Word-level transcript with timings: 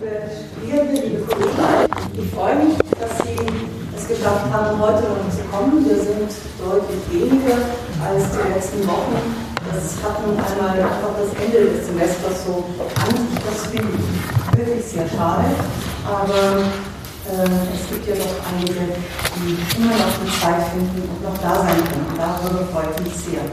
liebe 0.00 0.16
Studierende, 0.32 1.02
liebe 1.02 1.22
Kollegen, 1.26 1.52
ich 2.16 2.30
freue 2.32 2.56
mich, 2.56 2.76
dass 2.98 3.12
Sie 3.20 3.36
es 3.96 4.08
geschafft 4.08 4.50
haben, 4.50 4.80
heute 4.80 5.02
noch 5.04 5.28
zu 5.28 5.44
kommen. 5.52 5.84
Wir 5.84 5.96
sind 5.96 6.30
deutlich 6.56 7.04
weniger 7.12 7.56
als 8.00 8.24
die 8.32 8.48
letzten 8.48 8.86
Wochen. 8.88 9.20
Das 9.68 10.00
hat 10.02 10.26
nun 10.26 10.36
einmal 10.40 10.80
einfach 10.80 11.12
das 11.20 11.30
Ende 11.44 11.76
des 11.76 11.86
Semesters 11.86 12.44
so 12.46 12.64
an 12.80 13.12
sich. 13.12 13.44
Das 13.44 13.66
finde 13.68 13.92
ich 13.92 14.58
wirklich 14.58 14.84
sehr 14.84 15.06
schade. 15.08 15.44
Aber 16.08 16.64
äh, 17.28 17.74
es 17.76 17.84
gibt 17.90 18.08
ja 18.08 18.14
doch 18.16 18.40
einige, 18.56 18.96
die 19.36 19.52
immer 19.76 19.92
noch 20.00 20.16
die 20.24 20.32
Zeit 20.40 20.64
finden 20.72 21.08
und 21.12 21.22
noch 21.22 21.36
da 21.42 21.60
sein 21.60 21.76
können. 21.76 22.16
Darüber 22.16 22.64
freue 22.72 22.88
ich 22.96 23.04
mich 23.04 23.16
sehr. 23.16 23.44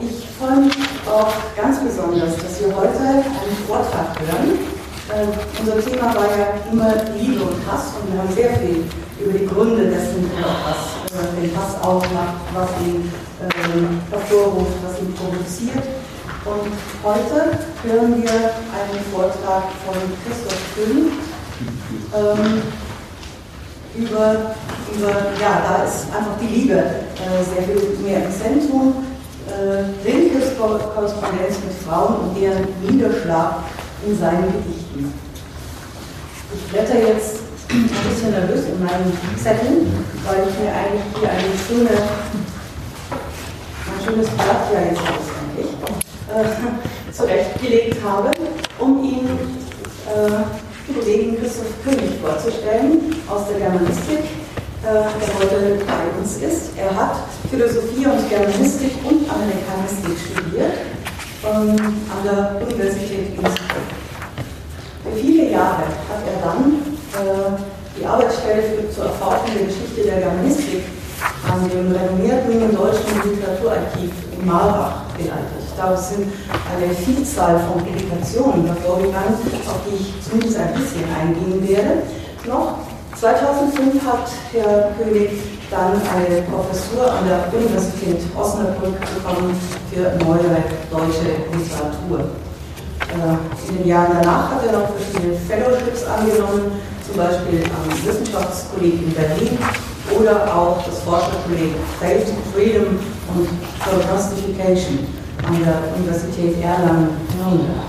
Ich 0.00 0.26
freue 0.38 0.56
mich 0.66 0.74
auch 1.06 1.32
ganz 1.54 1.78
besonders, 1.80 2.34
dass 2.36 2.60
wir 2.60 2.74
heute 2.74 2.98
einen 2.98 3.58
Vortrag 3.68 4.18
hören. 4.18 4.71
Äh, 5.08 5.26
unser 5.60 5.80
Thema 5.84 6.14
war 6.14 6.30
ja 6.38 6.54
immer 6.70 6.94
Liebe 7.18 7.42
und 7.42 7.66
Hass 7.66 7.94
und 8.00 8.12
wir 8.12 8.22
haben 8.22 8.32
sehr 8.32 8.54
viel 8.60 8.84
über 9.18 9.36
die 9.36 9.46
Gründe 9.46 9.90
dessen, 9.90 10.30
was 10.38 11.10
äh, 11.12 11.40
den 11.40 11.56
Hass 11.56 11.74
aufmacht, 11.82 12.38
was 12.54 12.70
ihn 12.86 13.12
äh, 13.40 14.12
hervorruft, 14.12 14.78
was 14.84 15.00
ihn 15.00 15.12
provoziert. 15.14 15.82
Und 16.44 16.72
heute 17.02 17.58
hören 17.82 18.22
wir 18.22 18.30
einen 18.30 19.04
Vortrag 19.12 19.64
von 19.84 19.96
Christoph 20.24 20.62
König 20.76 21.12
ähm, 22.14 22.62
über, 23.94 24.54
über, 24.94 25.10
ja, 25.40 25.62
da 25.68 25.84
ist 25.84 26.06
einfach 26.16 26.38
die 26.40 26.46
Liebe 26.46 26.74
äh, 26.74 27.44
sehr 27.54 27.62
viel 27.64 27.98
mehr 28.04 28.24
im 28.24 28.32
Zentrum 28.32 29.04
äh, 29.48 30.08
Rilkes 30.08 30.56
Korrespondenz 30.56 31.56
mit 31.64 31.74
Frauen 31.86 32.28
und 32.28 32.40
deren 32.40 32.66
Niederschlag 32.88 33.56
in 34.06 34.18
seinen 34.18 34.52
Gedichten. 34.52 35.12
Ich 36.54 36.72
blätter 36.72 36.98
jetzt 36.98 37.38
ein 37.70 37.88
bisschen 37.88 38.30
nervös 38.30 38.66
in 38.66 38.84
meinen 38.84 39.16
Zetteln, 39.42 39.86
weil 40.26 40.48
ich 40.48 40.58
mir 40.58 40.72
eigentlich 40.72 41.08
hier 41.18 41.30
eine 41.30 41.52
schöne, 41.66 42.02
ein 43.88 44.04
schönes 44.04 44.28
Blatt 44.30 44.68
ja 44.72 44.80
jetzt 44.90 45.00
auswendig 45.00 45.72
äh, 46.28 47.12
zurechtgelegt 47.12 47.96
habe, 48.04 48.30
um 48.78 49.02
Ihnen 49.02 49.38
äh, 50.06 50.92
Kollegen 50.92 51.38
Christoph 51.40 51.72
König 51.84 52.20
vorzustellen 52.20 53.16
aus 53.28 53.48
der 53.48 53.60
Germanistik 53.60 54.18
äh, 54.82 54.84
der 54.84 55.38
heute 55.38 55.84
bei 55.86 56.20
uns 56.20 56.36
ist. 56.38 56.76
Er 56.76 56.94
hat 56.94 57.16
Philosophie 57.48 58.04
und 58.04 58.28
Germanistik 58.28 58.92
und 59.04 59.30
Amerikanistik 59.30 60.18
studiert 60.18 60.72
ähm, 61.44 61.76
an 61.76 62.24
der 62.24 62.62
Universität 62.62 63.34
Innsbruck. 63.36 63.88
Für 65.04 65.16
viele 65.20 65.50
Jahre 65.50 65.84
hat 66.08 66.22
er 66.26 66.38
dann 66.44 66.82
äh, 67.14 67.58
die 67.98 68.06
Arbeitsstelle 68.06 68.62
für, 68.62 68.90
zur 68.90 69.04
Erforschung 69.06 69.54
der 69.54 69.66
Geschichte 69.66 70.02
der 70.04 70.20
Germanistik 70.20 70.84
an 71.50 71.68
dem 71.68 71.92
renommierten 71.92 72.74
deutschen 72.74 73.30
Literaturarchiv 73.30 74.12
in 74.38 74.46
Marbach 74.46 75.02
geleitet. 75.16 75.62
Daraus 75.76 76.10
sind 76.10 76.26
eine 76.70 76.94
Vielzahl 76.94 77.58
von 77.60 77.84
Publikationen 77.84 78.66
hervorgegangen, 78.66 79.34
auf 79.66 79.80
die 79.86 80.02
ich 80.02 80.14
zumindest 80.22 80.58
ein 80.58 80.74
bisschen 80.74 81.04
eingehen 81.18 81.68
werde. 81.68 82.02
Noch 82.46 82.78
2005 83.18 84.04
hat 84.04 84.28
Herr 84.52 84.92
König 84.98 85.30
dann 85.72 85.92
eine 85.96 86.42
Professur 86.42 87.10
an 87.10 87.24
der 87.26 87.48
Universität 87.48 88.20
Osnabrück 88.36 89.00
bekommen 89.00 89.56
für 89.90 90.12
neuere 90.22 90.60
deutsche 90.92 91.48
Literatur. 91.48 92.36
Äh, 93.08 93.70
in 93.70 93.78
den 93.78 93.88
Jahren 93.88 94.18
danach 94.20 94.50
hat 94.52 94.66
er 94.66 94.72
noch 94.78 94.88
verschiedene 94.94 95.34
Fellowships 95.34 96.04
angenommen, 96.04 96.72
zum 97.06 97.16
Beispiel 97.16 97.64
am 97.64 97.88
Wissenschaftskolleg 98.06 99.02
in 99.02 99.12
Berlin 99.14 99.58
oder 100.12 100.54
auch 100.54 100.84
das 100.84 101.00
Forscherkolleg 101.00 101.72
Faith, 101.98 102.28
Freedom 102.52 102.98
und 103.32 103.48
Prognostification 103.80 105.08
an 105.46 105.56
der 105.64 105.96
Universität 105.96 106.62
Erlangen-Nürnberg. 106.62 107.88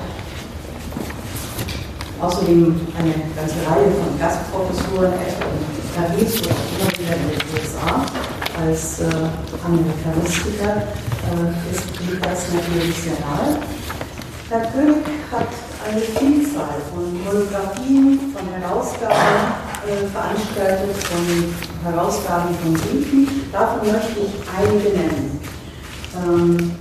Außerdem 2.22 2.80
eine 2.98 3.14
ganze 3.36 3.60
Reihe 3.68 3.92
von 3.92 4.18
Gastprofessuren, 4.18 5.12
etwa 5.12 5.46
in 5.52 5.73
Paris 5.96 6.42
oder 6.42 6.56
immer 6.74 6.92
wieder 6.98 7.16
in 7.16 7.30
den 7.30 7.42
USA 7.54 8.06
als 8.66 9.00
äh, 9.00 9.06
Amerikanistiker 9.64 10.88
äh, 11.30 11.72
ist 11.72 11.84
das 12.22 12.54
natürlich 12.54 12.98
sehr 12.98 13.14
nahe. 13.22 13.60
Herr 14.50 14.72
König 14.72 15.06
hat 15.32 15.48
eine 15.88 16.02
Vielzahl 16.02 16.82
von 16.92 17.24
Monographien, 17.24 18.34
von 18.34 18.48
Herausgaben 18.54 19.54
äh, 19.86 20.08
veranstaltet, 20.12 20.96
von 21.04 21.92
Herausgaben 21.92 22.56
von 22.64 22.74
Briefen. 22.74 23.50
Davon 23.52 23.92
möchte 23.92 24.20
ich 24.20 24.34
einige 24.58 24.98
nennen. 24.98 25.40
Ähm, 26.16 26.76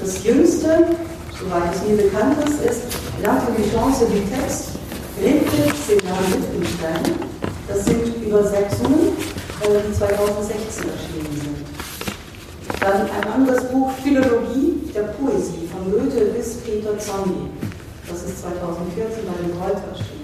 das 0.00 0.24
jüngste, 0.24 0.96
soweit 1.38 1.74
es 1.74 1.82
mir 1.88 1.96
bekannt 1.96 2.38
ist, 2.44 2.64
ist 2.64 2.82
L'intelligence 3.22 4.00
du 4.00 4.34
texte 4.34 4.78
Rilke, 5.20 5.74
Senan 5.86 6.24
Wittgenstein. 6.32 7.27
Das 7.68 7.84
sind 7.84 8.24
Übersetzungen, 8.24 9.12
äh, 9.60 9.76
die 9.86 9.92
2016 9.92 10.88
erschienen 10.88 11.36
sind. 11.36 12.80
Dann 12.80 13.02
ein 13.02 13.32
anderes 13.32 13.64
Buch, 13.64 13.90
Philologie 14.02 14.90
der 14.94 15.12
Poesie, 15.12 15.68
von 15.68 15.92
Goethe 15.92 16.32
bis 16.32 16.56
Peter 16.64 16.98
Zondi. 16.98 17.50
Das 18.08 18.22
ist 18.22 18.40
2014 18.40 19.20
bei 19.28 19.36
dem 19.44 19.52
Reuter 19.60 19.84
erschienen. 19.92 20.18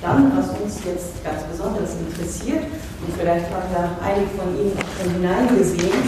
Dann, 0.00 0.30
was 0.38 0.50
uns 0.60 0.78
jetzt 0.86 1.18
ganz 1.24 1.42
besonders 1.50 1.98
interessiert, 1.98 2.62
und 2.62 3.10
vielleicht 3.18 3.50
haben 3.50 3.66
ja 3.74 3.98
einige 3.98 4.30
von 4.38 4.54
Ihnen 4.54 4.78
auch 4.78 5.02
schon 5.02 5.10
hineingesehen, 5.18 5.98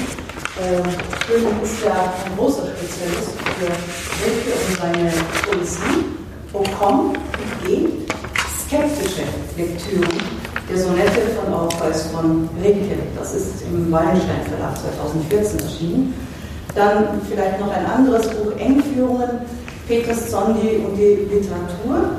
äh, 0.62 0.82
König 1.26 1.62
ist 1.64 1.84
ja 1.84 2.14
ein 2.14 2.36
großer 2.38 2.70
Spezialist 2.70 3.34
für 3.58 3.74
Rilke 4.22 4.54
und 4.54 4.78
seine 4.78 5.10
Poesie. 5.42 6.06
Und 6.52 6.68
geht 7.66 8.10
skeptische 8.66 9.22
Lektüre 9.56 10.39
der 10.68 10.78
Sonette 10.78 11.20
von 11.36 11.52
Orpheus 11.52 12.06
von 12.12 12.48
Rilke. 12.62 12.96
Das 13.18 13.34
ist 13.34 13.62
im 13.62 13.90
Wallenstein 13.90 14.42
Verlag 14.48 14.76
2014 14.76 15.60
erschienen. 15.60 16.14
Dann 16.74 17.20
vielleicht 17.28 17.60
noch 17.60 17.72
ein 17.72 17.86
anderes 17.86 18.28
Buch, 18.28 18.52
Engführungen, 18.58 19.30
Peters 19.88 20.30
Zondi 20.30 20.84
und 20.86 20.96
die 20.96 21.26
Literatur. 21.32 22.10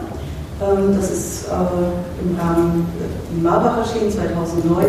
Ähm, 0.61 0.95
das 0.95 1.11
ist 1.11 1.47
äh, 1.47 2.23
im 2.23 2.37
Rahmen 2.37 2.85
in 3.31 3.41
Marbach 3.41 3.77
erschienen 3.77 4.11
2009. 4.11 4.85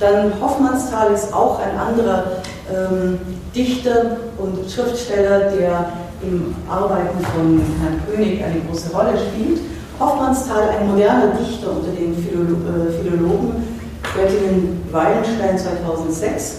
Dann 0.00 0.32
Hoffmannsthal 0.40 1.12
ist 1.12 1.32
auch 1.32 1.58
ein 1.60 1.78
anderer 1.78 2.24
ähm, 2.70 3.18
Dichter 3.54 4.16
und 4.38 4.70
Schriftsteller, 4.70 5.50
der 5.52 5.92
im 6.22 6.54
Arbeiten 6.68 7.18
von 7.34 7.60
Herrn 7.80 8.00
König 8.10 8.42
eine 8.42 8.60
große 8.68 8.92
Rolle 8.92 9.12
spielt. 9.16 9.60
Hoffmannsthal, 9.98 10.68
ein 10.80 10.88
moderner 10.88 11.32
Dichter 11.38 11.70
unter 11.70 11.90
den 11.90 12.12
äh, 12.12 13.02
Philologen, 13.02 13.78
Göttingen 14.14 14.82
Wallenstein 14.90 15.58
2006. 15.58 16.58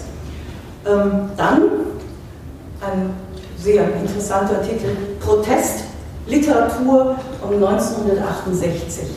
Ähm, 0.86 1.30
dann 1.36 1.62
ein 2.80 3.10
sehr 3.58 3.84
interessanter 3.96 4.62
Titel, 4.62 4.96
Protest, 5.20 5.84
Literatur 6.26 7.16
um 7.42 7.54
1968. 7.54 9.08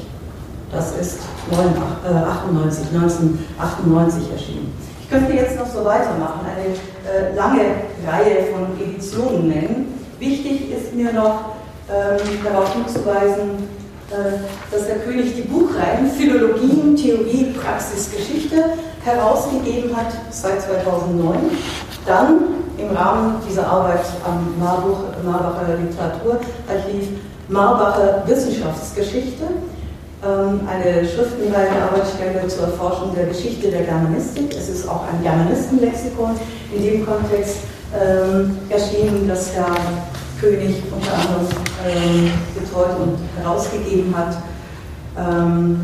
Das 0.72 0.96
ist 1.00 1.20
98, 1.52 2.88
1998 2.94 4.30
äh, 4.30 4.34
erschienen. 4.34 4.74
Ich 5.02 5.10
könnte 5.10 5.34
jetzt 5.34 5.58
noch 5.58 5.68
so 5.68 5.84
weitermachen, 5.84 6.42
eine 6.46 6.68
äh, 7.10 7.36
lange 7.36 7.62
Reihe 8.08 8.54
von 8.54 8.80
Editionen 8.80 9.48
nennen. 9.48 10.00
Wichtig 10.20 10.72
ist 10.72 10.94
mir 10.94 11.12
noch 11.12 11.56
ähm, 11.90 12.20
darauf 12.44 12.72
hinzuweisen, 12.74 13.68
dass 14.72 14.88
der 14.88 14.98
König 15.00 15.36
die 15.36 15.42
Buchreihen 15.44 16.10
Philologien, 16.10 16.96
Theorie, 16.96 17.54
Praxis, 17.62 18.10
Geschichte 18.12 18.56
herausgegeben 19.04 19.96
hat 19.96 20.12
seit 20.32 20.62
2009. 20.62 21.38
Dann 22.06 22.40
im 22.78 22.96
Rahmen 22.96 23.36
dieser 23.48 23.68
Arbeit 23.68 24.06
am 24.26 24.58
Marbuch, 24.60 25.04
Marbacher 25.24 25.78
Literaturarchiv 25.78 27.10
Marbacher 27.50 28.24
Wissenschaftsgeschichte, 28.28 29.44
ähm, 30.24 30.62
eine 30.68 31.08
schriftenreihe 31.08 31.82
Arbeitsstelle 31.82 32.48
zur 32.48 32.66
Erforschung 32.66 33.16
der 33.16 33.26
Geschichte 33.26 33.72
der 33.72 33.84
Germanistik. 33.84 34.56
Es 34.56 34.70
ist 34.70 34.88
auch 34.88 35.04
ein 35.12 35.24
Germanistenlexikon 35.24 36.36
in 36.76 36.84
dem 36.84 37.06
Kontext 37.06 37.58
ähm, 38.00 38.58
erschienen, 38.70 39.28
das 39.28 39.54
Herr 39.56 39.76
König 40.40 40.84
unter 40.92 41.14
anderem 41.14 41.48
ähm, 41.88 42.32
betreut 42.56 42.98
und 43.00 43.18
herausgegeben 43.42 44.16
hat. 44.16 44.38
Ähm, 45.18 45.82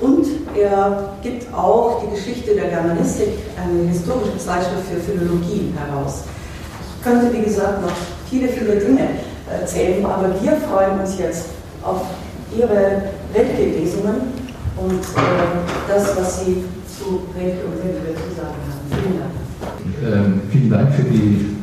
und 0.00 0.26
er 0.56 1.14
gibt 1.22 1.52
auch 1.54 2.02
die 2.04 2.14
Geschichte 2.14 2.54
der 2.54 2.68
Germanistik, 2.68 3.28
eine 3.62 3.88
historische 3.88 4.36
Zeitschrift 4.38 4.88
für 4.90 5.00
Philologie, 5.00 5.72
heraus. 5.76 6.24
Ich 6.96 7.04
könnte, 7.04 7.32
wie 7.32 7.42
gesagt, 7.42 7.82
noch 7.82 7.92
viele, 8.28 8.48
viele 8.48 8.76
Dinge 8.76 9.08
erzählen, 9.50 10.04
aber 10.04 10.28
wir 10.40 10.52
freuen 10.52 11.00
uns 11.00 11.18
jetzt 11.18 11.46
auf 11.82 12.02
Ihre 12.56 13.02
Weltgelesungen 13.32 14.32
und 14.76 15.00
äh, 15.00 15.88
das, 15.88 16.16
was 16.16 16.44
Sie 16.44 16.64
zu 16.98 17.20
Rilke 17.36 17.64
und 17.66 17.82
Rilke 17.82 18.14
zu 18.14 18.36
sagen 18.36 18.54
haben. 18.68 19.02
Vielen 19.02 19.18
Dank. 19.20 20.24
Ähm, 20.24 20.40
vielen 20.50 20.70
Dank 20.70 20.94
für 20.94 21.02
die 21.02 21.56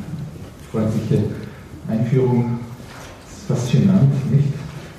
freundliche 0.71 1.24
Einführung. 1.91 2.59
Ist 3.27 3.47
faszinant, 3.47 4.11
nicht? 4.31 4.53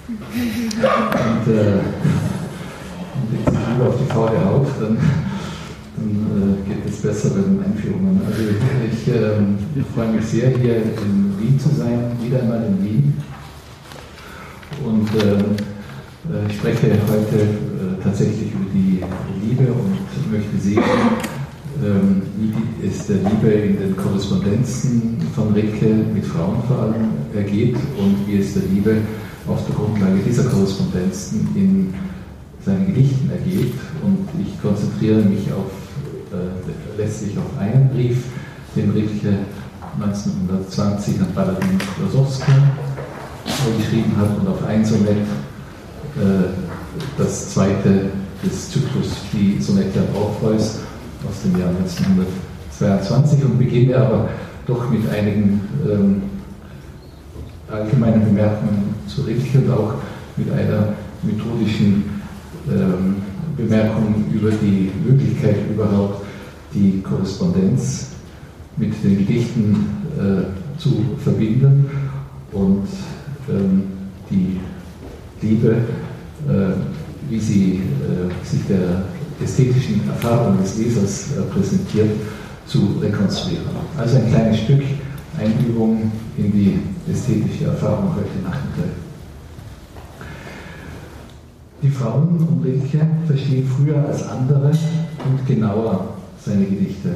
Und, 0.08 1.52
äh, 1.52 1.80
und 3.14 3.72
lieber 3.72 3.88
auf 3.88 3.96
die 3.98 4.12
faule 4.12 4.44
Haut, 4.44 4.66
dann, 4.80 4.96
dann 5.96 6.58
äh, 6.64 6.68
geht 6.68 6.86
es 6.88 7.02
besser 7.02 7.30
bei 7.30 7.42
den 7.42 7.62
Einführungen. 7.64 8.20
Also 8.26 8.42
ich, 8.42 9.08
äh, 9.08 9.80
ich 9.80 9.86
freue 9.94 10.12
mich 10.12 10.24
sehr, 10.24 10.50
hier 10.50 10.76
in 10.76 11.34
Wien 11.38 11.58
zu 11.58 11.68
sein, 11.74 12.12
wieder 12.20 12.40
einmal 12.40 12.64
in 12.66 12.84
Wien. 12.84 13.22
Und 14.84 15.08
ähm, 15.22 15.56
äh, 16.32 16.50
ich 16.50 16.56
spreche 16.56 16.92
heute 17.08 17.36
äh, 17.36 18.02
tatsächlich 18.02 18.52
über 18.52 18.70
die 18.72 19.02
Liebe 19.44 19.72
und 19.72 20.32
möchte 20.32 20.58
sehen, 20.58 20.82
ähm, 21.82 22.22
wie 22.38 22.86
es 22.86 23.06
der 23.06 23.16
Liebe 23.16 23.48
in 23.48 23.78
den 23.78 23.96
Korrespondenzen 23.96 25.18
von 25.34 25.52
Rilke 25.52 25.86
mit 26.14 26.24
Frauen 26.24 26.62
vor 26.68 26.78
allem 26.78 27.08
ergeht 27.34 27.76
und 27.98 28.26
wie 28.26 28.38
es 28.38 28.54
der 28.54 28.62
Liebe 28.72 28.98
auf 29.48 29.66
der 29.66 29.74
Grundlage 29.74 30.18
dieser 30.26 30.44
Korrespondenzen 30.44 31.48
in 31.56 31.94
seinen 32.64 32.86
Gedichten 32.86 33.30
ergeht. 33.30 33.74
Und 34.02 34.28
ich 34.40 34.60
konzentriere 34.62 35.22
mich 35.22 35.52
auf, 35.52 35.72
äh, 36.32 37.00
letztlich 37.00 37.36
auf 37.36 37.58
einen 37.58 37.90
Brief, 37.90 38.18
den 38.76 38.90
Rilke 38.90 39.38
1920 39.98 41.20
an 41.20 41.34
Baladin 41.34 41.78
Klosowski 41.96 42.52
geschrieben 43.78 44.16
hat 44.16 44.38
und 44.38 44.48
auf 44.48 44.64
ein 44.64 44.84
Sonett, 44.84 45.26
äh, 46.16 46.48
das 47.18 47.54
zweite 47.54 48.10
des 48.44 48.70
Zyklus, 48.70 49.08
die 49.32 49.60
Sonette 49.60 50.00
am 50.00 50.16
Orpheus 50.16 50.78
aus 51.28 51.42
dem 51.42 51.58
Jahr 51.58 51.70
1922 51.70 53.44
und 53.44 53.58
beginne 53.58 53.96
aber 53.96 54.28
doch 54.66 54.90
mit 54.90 55.08
einigen 55.08 55.60
ähm, 55.88 56.22
allgemeinen 57.70 58.24
Bemerkungen 58.24 58.94
zu 59.06 59.22
Rilke 59.22 59.58
und 59.58 59.70
auch 59.70 59.94
mit 60.36 60.50
einer 60.52 60.94
methodischen 61.22 62.04
ähm, 62.70 63.16
Bemerkung 63.56 64.24
über 64.32 64.50
die 64.50 64.90
Möglichkeit 65.06 65.56
überhaupt, 65.70 66.24
die 66.74 67.02
Korrespondenz 67.02 68.08
mit 68.76 68.92
den 69.04 69.18
Gedichten 69.18 69.86
äh, 70.18 70.78
zu 70.78 71.04
verbinden 71.18 71.90
und 72.52 72.86
ähm, 73.48 73.84
die 74.30 74.58
Liebe, 75.42 75.76
äh, 76.48 76.72
wie 77.28 77.38
sie 77.38 77.74
äh, 77.74 78.46
sich 78.46 78.66
der 78.66 79.04
ästhetischen 79.42 80.08
Erfahrung 80.08 80.58
des 80.62 80.76
Lesers 80.78 81.26
äh, 81.36 81.42
präsentiert, 81.52 82.10
zu 82.66 82.98
rekonstruieren. 83.00 83.64
Also 83.98 84.16
ein 84.16 84.28
kleines 84.28 84.60
Stück 84.60 84.82
Einübung 85.38 86.12
in 86.36 86.52
die 86.52 86.80
ästhetische 87.10 87.64
Erfahrung 87.64 88.14
heute 88.14 88.38
Nachmittag. 88.42 88.92
Die 91.82 91.90
Frauen 91.90 92.38
um 92.38 92.62
Rilke 92.62 93.06
verstehen 93.26 93.68
früher 93.68 94.06
als 94.06 94.28
andere 94.28 94.68
und 94.68 95.46
genauer 95.46 96.14
seine 96.44 96.64
Gedichte. 96.64 97.10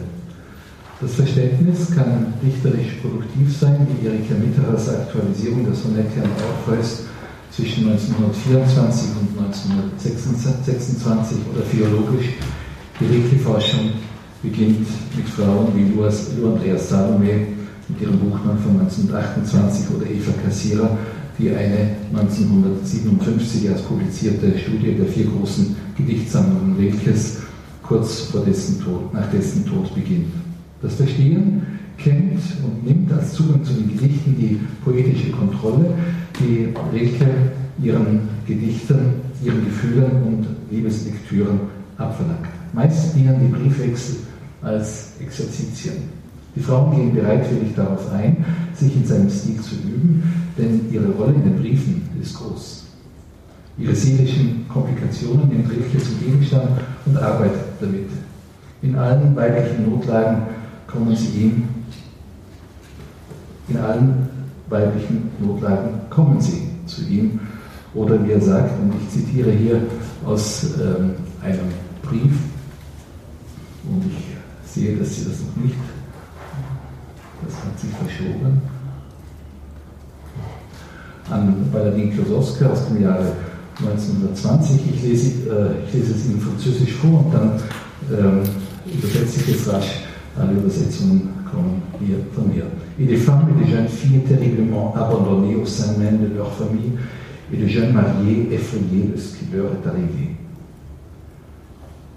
Das 1.00 1.14
Verständnis 1.14 1.94
kann 1.94 2.32
dichterisch 2.42 2.94
produktiv 3.02 3.56
sein, 3.56 3.86
wie 3.86 4.06
Erika 4.06 4.34
Mitterers 4.34 4.88
Aktualisierung 4.88 5.64
der 5.64 5.74
Sonette 5.74 6.22
am 6.22 6.30
Orpheus 6.48 7.04
zwischen 7.56 7.88
1924 7.88 9.10
und 9.16 9.38
1926 9.44 11.38
oder 11.54 11.64
philologisch. 11.64 12.34
Die 13.00 13.06
Rilke-Forschung 13.06 13.92
beginnt 14.42 14.86
mit 15.16 15.28
Frauen 15.28 15.72
wie 15.74 15.94
Lou 15.94 16.04
Andreas 16.52 16.90
Salome 16.90 17.46
mit 17.88 18.00
ihrem 18.00 18.18
Buchmann 18.18 18.58
von 18.58 18.80
1928 18.80 19.86
oder 19.96 20.06
Eva 20.06 20.32
Kassierer, 20.44 20.98
die 21.38 21.50
eine 21.50 21.96
1957 22.12 23.64
erst 23.64 23.88
publizierte 23.88 24.58
Studie 24.58 24.92
der 24.92 25.06
vier 25.06 25.26
großen 25.26 25.76
Gedichtsammlungen 25.96 26.76
Rilkes 26.76 27.38
kurz 27.82 28.20
vor 28.32 28.44
dessen 28.44 28.82
Tod, 28.82 29.14
nach 29.14 29.30
dessen 29.30 29.64
Tod 29.64 29.94
beginnt. 29.94 30.32
Das 30.82 30.94
Verstehen 30.94 31.75
kennt 31.98 32.40
und 32.64 32.84
nimmt 32.84 33.12
als 33.12 33.32
Zugang 33.32 33.64
zu 33.64 33.72
den 33.72 33.88
Gedichten 33.88 34.36
die 34.38 34.60
poetische 34.84 35.30
Kontrolle, 35.30 35.94
die 36.38 36.68
Rilke 36.92 37.26
ihren 37.82 38.28
Gedichten, 38.46 38.98
ihren 39.42 39.64
Gefühlen 39.64 40.22
und 40.24 40.46
Liebeslektüren 40.70 41.60
abverlangt. 41.98 42.46
Meist 42.72 43.14
dienen 43.14 43.40
die 43.40 43.48
Briefwechsel 43.48 44.16
als 44.62 45.12
Exerzitien. 45.20 46.16
Die 46.54 46.60
Frauen 46.60 46.96
gehen 46.96 47.14
bereitwillig 47.14 47.74
darauf 47.74 48.10
ein, 48.12 48.44
sich 48.74 48.96
in 48.96 49.04
seinem 49.04 49.28
Stil 49.28 49.60
zu 49.60 49.74
üben, 49.74 50.22
denn 50.56 50.80
ihre 50.90 51.10
Rolle 51.10 51.34
in 51.34 51.44
den 51.44 51.56
Briefen 51.56 52.02
ist 52.20 52.34
groß. 52.34 52.84
Ihre 53.78 53.94
seelischen 53.94 54.66
Komplikationen 54.68 55.48
nimmt 55.48 55.70
Rilke 55.70 55.98
zum 55.98 56.18
Gegenstand 56.18 56.80
und 57.04 57.16
arbeitet 57.18 57.60
damit. 57.78 58.08
In 58.80 58.96
allen 58.96 59.36
weiblichen 59.36 59.90
Notlagen 59.90 60.42
kommen 60.86 61.14
sie 61.14 61.42
ihm, 61.42 61.64
in 63.68 63.76
allen 63.78 64.28
weiblichen 64.68 65.30
Notlagen 65.40 66.00
kommen 66.10 66.40
sie 66.40 66.68
zu 66.86 67.02
ihm. 67.02 67.40
Oder 67.94 68.22
wie 68.24 68.32
er 68.32 68.40
sagt, 68.40 68.78
und 68.80 68.92
ich 69.00 69.08
zitiere 69.08 69.50
hier 69.50 69.80
aus 70.24 70.74
ähm, 70.80 71.12
einem 71.42 71.68
Brief, 72.02 72.32
und 73.88 74.04
ich 74.06 74.70
sehe, 74.70 74.96
dass 74.96 75.14
Sie 75.14 75.24
das 75.24 75.40
noch 75.40 75.64
nicht, 75.64 75.76
das 77.44 77.54
hat 77.64 77.78
sich 77.78 77.90
verschoben, 77.90 78.60
an 81.30 81.70
Baladin 81.72 82.12
Klosowska 82.12 82.66
aus 82.66 82.88
dem 82.88 83.02
Jahre 83.02 83.32
1920. 83.78 84.80
Ich 84.94 85.02
lese, 85.02 85.26
äh, 85.48 85.86
ich 85.86 85.94
lese 85.94 86.14
es 86.14 86.26
Ihnen 86.26 86.40
französisch 86.40 86.94
vor 86.94 87.24
und 87.24 87.34
dann 87.34 87.60
ähm, 88.12 88.42
übersetze 88.86 89.40
ich 89.40 89.56
es 89.56 89.72
rasch 89.72 90.02
alle 90.36 90.52
Übersetzungen 90.52 91.35
kommen 91.50 91.82
hier 92.00 92.18
von 92.34 92.48
mir. 92.48 92.64
Et 92.98 93.06
des 93.06 93.16
femmes 93.16 93.48
et 93.50 93.64
des 93.64 93.70
jeunes 93.70 93.88
filles 93.88 94.20
terriblement 94.20 94.94
abandonnées 94.96 95.56
au 95.56 95.66
sein 95.66 95.96
même 95.98 96.18
de 96.18 96.36
leur 96.36 96.52
famille 96.52 96.92
et 97.52 97.56
de 97.56 97.66
jeunes 97.66 97.92
mariés 97.92 98.48
effrayés 98.52 99.10
de 99.14 99.18
ce 99.18 99.36
qui 99.36 99.44
leur 99.52 99.66
est 99.66 99.88
arrivé. 99.88 100.36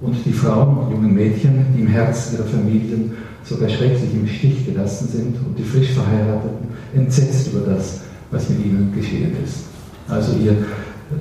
Und 0.01 0.15
die 0.25 0.31
Frauen 0.31 0.77
und 0.77 0.91
jungen 0.91 1.13
Mädchen, 1.13 1.65
die 1.75 1.81
im 1.81 1.87
Herzen 1.87 2.37
ihrer 2.37 2.45
Familien 2.45 3.11
sogar 3.43 3.69
schrecklich 3.69 4.13
im 4.13 4.27
Stich 4.27 4.65
gelassen 4.65 5.09
sind 5.09 5.35
und 5.45 5.57
die 5.57 5.63
frisch 5.63 5.91
Verheirateten 5.91 6.69
entsetzt 6.95 7.51
über 7.51 7.69
das, 7.69 8.01
was 8.31 8.49
mit 8.49 8.65
ihnen 8.65 8.93
geschehen 8.95 9.33
ist. 9.43 9.65
Also 10.07 10.33
hier 10.37 10.51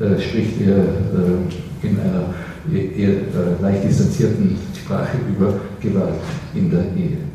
äh, 0.01 0.21
spricht 0.21 0.61
er 0.61 0.79
äh, 0.79 1.87
in 1.87 1.99
einer 1.99 2.35
eher 2.73 3.11
äh, 3.11 3.63
leicht 3.63 3.85
distanzierten 3.85 4.57
Sprache 4.77 5.17
über 5.29 5.55
Gewalt 5.81 6.15
in 6.55 6.71
der 6.71 6.85
Ehe. 6.97 7.28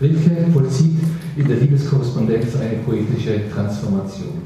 Rilke 0.00 0.50
vollzieht 0.52 0.98
in 1.36 1.48
der 1.48 1.56
Liebeskorrespondenz 1.56 2.56
eine 2.56 2.78
poetische 2.84 3.50
Transformation. 3.50 4.42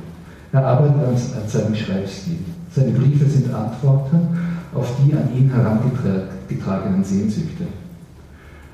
Er 0.52 0.64
arbeitet 0.64 0.96
an, 0.96 1.14
an 1.14 1.48
seinem 1.48 1.74
Schreibstil. 1.74 2.38
Seine 2.74 2.92
Briefe 2.92 3.24
sind 3.24 3.52
Antworten 3.52 4.28
auf 4.74 4.92
die 4.98 5.12
an 5.12 5.28
ihn 5.36 5.50
herangetragenen 5.50 7.02
Sehnsüchte. 7.02 7.64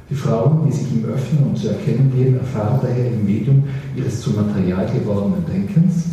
Die 0.08 0.14
Frauen, 0.14 0.66
die 0.66 0.72
sich 0.72 0.92
ihm 0.92 1.04
öffnen 1.06 1.44
und 1.44 1.58
zu 1.58 1.68
erkennen 1.68 2.12
geben, 2.14 2.38
erfahren 2.38 2.78
daher 2.82 3.12
im 3.12 3.24
Medium 3.24 3.64
ihres 3.96 4.20
zum 4.20 4.36
Material 4.36 4.86
gewordenen 4.86 5.44
Denkens 5.46 6.04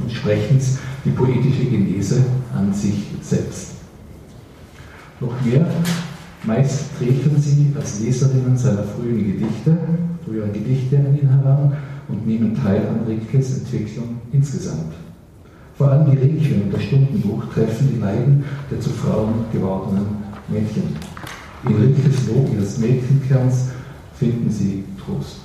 und 0.00 0.12
Sprechens 0.12 0.78
die 1.04 1.10
poetische 1.10 1.64
Genese 1.64 2.22
an 2.54 2.72
sich 2.72 3.06
selbst. 3.22 3.72
Noch 5.20 5.32
mehr, 5.44 5.66
meist 6.44 6.96
treten 6.98 7.40
sie 7.40 7.72
als 7.76 8.00
Leserinnen 8.00 8.56
seiner 8.56 8.84
frühen 8.84 9.18
Gedichte, 9.18 9.76
früheren 10.24 10.52
Gedichte 10.52 10.98
an 10.98 11.18
ihn 11.18 11.28
heran 11.28 11.72
und 12.08 12.26
nehmen 12.26 12.54
teil 12.54 12.82
an 12.88 13.06
Rilkes 13.06 13.58
Entwicklung 13.58 14.20
insgesamt. 14.32 14.92
Vor 15.76 15.90
allem 15.90 16.10
die 16.10 16.18
Rilke 16.18 16.62
und 16.62 16.74
das 16.74 16.82
Stundenbuch 16.82 17.44
treffen 17.54 17.88
die 17.94 18.00
Leiden 18.00 18.44
der 18.70 18.80
zu 18.80 18.90
Frauen 18.90 19.46
gewordenen 19.52 20.06
Mädchen. 20.48 20.94
In 21.66 21.74
Rilkes 21.74 22.28
Lob 22.28 22.48
ihres 22.52 22.78
Mädchenkerns 22.78 23.68
finden 24.14 24.50
sie 24.50 24.84
Trost. 24.98 25.40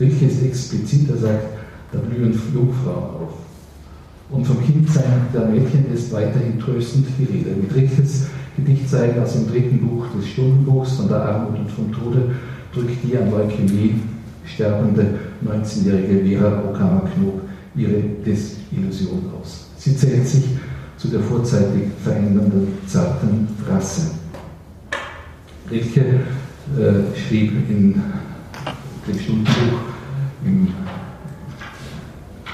Rilke 0.00 0.26
ist 0.26 0.42
explizit, 0.42 1.08
er 1.10 1.16
sagt, 1.18 1.44
da 1.92 1.98
blühen 1.98 2.32
Jungfrauen 2.52 3.22
auf. 3.22 3.34
Und 4.30 4.44
vom 4.44 4.60
Kindsein 4.64 5.28
der 5.32 5.46
Mädchen 5.46 5.86
ist 5.94 6.12
weiterhin 6.12 6.58
tröstend 6.58 7.06
die 7.18 7.24
Rede. 7.24 7.50
Mit 7.50 7.72
Rilkes 7.74 8.26
Gedichtseiten 8.56 9.22
aus 9.22 9.34
dem 9.34 9.48
dritten 9.48 9.86
Buch 9.86 10.06
des 10.16 10.28
Stundenbuchs 10.28 10.92
von 10.92 11.08
der 11.08 11.22
Armut 11.22 11.58
und 11.58 11.70
vom 11.70 11.92
Tode 11.92 12.30
drückt 12.72 13.04
die 13.04 13.16
an 13.16 13.30
Leukämie 13.30 14.00
sterbende 14.44 15.18
19-jährige 15.44 16.38
Vera 16.38 16.62
Okama 16.68 17.02
Knob 17.14 17.42
ihre 17.74 18.00
Desillusion 18.24 19.24
aus. 19.40 19.66
Sie 19.76 19.96
zählt 19.96 20.26
sich 20.26 20.44
zu 20.96 21.08
der 21.08 21.20
vorzeitig 21.20 21.82
verändernden 22.02 22.68
zarten 22.86 23.48
Rasse. 23.68 24.12
Rilke 25.70 26.00
äh, 26.00 27.18
schrieb 27.18 27.52
in 27.68 28.02
dem 29.06 29.18
Stundenbuch, 29.18 29.80
im 30.44 30.68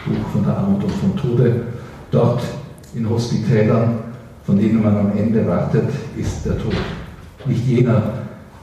Buch 0.07 0.29
von 0.33 0.45
der 0.45 0.57
Armut 0.57 0.83
und 0.85 0.93
vom 0.93 1.17
Tode, 1.17 1.63
dort 2.11 2.43
in 2.95 3.09
Hospitälern, 3.09 4.12
von 4.45 4.59
denen 4.59 4.83
man 4.83 4.97
am 4.97 5.17
Ende 5.17 5.47
wartet, 5.47 5.89
ist 6.17 6.45
der 6.45 6.59
Tod. 6.59 6.75
Nicht 7.47 7.67
jener, 7.67 8.03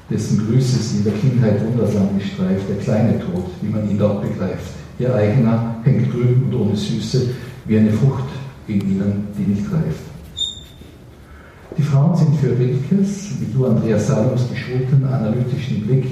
dessen 0.09 0.45
Grüße 0.45 0.79
sie 0.79 0.97
in 0.97 1.03
der 1.03 1.13
Kindheit 1.13 1.63
wundersam 1.65 2.17
gestreift, 2.17 2.67
der 2.67 2.77
kleine 2.77 3.19
Tod, 3.19 3.45
wie 3.61 3.69
man 3.69 3.89
ihn 3.89 3.97
dort 3.97 4.21
begreift. 4.21 4.73
Ihr 4.97 5.13
eigener 5.13 5.75
hängt 5.83 6.11
grün 6.11 6.43
und 6.45 6.55
ohne 6.55 6.75
Süße, 6.75 7.29
wie 7.65 7.77
eine 7.77 7.91
Frucht 7.91 8.25
in 8.67 8.81
ihnen, 8.81 9.27
die 9.37 9.51
nicht 9.51 9.71
reift. 9.71 10.09
Die 11.77 11.83
Frauen 11.83 12.15
sind 12.15 12.35
für 12.37 12.57
Rilkes, 12.57 13.35
wie 13.39 13.53
du 13.53 13.65
Andreas 13.65 14.07
Saloms 14.07 14.49
geschulten 14.49 15.05
analytischen 15.05 15.85
Blick, 15.85 16.05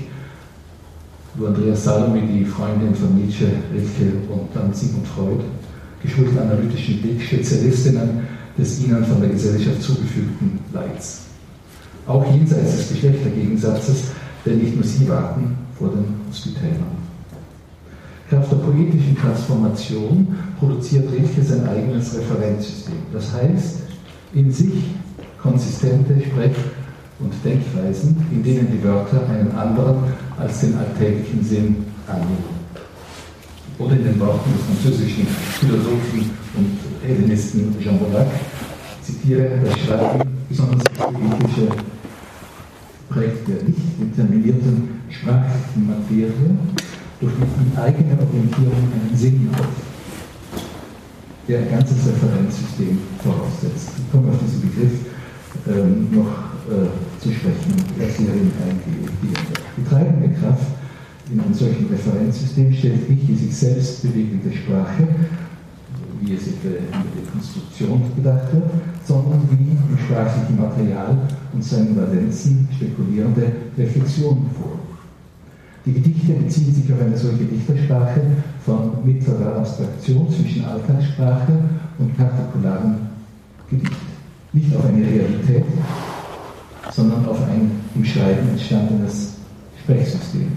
du 1.37 1.47
Andreas 1.47 1.83
Salome, 1.83 2.21
die 2.21 2.45
Freundin 2.45 2.95
von 2.95 3.15
Nietzsche, 3.15 3.47
Rilke 3.73 4.13
und 4.29 4.47
dann 4.53 4.73
Sigmund 4.73 5.07
Freud, 5.07 5.43
geschulten 6.01 6.39
analytischen 6.39 7.01
Blick, 7.01 7.21
Spezialistinnen 7.21 8.36
des 8.57 8.83
ihnen 8.83 9.05
von 9.05 9.21
der 9.21 9.29
Gesellschaft 9.29 9.81
zugefügten 9.81 10.59
Leids. 10.73 11.21
Auch 12.07 12.25
jenseits 12.33 12.77
des 12.77 12.89
Geschlechtergegensatzes, 12.89 14.03
denn 14.45 14.59
nicht 14.59 14.75
nur 14.75 14.83
sie 14.83 15.07
warten 15.07 15.57
vor 15.77 15.89
den 15.89 16.05
Hospitälern. 16.29 17.07
Kraft 18.29 18.51
der 18.51 18.57
poetischen 18.57 19.17
Transformation 19.17 20.27
produziert 20.59 21.09
Rilke 21.11 21.41
sein 21.41 21.67
eigenes 21.67 22.13
Referenzsystem. 22.17 22.95
Das 23.13 23.31
heißt, 23.33 23.77
in 24.33 24.51
sich 24.51 24.73
konsistente 25.41 26.13
Sprech- 26.19 26.55
und 27.19 27.33
Denkweisen, 27.43 28.17
in 28.31 28.43
denen 28.43 28.67
die 28.71 28.83
Wörter 28.83 29.21
einen 29.29 29.51
anderen 29.51 29.97
als 30.37 30.59
den 30.59 30.75
alltäglichen 30.75 31.43
Sinn 31.43 31.75
annehmen. 32.07 32.57
Oder 33.79 33.93
in 33.93 34.03
den 34.03 34.19
Worten 34.19 34.51
des 34.53 34.65
französischen 34.65 35.27
Philosophen 35.27 36.29
und 36.55 36.86
Hellenisten 37.05 37.75
Jean 37.81 37.99
Baudelaire, 37.99 38.31
zitiere, 39.01 39.49
das 39.63 39.79
Schreiben, 39.79 40.29
besonders 40.49 40.83
poetische, 40.95 41.67
prägt 43.09 43.47
der 43.47 43.63
nicht 43.63 43.79
determinierten 43.99 45.01
sprachlichen 45.09 45.87
Materie 45.87 46.31
durch 47.19 47.33
die 47.33 47.77
eigene 47.77 48.17
Orientierung 48.21 48.91
einen 48.93 49.17
Sinn 49.17 49.49
auf, 49.53 49.67
der 51.47 51.59
ein 51.59 51.71
ganzes 51.71 52.07
Referenzsystem 52.07 52.99
voraussetzt. 53.23 53.91
Ich 53.97 54.11
komme 54.11 54.29
auf 54.29 54.39
diesen 54.43 54.61
Begriff 54.61 54.91
ähm, 55.67 56.07
noch 56.11 56.47
äh, 56.69 57.21
zu 57.21 57.31
sprechen 57.31 57.73
und 57.73 58.01
erkläre 58.01 58.35
ihn 58.35 58.51
eingehend. 58.61 59.09
Die 59.77 59.89
treibende 59.89 60.29
Kraft 60.39 60.67
in 61.31 61.39
einem 61.39 61.53
solchen 61.53 61.87
Referenzsystem 61.87 62.73
stellt 62.73 63.09
nicht 63.09 63.27
die 63.27 63.35
sich 63.35 63.55
selbst 63.55 64.01
bewegende 64.03 64.55
Sprache, 64.55 65.07
wie 66.21 66.33
es 66.33 66.47
in 66.47 66.53
der 66.63 66.81
Dekonstruktion 67.15 68.01
gedacht 68.15 68.53
wird, 68.53 68.65
sondern 69.05 69.41
wie 69.51 69.71
im 69.71 69.97
sprachlichen 69.97 70.57
Material 70.57 71.17
und 71.53 71.63
seinen 71.63 71.95
Valenzen 71.95 72.67
spekulierende 72.75 73.51
Reflexion 73.77 74.45
vor. 74.59 74.79
Die 75.85 75.93
Gedichte 75.93 76.33
beziehen 76.33 76.73
sich 76.73 76.91
auf 76.91 76.99
eine 76.99 77.17
solche 77.17 77.45
Dichtersprache 77.45 78.21
von 78.65 78.91
mittlerer 79.05 79.57
Abstraktion 79.57 80.27
zwischen 80.29 80.65
Alltagssprache 80.65 81.53
und 81.97 82.17
partikularem 82.17 82.95
Gedicht. 83.69 83.93
Nicht 84.51 84.75
auf 84.75 84.85
eine 84.85 85.05
Realität, 85.05 85.63
sondern 86.91 87.25
auf 87.25 87.41
ein 87.47 87.71
im 87.95 88.03
Schreiben 88.03 88.49
entstandenes 88.49 89.35
Sprechsystem. 89.81 90.51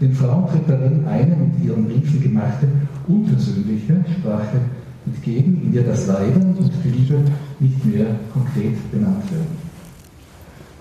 Den 0.00 0.12
Frauen 0.12 0.46
tritt 0.50 0.68
darin 0.68 1.06
eine 1.06 1.34
mit 1.36 1.64
ihren 1.64 1.86
Briefen 1.86 2.22
gemachte, 2.22 2.68
unpersönliche 3.08 4.04
Sprache 4.18 4.60
entgegen, 5.06 5.62
in 5.64 5.72
der 5.72 5.84
das 5.84 6.06
Leiden 6.06 6.54
und 6.56 6.72
Liebe 6.84 7.20
nicht 7.60 7.84
mehr 7.84 8.06
konkret 8.32 8.90
benannt 8.90 9.30
werden. 9.30 9.66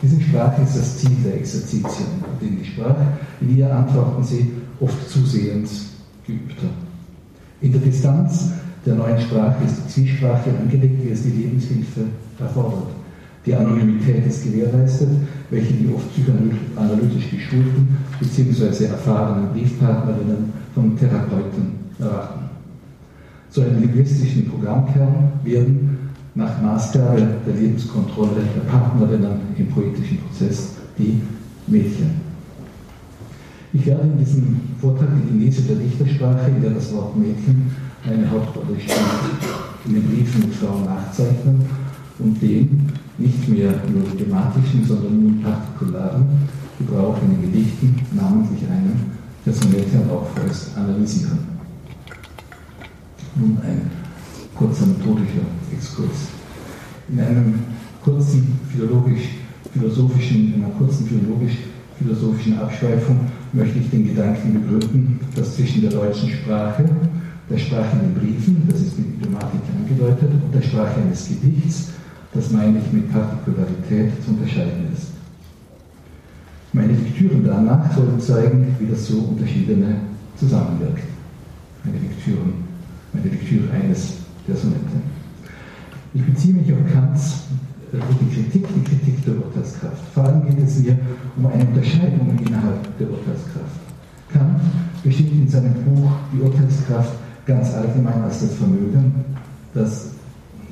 Diese 0.02 0.20
Sprache 0.22 0.62
ist 0.64 0.76
das 0.76 0.98
Ziel 0.98 1.16
der 1.24 1.36
Exerzitien, 1.36 2.08
in 2.42 2.58
die 2.60 2.66
Sprache, 2.66 3.06
in 3.42 3.58
ihr 3.58 3.74
antworten 3.74 4.24
sie 4.24 4.52
oft 4.80 5.10
zusehends 5.10 5.92
geübter. 6.28 6.68
In 7.62 7.72
der 7.72 7.82
Distanz 7.82 8.50
der 8.86 8.96
neuen 8.96 9.20
Sprache 9.20 9.64
ist 9.64 9.78
die 9.78 9.90
Zwiesprache 9.92 10.52
angelegt, 10.62 11.04
wie 11.04 11.10
es 11.10 11.24
die 11.24 11.30
Lebenshilfe 11.30 12.02
erfordert. 12.40 12.90
Die 13.46 13.56
Anonymität 13.56 14.26
ist 14.26 14.44
gewährleistet, 14.44 15.10
welche 15.50 15.74
die 15.74 15.94
oft 15.94 16.12
psychoanalytisch 16.14 17.30
geschulten 17.30 17.98
bzw. 18.20 18.86
erfahrenen 18.86 19.54
Briefpartnerinnen 19.54 20.52
von 20.74 20.98
Therapeuten 20.98 21.85
erwarten. 22.00 22.50
Zu 23.50 23.62
einem 23.62 23.82
linguistischen 23.82 24.50
Programmkern 24.50 25.32
werden 25.44 25.98
nach 26.36 26.62
Maßgabe 26.62 27.26
der 27.48 27.56
Lebenskontrolle 27.56 28.42
der 28.56 28.70
Partnerinnen 28.70 29.40
im 29.58 29.68
poetischen 29.68 30.20
Prozess 30.20 30.72
die 30.98 31.22
Mädchen. 31.68 32.26
Ich 33.72 33.86
werde 33.86 34.04
in 34.04 34.18
diesem 34.18 34.62
Vortrag 34.80 35.08
die 35.16 35.32
Genese 35.32 35.62
der 35.64 35.78
Dichtersprache, 35.78 36.50
in 36.50 36.62
der 36.62 36.72
das 36.72 36.94
Wort 36.94 37.18
Mädchen 37.18 37.72
eine 38.06 38.30
Hauptrolle 38.30 38.80
spielt, 38.80 39.00
in 39.86 39.94
den 39.94 40.04
Briefen 40.04 40.42
mit 40.42 40.56
Frauen 40.56 40.86
nachzeichnen 40.86 41.62
und 42.20 42.42
den 42.42 42.90
nicht 43.18 43.48
mehr 43.50 43.74
nur 43.92 44.18
thematischen, 44.18 44.86
sondern 44.86 45.24
nun 45.24 45.42
partikularen 45.42 46.26
Gebrauch 46.80 47.18
in 47.24 47.32
den 47.32 47.52
Gedichten, 47.52 47.96
namentlich 48.14 48.62
einen 48.70 49.12
der 49.46 49.54
Sonette 49.54 50.00
auch 50.12 50.28
vorerst 50.36 50.78
analysieren. 50.78 51.55
Nun 53.36 53.58
ein 53.64 53.92
kurzer 54.56 54.86
methodischer 54.86 55.46
Exkurs. 55.74 56.30
In 57.10 57.20
einem 57.20 57.60
kurzen 58.02 58.60
philologisch-philosophischen, 58.72 60.54
in 60.54 60.64
einer 60.64 60.74
kurzen 60.74 61.06
philologisch-philosophischen 61.06 62.58
Abschweifung 62.58 63.20
möchte 63.52 63.80
ich 63.80 63.90
den 63.90 64.08
Gedanken 64.08 64.54
begründen, 64.54 65.20
dass 65.36 65.56
zwischen 65.56 65.82
der 65.82 65.92
deutschen 65.92 66.30
Sprache, 66.30 66.86
der 67.50 67.58
Sprache 67.58 67.98
in 67.98 68.14
den 68.14 68.16
Briefen, 68.16 68.64
das 68.70 68.80
ist 68.80 68.98
mit 68.98 69.08
Idiomatik 69.16 69.62
angedeutet, 69.78 70.30
und 70.32 70.56
der 70.56 70.62
Sprache 70.62 71.02
eines 71.02 71.28
Gedichts, 71.28 71.90
das 72.34 72.52
meine 72.52 72.80
ich 72.80 72.92
mit 72.94 73.12
Partikularität 73.12 74.12
zu 74.24 74.32
unterscheiden 74.32 74.88
ist. 74.94 75.10
Meine 76.72 76.94
Lektüren 76.94 77.44
danach 77.46 77.94
sollen 77.94 78.20
zeigen, 78.20 78.76
wie 78.80 78.88
das 78.88 79.08
so 79.08 79.20
unterschiedene 79.20 79.96
zusammenwirkt. 80.38 81.04
Meine 81.84 82.00
Lektüren 82.00 82.65
meine 83.16 83.30
Lektüre 83.30 83.72
eines 83.72 84.14
der 84.48 84.56
Sonette. 84.56 85.00
Ich 86.14 86.26
beziehe 86.26 86.54
mich 86.54 86.72
auf 86.72 86.80
Kants 86.92 87.44
äh, 87.94 87.98
die 88.22 88.36
Kritik, 88.36 88.68
die 88.76 88.84
Kritik 88.84 89.26
der 89.26 89.36
Urteilskraft. 89.36 90.04
Vor 90.14 90.24
allem 90.24 90.48
geht 90.48 90.66
es 90.66 90.80
mir 90.80 90.98
um 91.38 91.46
eine 91.48 91.66
Unterscheidung 91.66 92.38
innerhalb 92.46 92.98
der 92.98 93.10
Urteilskraft. 93.10 93.80
Kant 94.32 94.60
bestimmt 95.04 95.34
in 95.34 95.48
seinem 95.48 95.74
Buch 95.74 96.12
die 96.34 96.42
Urteilskraft 96.42 97.14
ganz 97.46 97.74
allgemein 97.74 98.24
als 98.24 98.42
das 98.42 98.56
Vermögen, 98.56 99.14
das, 99.74 100.08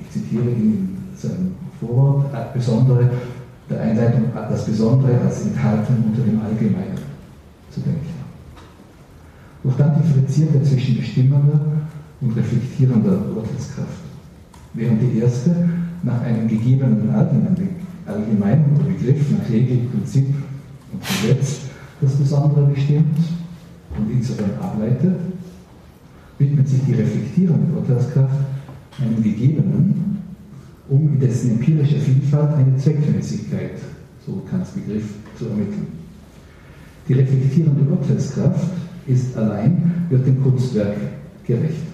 ich 0.01 0.11
zitiere 0.11 0.49
in 0.49 0.97
seinem 1.15 1.53
Vorwort, 1.79 2.53
besondere, 2.53 3.09
der 3.69 3.81
Einleitung, 3.81 4.23
das 4.33 4.65
Besondere 4.65 5.19
als 5.21 5.45
enthalten 5.45 6.03
unter 6.07 6.21
dem 6.21 6.41
Allgemeinen 6.41 6.97
zu 7.69 7.79
denken. 7.81 8.07
Doch 9.63 9.77
dann 9.77 10.01
differenziert 10.01 10.55
er 10.55 10.63
zwischen 10.63 10.97
bestimmender 10.97 11.59
und 12.23 12.37
reflektierender 12.37 13.19
Urteilskraft. 13.35 14.03
Während 14.73 15.01
die 15.01 15.19
erste 15.19 15.51
nach 16.03 16.21
einem 16.21 16.47
gegebenen 16.47 17.09
allgemeinen 18.05 18.79
Begriff, 18.85 19.31
nach 19.31 19.49
Regel, 19.49 19.79
Prinzip 19.91 20.27
und 20.91 21.01
Gesetz 21.01 21.61
das 22.01 22.13
Besondere 22.15 22.65
bestimmt 22.67 23.17
und 23.97 24.11
insofern 24.11 24.51
ableitet, 24.61 25.15
widmet 26.39 26.67
sich 26.67 26.81
die 26.87 26.93
reflektierende 26.93 27.77
Urteilskraft 27.77 28.35
einem 28.99 29.23
Gegebenen, 29.23 30.17
um 30.89 31.13
in 31.13 31.19
dessen 31.19 31.51
empirischer 31.51 31.99
Vielfalt 31.99 32.55
eine 32.55 32.77
Zweckmäßigkeit, 32.77 33.79
so 34.25 34.41
Kants 34.49 34.71
Begriff, 34.71 35.05
zu 35.37 35.47
ermitteln. 35.47 35.87
Die 37.07 37.13
reflektierende 37.13 37.89
Urteilskraft 37.89 38.69
ist 39.07 39.35
allein, 39.37 40.05
wird 40.09 40.25
dem 40.25 40.41
Kunstwerk 40.41 40.95
gerecht 41.45 41.92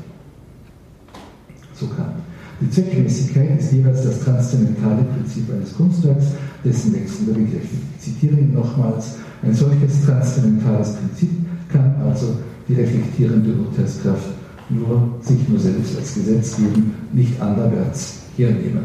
so 1.80 1.88
kann. 1.88 2.14
Die 2.62 2.70
Zweckmäßigkeit 2.70 3.60
ist 3.60 3.72
jeweils 3.72 4.04
das 4.04 4.20
transzendentale 4.20 5.04
Prinzip 5.04 5.50
eines 5.52 5.76
Kunstwerks, 5.76 6.26
dessen 6.64 6.94
wechselnder 6.94 7.34
Begriff. 7.34 7.64
Ich 7.98 8.04
zitiere 8.04 8.36
ihn 8.36 8.54
nochmals. 8.54 9.16
Ein 9.42 9.54
solches 9.54 10.06
transzendentales 10.06 10.96
Prinzip 10.96 11.30
kann 11.72 11.96
also 12.06 12.38
die 12.68 12.74
reflektierende 12.74 13.54
Urteilskraft 13.54 14.30
nur 14.70 15.16
sich 15.22 15.48
nur 15.48 15.60
selbst 15.60 15.98
als 15.98 16.14
Gesetz 16.14 16.58
geben, 16.58 16.94
nicht 17.14 17.42
anderwärts 17.42 18.20
hernehmen. 18.36 18.84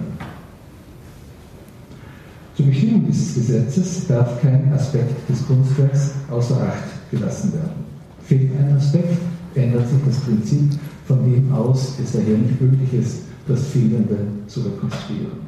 Zur 2.57 2.67
Bestimmung 2.67 3.05
dieses 3.07 3.35
Gesetzes 3.35 4.07
darf 4.07 4.41
kein 4.41 4.73
Aspekt 4.73 5.29
des 5.29 5.45
Kunstwerks 5.47 6.13
außer 6.31 6.63
Acht 6.63 7.11
gelassen 7.11 7.53
werden. 7.53 7.85
Fehlt 8.25 8.53
ein 8.57 8.77
Aspekt, 8.77 9.19
ändert 9.57 9.89
sich 9.89 9.99
das 10.07 10.19
Prinzip, 10.21 10.71
von 11.07 11.31
dem 11.31 11.53
aus 11.53 11.99
es 12.03 12.13
daher 12.13 12.39
nicht 12.39 12.61
möglich 12.61 12.93
ist, 12.95 13.23
das 13.47 13.67
Fehlende 13.69 14.17
zu 14.47 14.61
rekonstruieren. 14.61 15.45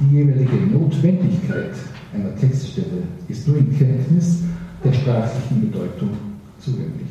Die 0.00 0.16
jeweilige 0.16 0.56
Notwendigkeit 0.72 1.72
einer 2.12 2.34
Textstelle 2.36 3.04
ist 3.28 3.46
nur 3.48 3.58
in 3.58 3.76
Kenntnis 3.76 4.40
der 4.84 4.92
sprachlichen 4.92 5.70
Bedeutung 5.70 6.10
zugänglich. 6.58 7.08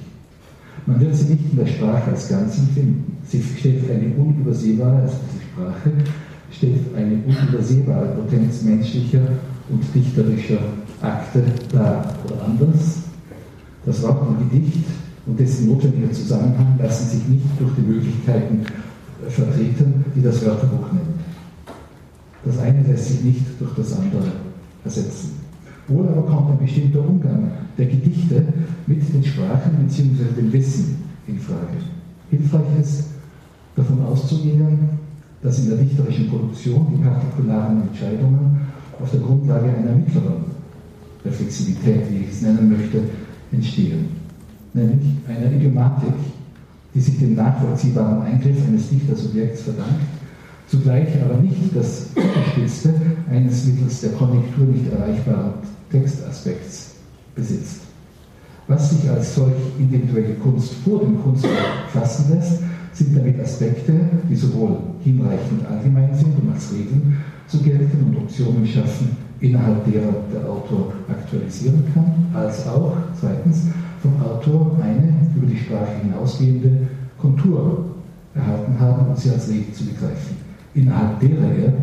Man 0.85 0.99
wird 0.99 1.15
sie 1.15 1.33
nicht 1.33 1.51
in 1.51 1.57
der 1.57 1.65
Sprache 1.65 2.11
als 2.11 2.29
Ganzen 2.29 2.67
finden. 2.69 3.17
Sie 3.27 3.41
stellt 3.41 3.89
eine 3.89 4.13
unübersehbare, 4.15 5.01
also 5.01 5.15
diese 5.31 5.43
Sprache, 5.45 5.91
stellt 6.51 6.95
eine 6.95 7.23
unübersehbare 7.25 8.07
Potenz 8.09 8.61
menschlicher 8.61 9.27
und 9.69 9.83
dichterischer 9.95 10.59
Akte 11.01 11.43
dar. 11.71 12.13
Oder 12.25 12.45
anders, 12.45 12.99
das 13.85 14.03
Wort 14.03 14.27
und 14.27 14.51
Gedicht 14.51 14.85
und 15.25 15.39
dessen 15.39 15.67
notwendiger 15.67 16.11
Zusammenhang 16.11 16.77
lassen 16.79 17.09
sich 17.09 17.27
nicht 17.27 17.45
durch 17.59 17.71
die 17.75 17.81
Möglichkeiten 17.81 18.61
vertreten, 19.29 20.05
die 20.15 20.21
das 20.21 20.45
Wörterbuch 20.45 20.91
nennt. 20.91 21.19
Das 22.43 22.59
eine 22.59 22.83
lässt 22.83 23.07
sich 23.07 23.23
nicht 23.23 23.45
durch 23.59 23.73
das 23.75 23.97
andere 23.97 24.31
ersetzen. 24.83 25.31
Wohl 25.87 26.07
aber 26.07 26.23
kommt 26.23 26.51
ein 26.51 26.59
bestimmter 26.59 26.99
Umgang 26.99 27.51
der 27.77 27.85
Gedichte 27.87 28.43
mit 28.87 29.13
den 29.13 29.23
Sprachen 29.23 29.71
bzw. 29.83 30.23
dem 30.37 30.53
Wissen 30.53 30.97
in 31.27 31.39
Frage. 31.39 31.77
Hilfreich 32.29 32.79
ist, 32.81 33.05
davon 33.75 34.03
auszugehen, 34.03 34.77
dass 35.41 35.59
in 35.59 35.69
der 35.69 35.77
dichterischen 35.77 36.29
Produktion 36.29 36.87
die 36.91 37.03
partikularen 37.03 37.83
Entscheidungen 37.83 38.61
auf 38.99 39.11
der 39.11 39.19
Grundlage 39.19 39.65
einer 39.65 39.95
mittleren 39.95 40.45
Reflexivität, 41.23 42.09
wie 42.09 42.23
ich 42.23 42.31
es 42.31 42.41
nennen 42.41 42.69
möchte, 42.69 43.01
entstehen. 43.51 44.24
Nämlich 44.75 45.07
einer 45.25 45.53
Idiomatik, 45.53 46.13
die 46.93 46.99
sich 46.99 47.17
dem 47.17 47.35
nachvollziehbaren 47.35 48.23
Eingriff 48.23 48.57
eines 48.67 48.89
Dichtersubjekts 48.89 49.61
verdankt, 49.61 50.01
zugleich 50.67 51.07
aber 51.23 51.37
nicht 51.37 51.73
das 51.73 52.07
Unterspitzte 52.13 52.93
eines 53.31 53.65
mittels 53.67 54.01
der 54.01 54.11
Konjunktur 54.11 54.65
nicht 54.65 54.91
erreichbaren 54.91 55.53
Textaspekts 55.89 56.95
besitzt. 57.33 57.83
Was 58.67 58.89
sich 58.89 59.09
als 59.09 59.35
solch 59.35 59.53
individuelle 59.79 60.33
Kunst 60.33 60.73
vor 60.83 60.99
dem 60.99 61.23
Kunstwerk 61.23 61.89
fassen 61.93 62.35
lässt, 62.35 62.59
sind 62.91 63.15
damit 63.15 63.39
Aspekte, 63.39 63.93
die 64.29 64.35
sowohl 64.35 64.77
hinreichend 65.05 65.65
allgemein 65.69 66.13
sind, 66.13 66.37
um 66.37 66.51
als 66.51 66.73
Regeln 66.73 67.15
zu 67.47 67.59
gelten 67.59 68.03
und 68.07 68.17
Optionen 68.23 68.67
schaffen, 68.67 69.15
innerhalb 69.39 69.85
derer 69.89 70.15
der 70.33 70.49
Autor 70.49 70.91
aktualisieren 71.07 71.83
kann, 71.93 72.25
als 72.33 72.67
auch 72.67 72.97
zweitens 73.17 73.67
vom 74.05 74.21
Autor 74.21 74.77
eine 74.81 75.13
über 75.35 75.47
die 75.47 75.57
Sprache 75.57 76.01
hinausgehende 76.01 76.87
Kontur 77.19 77.85
erhalten 78.35 78.79
haben, 78.79 79.07
um 79.07 79.15
sie 79.15 79.31
als 79.31 79.49
Regel 79.49 79.73
zu 79.73 79.85
begreifen, 79.85 80.37
innerhalb 80.73 81.19
derer 81.19 81.51
er 81.51 81.73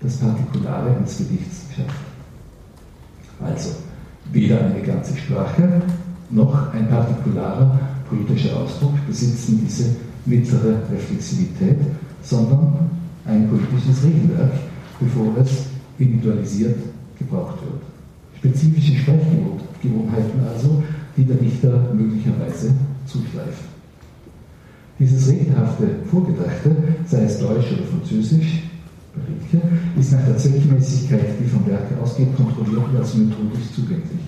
das 0.00 0.16
Partikulare 0.16 0.96
eines 0.96 1.18
Gedichts 1.18 1.66
schafft. 1.74 2.00
Also, 3.40 3.70
weder 4.32 4.60
eine 4.66 4.80
ganze 4.80 5.16
Sprache 5.16 5.82
noch 6.30 6.72
ein 6.72 6.88
partikularer 6.88 7.78
politischer 8.08 8.56
Ausdruck 8.56 8.94
besitzen 9.06 9.60
diese 9.64 9.96
mittlere 10.24 10.76
Reflexivität, 10.92 11.78
sondern 12.22 12.90
ein 13.26 13.48
politisches 13.48 14.04
Regelwerk, 14.04 14.52
bevor 15.00 15.36
es 15.38 15.66
individualisiert 15.98 16.78
gebraucht 17.18 17.58
wird. 17.62 17.82
Spezifische 18.38 18.98
Sprechgewohnheiten 18.98 20.40
also, 20.52 20.82
die 21.16 21.24
der 21.24 21.36
Dichter 21.36 21.92
möglicherweise 21.94 22.72
zuschleift. 23.06 23.64
Dieses 24.98 25.28
regelhafte 25.28 25.88
Vorgedachte, 26.10 26.76
sei 27.06 27.24
es 27.24 27.38
Deutsch 27.38 27.72
oder 27.72 27.84
Französisch, 27.84 28.62
ist 29.98 30.12
nach 30.12 30.24
der 30.24 30.36
Zweckmäßigkeit, 30.36 31.40
die 31.40 31.48
vom 31.48 31.66
Werk 31.66 31.86
ausgeht, 32.02 32.34
kontrolliert 32.36 32.88
und 32.88 32.96
als 32.96 33.14
methodisch 33.14 33.72
zugänglich. 33.74 34.20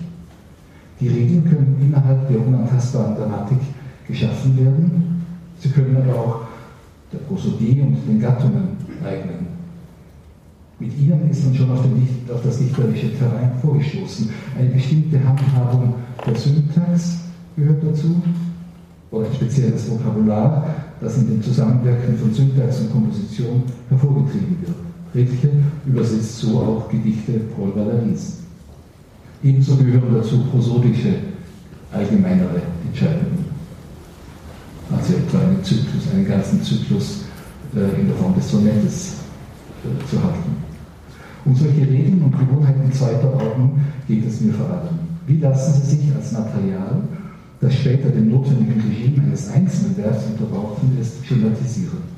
Die 0.99 1.07
Regeln 1.07 1.43
können 1.43 1.77
innerhalb 1.81 2.27
der 2.27 2.45
unantastbaren 2.45 3.15
Grammatik 3.15 3.57
geschaffen 4.07 4.57
werden, 4.57 5.23
sie 5.59 5.69
können 5.69 5.95
aber 5.97 6.15
auch 6.15 6.41
der 7.11 7.19
Prosodie 7.19 7.81
und 7.81 7.97
den 8.07 8.19
Gattungen 8.19 8.77
eignen. 9.03 9.44
Mit 10.77 10.97
ihnen 10.97 11.29
ist 11.29 11.45
man 11.45 11.55
schon 11.55 11.71
auf, 11.71 11.81
den, 11.83 12.07
auf 12.33 12.41
das 12.43 12.57
dichterische 12.57 13.17
Terrain 13.17 13.51
vorgestoßen. 13.61 14.29
Eine 14.59 14.69
bestimmte 14.69 15.23
Handhabung 15.23 15.95
der 16.25 16.35
Syntax 16.35 17.19
gehört 17.55 17.81
dazu, 17.81 18.21
oder 19.11 19.27
ein 19.27 19.33
spezielles 19.35 19.89
Vokabular, 19.89 20.75
das 20.99 21.17
in 21.17 21.27
dem 21.27 21.41
Zusammenwirken 21.41 22.17
von 22.17 22.33
Syntax 22.33 22.81
und 22.81 22.91
Komposition 22.91 23.63
hervorgetrieben 23.89 24.57
wird. 24.61 24.75
Rilke 25.13 25.49
übersetzt 25.85 26.39
so 26.39 26.59
auch 26.59 26.89
Gedichte 26.89 27.39
Paul 27.55 27.73
Valerys. 27.73 28.39
Ebenso 29.43 29.77
gehören 29.77 30.13
dazu 30.13 30.39
prosodische, 30.51 31.13
allgemeinere 31.93 32.61
Entscheidungen. 32.85 33.45
Also 34.91 35.13
etwa 35.13 35.39
einen 35.39 35.63
Zyklus, 35.63 36.03
einen 36.13 36.27
ganzen 36.27 36.61
Zyklus 36.61 37.21
äh, 37.75 38.01
in 38.01 38.07
der 38.07 38.15
Form 38.17 38.35
des 38.35 38.51
Sonettes 38.51 39.13
äh, 39.83 40.09
zu 40.09 40.21
halten. 40.21 40.64
Um 41.45 41.55
solche 41.55 41.81
Regeln 41.81 42.21
und 42.23 42.37
Gewohnheiten 42.37 42.91
zweiter 42.91 43.31
Ordnung 43.33 43.79
geht 44.07 44.25
es 44.25 44.41
mir 44.41 44.53
vor 44.53 44.67
allem. 44.67 44.99
Wie 45.27 45.37
lassen 45.37 45.81
sie 45.81 45.95
sich 45.95 46.15
als 46.15 46.31
Material 46.31 47.01
das 47.61 47.73
später 47.73 48.09
dem 48.09 48.29
notwendigen 48.29 48.81
Regime 48.81 49.23
eines 49.23 49.49
einzelnen 49.49 49.97
Werks 49.97 50.25
unterworfen 50.25 50.97
ist, 50.99 51.25
schematisieren. 51.25 52.15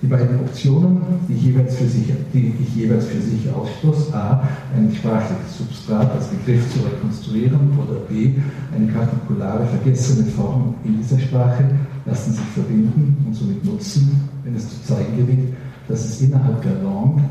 Die 0.00 0.08
beiden 0.08 0.40
Optionen, 0.40 1.00
die 1.28 1.34
ich 1.34 1.42
jeweils 1.44 1.76
für 1.76 1.86
sich, 1.86 3.50
ausschloss, 3.54 4.12
a. 4.12 4.42
ein 4.76 4.92
sprachliches 4.92 5.58
Substrat 5.58 6.10
als 6.10 6.26
Begriff 6.26 6.72
zu 6.72 6.80
rekonstruieren 6.80 7.70
oder 7.78 8.00
b. 8.08 8.34
eine 8.74 8.86
partikulare 8.86 9.64
vergessene 9.66 10.24
Form 10.32 10.74
in 10.84 10.98
dieser 10.98 11.20
Sprache, 11.20 11.64
lassen 12.04 12.32
sich 12.32 12.44
verbinden 12.52 13.16
und 13.24 13.34
somit 13.34 13.64
nutzen, 13.64 14.28
wenn 14.42 14.56
es 14.56 14.68
zu 14.68 14.82
zeigen 14.92 15.16
gelingt, 15.16 15.54
dass 15.88 16.04
es 16.04 16.20
innerhalb 16.22 16.62
der 16.62 16.74
Langue 16.74 17.22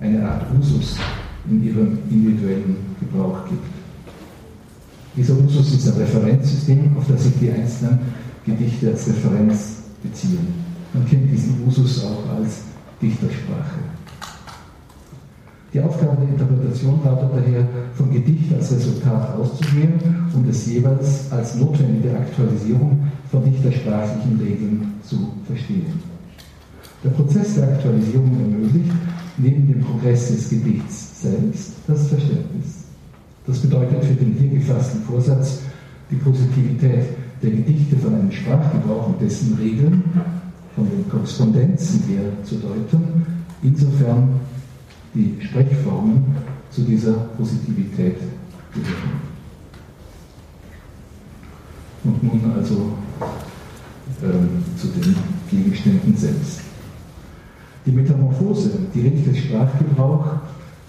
eine 0.00 0.28
Art 0.28 0.46
Usus 0.58 0.96
in 1.48 1.64
ihrem 1.64 1.98
individuellen 2.10 2.76
Gebrauch 3.00 3.48
gibt. 3.48 3.66
Dieser 5.16 5.34
Usus 5.34 5.72
ist 5.72 5.88
ein 5.88 5.98
Referenzsystem, 5.98 6.96
auf 6.96 7.04
das 7.08 7.24
sich 7.24 7.32
die 7.40 7.50
einzelnen 7.50 7.98
Gedichte 8.44 8.90
als 8.90 9.08
Referenz 9.08 9.76
beziehen. 10.02 10.66
Man 10.92 11.06
kennt 11.06 11.32
diesen 11.32 11.66
Usus 11.66 12.04
auch 12.04 12.36
als 12.36 12.62
Dichtersprache. 13.00 13.80
Die 15.72 15.80
Aufgabe 15.80 16.16
der 16.22 16.28
Interpretation 16.28 17.00
lautet 17.04 17.30
daher, 17.34 17.68
vom 17.94 18.10
Gedicht 18.12 18.52
als 18.54 18.72
Resultat 18.72 19.36
auszugehen 19.36 19.92
und 20.34 20.48
es 20.48 20.66
jeweils 20.66 21.30
als 21.30 21.56
notwendige 21.56 22.16
Aktualisierung 22.16 22.98
von 23.30 23.44
dichtersprachlichen 23.44 24.40
Regeln 24.40 24.94
zu 25.02 25.32
verstehen. 25.46 26.15
Der 27.06 27.12
Prozess 27.12 27.54
der 27.54 27.68
Aktualisierung 27.68 28.32
ermöglicht 28.32 28.90
neben 29.38 29.68
dem 29.68 29.80
Progress 29.80 30.26
des 30.26 30.50
Gedichts 30.50 31.22
selbst 31.22 31.74
das 31.86 32.08
Verständnis. 32.08 32.82
Das 33.46 33.60
bedeutet 33.60 34.04
für 34.04 34.14
den 34.14 34.34
hier 34.34 34.58
gefassten 34.58 35.02
Vorsatz 35.02 35.60
die 36.10 36.16
Positivität 36.16 37.04
der 37.40 37.50
Gedichte 37.50 37.96
von 37.96 38.12
einem 38.12 38.32
Sprachgebrauch 38.32 39.06
und 39.06 39.20
dessen 39.20 39.54
Regeln, 39.54 40.02
von 40.74 40.90
den 40.90 41.08
Korrespondenzen 41.08 42.02
her 42.08 42.24
zu 42.42 42.56
deuten, 42.56 43.24
insofern 43.62 44.40
die 45.14 45.38
Sprechformen 45.40 46.24
zu 46.72 46.80
dieser 46.80 47.12
Positivität 47.12 48.16
gehören. 48.74 49.20
Und 52.02 52.20
nun 52.20 52.52
also 52.52 52.94
ähm, 54.24 54.48
zu 54.76 54.88
den 54.88 55.14
Gegenständen 55.48 56.16
selbst. 56.16 56.65
Die 57.86 57.92
Metamorphose, 57.92 58.70
die 58.92 59.00
Rilkes 59.02 59.38
Sprachgebrauch 59.38 60.26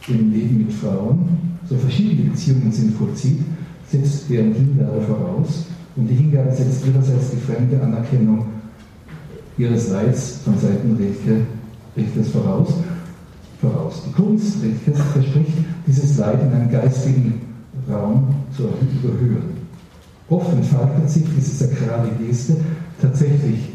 im 0.07 0.33
Leben 0.33 0.65
mit 0.65 0.73
Frauen 0.73 1.29
so 1.69 1.75
verschiedene 1.75 2.31
Beziehungen 2.31 2.71
sind 2.71 2.95
vollzieht, 2.95 3.39
setzt 3.87 4.27
deren 4.29 4.53
Hingabe 4.53 5.01
voraus 5.01 5.65
und 5.95 6.07
die 6.07 6.15
Hingabe 6.15 6.51
setzt 6.51 6.87
ihrerseits 6.87 7.31
die 7.31 7.37
fremde 7.37 7.79
Anerkennung 7.83 8.45
ihres 9.59 9.89
Leids 9.89 10.39
von 10.43 10.57
Seiten 10.57 10.95
Rilke, 10.95 11.45
Rilkes 11.95 12.29
voraus, 12.29 12.73
voraus. 13.61 14.01
Die 14.07 14.11
Kunst 14.13 14.57
Rilkes 14.63 14.99
verspricht, 15.13 15.53
dieses 15.85 16.17
Leid 16.17 16.41
in 16.41 16.51
einem 16.51 16.71
geistigen 16.71 17.41
Raum 17.87 18.27
zu 18.55 18.63
überhöhen. 19.03 19.57
Oft 20.29 20.51
entfaltet 20.51 21.09
sich 21.09 21.23
diese 21.37 21.67
sakrale 21.67 22.09
Geste 22.19 22.57
tatsächlich 22.99 23.69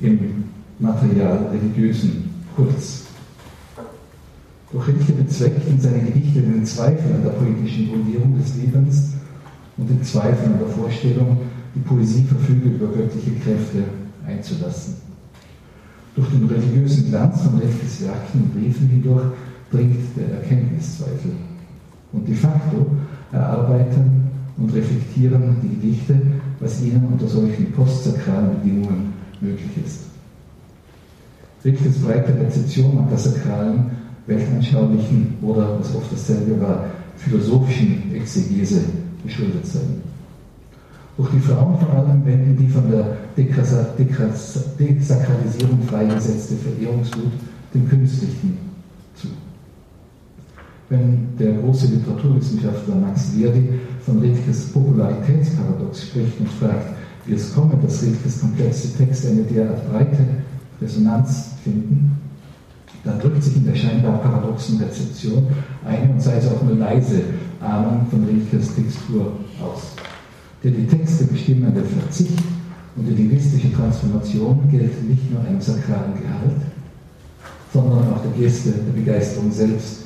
im 0.00 0.44
material-religiösen 0.78 2.27
Kurz. 2.58 3.04
Rilke 4.74 5.12
bezweckt 5.12 5.68
in 5.68 5.80
seinen 5.80 6.06
Gedichten 6.06 6.54
den 6.54 6.66
Zweifel 6.66 7.14
an 7.14 7.22
der 7.22 7.30
poetischen 7.30 7.88
Grundierung 7.88 8.36
des 8.36 8.56
Lebens 8.56 9.12
und 9.76 9.88
den 9.88 10.02
Zweifel 10.02 10.46
an 10.46 10.58
der 10.58 10.66
Vorstellung, 10.66 11.38
die 11.76 11.78
Poesie 11.78 12.24
verfüge 12.24 12.70
über 12.70 12.88
göttliche 12.88 13.30
Kräfte 13.36 13.84
einzulassen. 14.26 14.96
Durch 16.16 16.28
den 16.30 16.46
religiösen 16.46 17.10
Glanz 17.10 17.42
von 17.42 17.60
Rilkes 17.60 18.02
Werken 18.02 18.42
und 18.42 18.54
Briefen 18.60 18.88
hindurch 18.88 19.26
bringt 19.70 20.16
der 20.16 20.40
Erkenntniszweifel. 20.40 21.30
Und 22.12 22.26
de 22.26 22.34
facto 22.34 22.86
erarbeiten 23.30 24.30
und 24.56 24.74
reflektieren 24.74 25.58
die 25.62 25.76
Gedichte, 25.76 26.20
was 26.58 26.82
ihnen 26.82 27.06
unter 27.12 27.28
solchen 27.28 27.70
postsakralen 27.70 28.60
Bedingungen 28.60 29.12
möglich 29.40 29.70
ist. 29.86 30.07
Rilkes 31.64 31.98
breite 31.98 32.34
Rezeption 32.38 32.98
an 32.98 33.08
der 33.08 33.18
sakralen, 33.18 33.90
weltanschaulichen 34.26 35.34
oder, 35.42 35.78
was 35.78 35.94
oft 35.94 36.12
dasselbe 36.12 36.60
war, 36.60 36.84
philosophischen 37.16 38.14
Exegese 38.14 38.80
geschuldet 39.24 39.66
sein. 39.66 40.02
Durch 41.16 41.30
die 41.30 41.40
Frauen 41.40 41.78
vor 41.80 41.92
allem 41.94 42.24
wenden 42.24 42.56
die 42.56 42.68
von 42.68 42.88
der 42.88 43.16
Desakralisierung 44.78 45.82
freigesetzte 45.88 46.54
Verehrungswut 46.54 47.32
dem 47.74 47.88
Künstlichen 47.88 48.56
zu. 49.16 49.26
Wenn 50.88 51.36
der 51.38 51.54
große 51.54 51.88
Literaturwissenschaftler 51.88 52.94
Max 52.94 53.30
Verdi 53.36 53.68
von 54.06 54.20
Rilkes 54.20 54.66
Popularitätsparadox 54.66 56.02
spricht 56.02 56.38
und 56.38 56.50
fragt, 56.50 56.94
wie 57.26 57.34
es 57.34 57.52
komme, 57.52 57.76
dass 57.82 58.00
Rilkes 58.02 58.40
komplexe 58.40 58.96
Texte 58.96 59.28
eine 59.30 59.42
derart 59.42 59.90
breite 59.90 60.24
Resonanz 60.80 61.50
finden, 61.64 62.18
dann 63.04 63.18
drückt 63.20 63.42
sich 63.42 63.56
in 63.56 63.64
der 63.64 63.74
scheinbar 63.74 64.18
paradoxen 64.18 64.78
Rezeption 64.78 65.46
eine 65.84 66.12
und 66.12 66.20
sei 66.20 66.36
es 66.36 66.48
auch 66.48 66.62
nur 66.62 66.76
leise 66.76 67.22
Ahnung 67.60 68.06
von 68.10 68.24
Rilkes 68.24 68.74
Textur 68.74 69.32
aus. 69.60 69.92
Denn 70.62 70.74
die 70.74 70.86
Texte 70.86 71.24
bestimmen 71.24 71.72
den 71.74 71.84
Verzicht 71.84 72.38
und 72.96 73.06
die 73.06 73.14
linguistische 73.14 73.72
Transformation 73.72 74.68
gilt 74.70 75.08
nicht 75.08 75.30
nur 75.30 75.40
einem 75.40 75.60
sakralen 75.60 76.14
Gehalt, 76.20 76.60
sondern 77.72 78.12
auch 78.12 78.22
der 78.22 78.32
Geste 78.32 78.70
der 78.70 78.92
Begeisterung 78.92 79.52
selbst, 79.52 80.04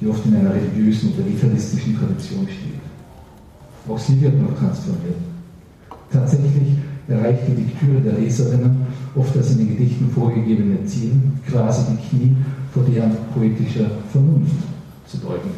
die 0.00 0.06
oft 0.06 0.24
in 0.26 0.36
einer 0.36 0.54
religiösen 0.54 1.12
oder 1.14 1.26
vitalistischen 1.26 1.98
Tradition 1.98 2.44
steht. 2.44 2.80
Auch 3.88 3.98
sie 3.98 4.20
wird 4.20 4.40
noch 4.40 4.56
transformiert. 4.56 5.16
Tatsächlich 6.12 6.76
erreicht 7.08 7.42
die 7.48 7.62
Lektüre 7.62 8.00
der 8.00 8.18
Leserinnen 8.18 8.86
oft 9.14 9.34
das 9.36 9.52
in 9.52 9.58
den 9.58 9.76
Gedichten 9.76 10.10
vorgegebene 10.10 10.84
Ziel, 10.84 11.12
quasi 11.48 11.82
die 11.92 12.08
Knie 12.08 12.36
vor 12.72 12.84
deren 12.84 13.12
poetischer 13.34 13.90
Vernunft 14.10 14.54
zu 15.06 15.18
beugen 15.18 15.50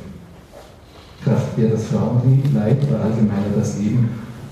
kraft 1.24 1.56
der 1.56 1.70
das 1.70 1.84
Frauenleid 1.84 2.86
oder 2.86 3.00
allgemeiner 3.00 3.56
das 3.56 3.78
Leben 3.78 4.08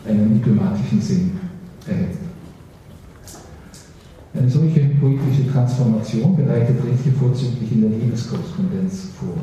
einen 0.09 0.35
diplomatischen 0.35 1.01
Sinn 1.01 1.33
erhält. 1.87 2.17
Eine 4.35 4.49
solche 4.49 4.81
poetische 4.99 5.53
Transformation 5.53 6.35
bereitet 6.35 6.79
Rilke 6.83 7.17
vorzüglich 7.19 7.71
in 7.73 7.83
der 7.83 7.91
Liebeskorrespondenz 7.91 9.09
vor. 9.21 9.37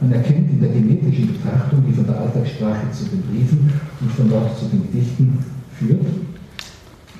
Man 0.00 0.12
erkennt 0.12 0.50
in 0.50 0.60
der 0.60 0.70
genetischen 0.70 1.28
Betrachtung, 1.32 1.84
die 1.86 1.92
von 1.92 2.06
der 2.06 2.20
Alltagssprache 2.20 2.90
zu 2.90 3.04
den 3.04 3.22
Briefen 3.22 3.72
und 4.00 4.10
von 4.10 4.28
dort 4.28 4.58
zu 4.58 4.64
den 4.64 4.82
Gedichten 4.90 5.38
führt, 5.78 6.04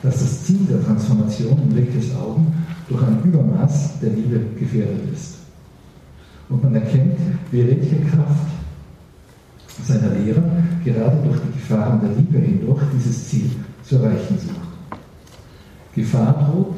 dass 0.02 0.18
das 0.18 0.44
Ziel 0.44 0.60
der 0.68 0.84
Transformation 0.84 1.58
in 1.62 1.76
Rilkes 1.76 2.14
Augen 2.16 2.52
durch 2.88 3.02
ein 3.02 3.22
Übermaß 3.24 4.00
der 4.00 4.10
Liebe 4.10 4.40
gefährdet 4.58 5.00
ist. 5.12 5.36
Und 6.48 6.62
man 6.62 6.74
erkennt, 6.74 7.16
wie 7.50 7.62
Rilke 7.62 7.96
Kraft 8.10 8.50
seiner 9.86 10.14
Lehre 10.14 10.42
gerade 10.84 11.16
durch 11.24 11.38
die 11.40 11.58
Gefahren 11.58 12.00
der 12.00 12.10
Liebe 12.16 12.38
hindurch 12.38 12.82
dieses 12.94 13.28
Ziel 13.28 13.50
zu 13.82 13.96
erreichen 13.96 14.38
sucht. 14.38 15.00
Gefahr 15.94 16.50
droht, 16.50 16.76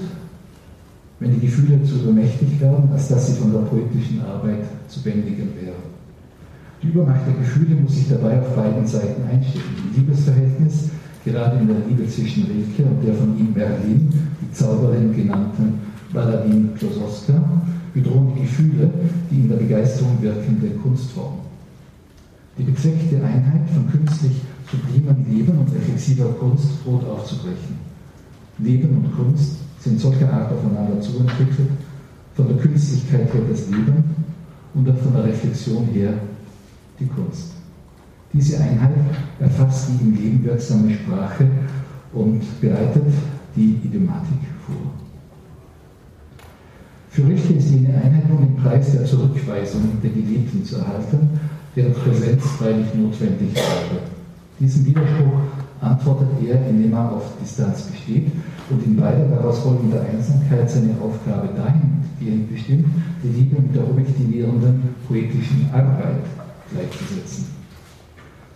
wenn 1.21 1.33
die 1.33 1.47
Gefühle 1.47 1.83
zu 1.85 1.97
übermächtig 1.97 2.61
werden, 2.61 2.91
als 2.93 3.09
dass 3.09 3.27
sie 3.27 3.41
von 3.41 3.53
der 3.53 3.61
poetischen 3.61 4.21
Arbeit 4.23 4.65
zu 4.89 5.03
bändigen 5.03 5.49
wären. 5.61 5.95
Die 6.83 6.89
Übermacht 6.89 7.27
der 7.27 7.35
Gefühle 7.35 7.81
muss 7.81 7.95
sich 7.95 8.09
dabei 8.09 8.41
auf 8.41 8.55
beiden 8.55 8.87
Seiten 8.87 9.23
einstellen. 9.23 9.65
Im 9.89 10.01
Liebesverhältnis, 10.01 10.91
gerade 11.25 11.59
in 11.59 11.69
der 11.69 11.77
Liebe 11.89 12.09
zwischen 12.09 12.45
Rilke 12.45 12.85
und 12.85 13.03
der 13.05 13.15
von 13.15 13.39
ihm 13.39 13.53
Merlin, 13.55 14.09
die 14.41 14.53
Zauberin 14.53 15.15
genannten 15.15 15.81
Baladin 16.13 16.71
Klosowska, 16.79 17.33
bedrohen 17.95 18.33
die 18.37 18.43
Gefühle 18.43 18.91
die 19.31 19.41
in 19.41 19.49
der 19.49 19.57
Begeisterung 19.57 20.21
wirkende 20.21 20.71
Kunstform. 20.83 21.35
Die 22.59 22.63
bezweckte 22.63 23.17
Einheit 23.17 23.69
von 23.73 23.91
künstlich 23.91 24.43
sublimem 24.71 25.25
Leben 25.29 25.59
und 25.59 25.75
reflexiver 25.75 26.31
Kunst 26.35 26.69
droht 26.85 27.05
aufzubrechen. 27.05 27.79
Leben 28.59 28.89
und 28.97 29.17
Kunst 29.17 29.57
sind 29.81 30.01
solcher 30.01 30.33
Art 30.33 30.53
aufeinander 30.53 31.01
zuentwickelt, 31.01 31.71
von 32.37 32.49
der 32.49 32.57
Künstlichkeit 32.57 33.33
her 33.33 33.43
das 33.51 33.69
Leben 33.69 34.05
und 34.75 34.87
dann 34.87 34.97
von 34.97 35.13
der 35.13 35.25
Reflexion 35.25 35.87
her 35.93 36.15
die 36.99 37.07
Kunst. 37.07 37.54
Diese 38.35 38.59
Einheit 38.59 38.95
erfasst 39.39 39.89
die 39.89 40.05
im 40.05 40.15
Leben 40.15 40.45
wirksame 40.45 40.93
Sprache 40.93 41.47
und 42.13 42.43
bereitet 42.61 43.05
die 43.57 43.79
Idiomatik 43.85 44.41
vor. 44.67 44.93
Für 47.11 47.29
Richter 47.29 47.55
ist 47.55 47.71
jene 47.71 47.95
Einheit 47.95 48.29
nun 48.29 48.43
im 48.43 48.57
Preis 48.57 48.91
der 48.91 49.05
Zurückweisung 49.05 49.83
der 50.03 50.11
Geliebten 50.11 50.65
zu 50.65 50.79
erhalten 50.79 51.31
deren 51.77 51.93
Präsenz 51.93 52.45
freilich 52.59 52.95
notwendig 52.95 53.55
wäre. 53.55 54.01
Diesen 54.61 54.87
Widerspruch 54.87 55.41
antwortet 55.81 56.29
er, 56.47 56.67
indem 56.69 56.93
er 56.93 57.13
auf 57.13 57.33
Distanz 57.43 57.83
besteht 57.83 58.31
und 58.71 58.85
in 58.87 58.97
beider 58.97 59.27
daraus 59.29 59.59
folgender 59.59 60.01
Einsamkeit 60.03 60.71
seine 60.71 60.95
Aufgabe 61.03 61.49
dahingehend 61.57 62.51
bestimmt, 62.51 62.87
die 63.23 63.29
Liebe 63.29 63.61
mit 63.61 63.75
der 63.75 63.85
objektivierenden 63.85 64.83
poetischen 65.09 65.69
Arbeit 65.73 66.25
gleichzusetzen. 66.71 67.64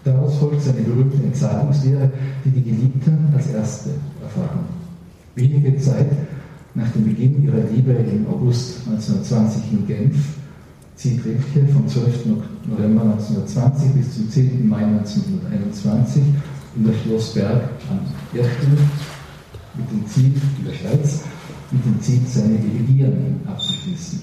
Daraus 0.09 0.38
folgt 0.38 0.62
seine 0.62 0.81
berühmte 0.81 1.23
Entsahlungslehre, 1.23 2.11
die 2.42 2.51
die 2.51 2.62
Geliebten 2.62 3.29
als 3.37 3.49
erste 3.49 3.90
erfahren. 4.23 4.64
Wenige 5.35 5.77
Zeit 5.77 6.07
nach 6.75 6.90
dem 6.92 7.05
Beginn 7.05 7.44
ihrer 7.44 7.61
Liebe 7.71 7.92
im 7.92 8.27
August 8.27 8.88
1920 8.88 9.62
in 9.71 9.87
Genf 9.87 10.16
zieht 10.97 11.23
Rilke 11.27 11.71
vom 11.75 11.87
12. 11.87 12.25
November 12.66 13.03
1920 13.03 13.90
bis 13.92 14.14
zum 14.14 14.31
10. 14.31 14.66
Mai 14.66 14.83
1921 14.83 16.23
in 16.77 16.85
der 16.85 16.94
Schlossberg 16.94 17.68
am 17.90 18.01
Irrtum 18.33 18.79
mit 19.77 19.90
dem 19.90 20.07
Ziel, 20.07 20.33
in 20.59 20.64
der 20.64 20.73
Schweiz, 20.73 21.25
mit 21.71 21.85
dem 21.85 22.01
Ziel, 22.01 22.21
seine 22.27 22.55
Elegien 22.55 23.40
abzuschließen. 23.47 24.23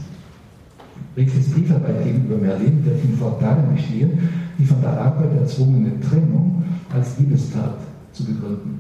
Rilkes 1.15 1.50
Briefarbeit 1.52 2.04
gegenüber 2.04 2.38
Merlin 2.38 2.84
wird 2.84 3.04
ihm 3.04 3.17
fortan 3.17 3.76
bestehen, 3.76 4.44
die 4.58 4.65
von 4.65 4.82
der 4.82 5.00
Arbeit 5.00 5.36
erzwungene 5.39 6.00
Trennung 6.00 6.63
als 6.94 7.18
Liebestat 7.20 7.78
zu 8.13 8.24
begründen. 8.26 8.80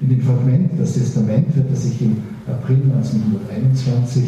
In 0.00 0.10
dem 0.10 0.20
Fragment 0.20 0.78
Das 0.78 0.94
Testament 0.94 1.54
wird 1.56 1.70
er 1.70 1.76
sich 1.76 2.00
im 2.02 2.18
April 2.46 2.82
1921 2.94 4.24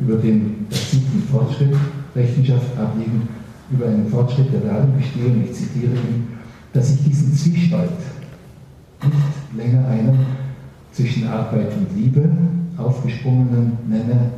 über 0.00 0.16
den 0.16 0.66
erzielten 0.70 1.22
Fortschritt 1.30 1.74
Rechenschaft 2.16 2.76
ablegen, 2.78 3.28
über 3.70 3.86
einen 3.86 4.08
Fortschritt, 4.08 4.52
der 4.52 4.60
darin 4.60 4.96
bestehe, 4.96 5.26
und 5.26 5.44
ich 5.44 5.52
zitiere 5.52 5.92
ihn, 5.92 6.28
dass 6.72 6.94
ich 6.94 7.04
diesen 7.04 7.32
Zwiespalt 7.34 7.90
nicht 9.02 9.56
länger 9.56 9.86
einen 9.86 10.26
zwischen 10.92 11.26
Arbeit 11.28 11.72
und 11.76 11.96
Liebe 11.96 12.28
aufgesprungenen 12.76 13.72
nenne, 13.88 14.30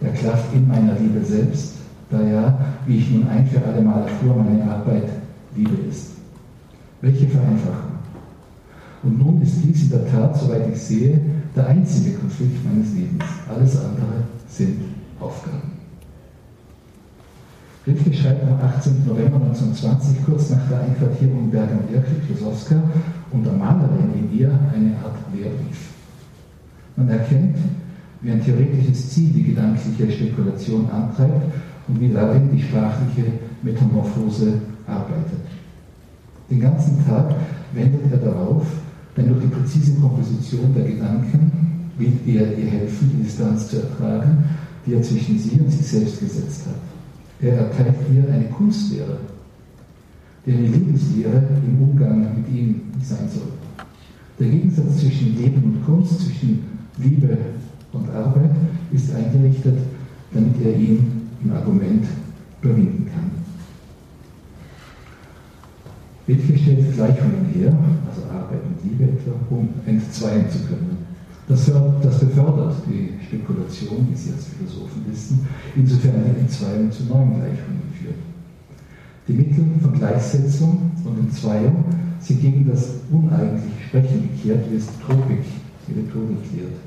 der 0.00 0.12
klafft 0.12 0.54
in 0.54 0.66
meiner 0.68 0.98
Liebe 0.98 1.24
selbst, 1.24 1.75
da 2.10 2.22
ja, 2.22 2.58
wie 2.86 2.98
ich 2.98 3.10
nun 3.10 3.28
ein 3.28 3.46
für 3.46 3.62
alle 3.64 3.82
Mal 3.82 4.02
erfuhr, 4.02 4.36
meine 4.36 4.70
Arbeit 4.70 5.08
Liebe 5.56 5.76
ist. 5.88 6.12
Welche 7.00 7.26
Vereinfachung. 7.28 7.96
Und 9.02 9.18
nun 9.18 9.42
ist 9.42 9.56
dies 9.62 9.84
in 9.84 9.90
der 9.90 10.10
Tat, 10.10 10.36
soweit 10.38 10.68
ich 10.72 10.80
sehe, 10.80 11.20
der 11.54 11.66
einzige 11.68 12.16
Konflikt 12.16 12.64
meines 12.64 12.92
Lebens. 12.94 13.24
Alles 13.48 13.76
andere 13.76 14.24
sind 14.48 14.78
Aufgaben. 15.20 15.72
Rilke 17.86 18.12
schreibt 18.12 18.42
am 18.42 18.58
18. 18.60 19.06
November 19.06 19.36
1920, 19.36 20.24
kurz 20.24 20.50
nach 20.50 20.68
der 20.68 20.80
Einquartierung 20.80 21.50
Bergen-Birke, 21.50 22.10
Klosowska 22.26 22.82
und 23.30 23.44
der 23.44 23.52
Malerin 23.52 24.12
in 24.12 24.38
ihr 24.38 24.50
eine 24.74 24.96
Art 25.04 25.16
Lehrbrief. 25.32 25.90
Man 26.96 27.08
erkennt, 27.08 27.56
wie 28.22 28.30
ein 28.32 28.42
theoretisches 28.42 29.10
Ziel 29.10 29.30
die 29.30 29.44
gedankliche 29.44 30.10
Spekulation 30.10 30.90
antreibt 30.90 31.52
und 31.88 32.00
wie 32.00 32.08
darin 32.08 32.50
die 32.52 32.62
sprachliche 32.62 33.32
Metamorphose 33.62 34.54
arbeitet. 34.86 35.40
Den 36.50 36.60
ganzen 36.60 37.04
Tag 37.06 37.34
wendet 37.72 38.12
er 38.12 38.18
darauf, 38.18 38.66
denn 39.16 39.28
durch 39.28 39.40
die 39.42 39.48
präzise 39.48 39.94
Komposition 40.00 40.72
der 40.74 40.84
Gedanken 40.84 41.90
will 41.98 42.12
er 42.26 42.56
ihr 42.56 42.70
helfen, 42.70 43.10
die 43.14 43.24
Distanz 43.24 43.68
zu 43.68 43.82
ertragen, 43.82 44.44
die 44.84 44.94
er 44.94 45.02
zwischen 45.02 45.38
sie 45.38 45.58
und 45.58 45.70
sich 45.70 45.86
selbst 45.86 46.20
gesetzt 46.20 46.66
hat. 46.66 46.74
Er 47.40 47.56
erteilt 47.58 47.96
ihr 48.14 48.32
eine 48.32 48.46
Kunstlehre, 48.46 49.18
die 50.44 50.52
eine 50.52 50.68
Lebenslehre 50.68 51.42
im 51.66 51.82
Umgang 51.82 52.36
mit 52.36 52.48
ihm 52.54 52.82
sein 53.02 53.28
soll. 53.28 53.52
Der 54.38 54.48
Gegensatz 54.48 54.98
zwischen 54.98 55.36
Leben 55.36 55.62
und 55.62 55.84
Kunst, 55.84 56.20
zwischen 56.20 56.62
Liebe 56.98 57.36
und 57.92 58.08
Arbeit 58.10 58.50
ist 58.92 59.14
eingerichtet, 59.14 59.78
damit 60.32 60.54
er 60.62 60.76
ihn 60.76 61.15
im 61.46 61.56
Argument 61.56 62.04
überwinden 62.60 63.06
kann. 63.06 63.30
Wittke 66.26 66.58
stellt 66.58 66.94
Gleichungen 66.94 67.46
her, 67.54 67.72
also 68.08 68.22
Arbeit 68.28 68.60
und 68.66 68.90
Liebe 68.90 69.04
etwa, 69.04 69.32
um 69.50 69.68
entzweien 69.86 70.50
zu 70.50 70.58
können. 70.60 71.06
Das, 71.48 71.70
das 72.02 72.18
befördert 72.18 72.74
die 72.88 73.24
Spekulation, 73.24 74.08
wie 74.10 74.16
sie 74.16 74.32
als 74.32 74.46
Philosophen 74.46 75.04
wissen, 75.08 75.46
insofern 75.76 76.24
die 76.24 76.40
Entzweiung 76.40 76.90
zu 76.90 77.04
neuen 77.04 77.36
Gleichungen 77.36 77.82
führt. 77.96 78.16
Die 79.28 79.32
Mittel 79.32 79.64
von 79.80 79.92
Gleichsetzung 79.92 80.90
und 81.04 81.18
Entzweiung 81.20 81.84
sind 82.18 82.40
gegen 82.40 82.68
das 82.68 82.94
uneigentliche 83.12 83.82
Sprechen 83.86 84.28
gekehrt, 84.34 84.64
wie 84.68 84.76
es 84.76 84.86
Tropik, 85.06 85.44
die 85.86 85.92
Rhetorik 85.92 86.42
lehrt. 86.56 86.85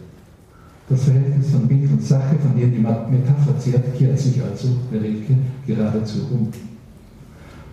Das 0.89 1.03
Verhältnis 1.03 1.51
von 1.51 1.67
Bild 1.67 1.91
und 1.91 2.03
Sache, 2.03 2.35
von 2.41 2.59
dem 2.59 2.71
die 2.71 2.79
Metapher 2.79 3.59
zehrt, 3.59 3.95
kehrt 3.95 4.17
sich 4.17 4.41
also 4.41 4.69
Rilke 4.91 5.35
geradezu 5.67 6.27
um. 6.31 6.47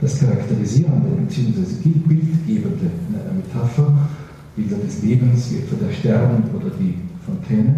Das 0.03 0.21
Charakterisierende 0.21 1.09
bzw. 1.09 1.89
Bildgebende 2.07 2.91
in 3.09 3.15
einer 3.15 3.33
Metapher, 3.33 3.91
Bilder 4.55 4.77
des 4.77 5.03
Lebens, 5.03 5.51
wie 5.51 5.57
etwa 5.57 5.87
der 5.87 5.95
Stern 5.95 6.45
oder 6.55 6.71
die 6.79 6.95
Fontäne, 7.25 7.75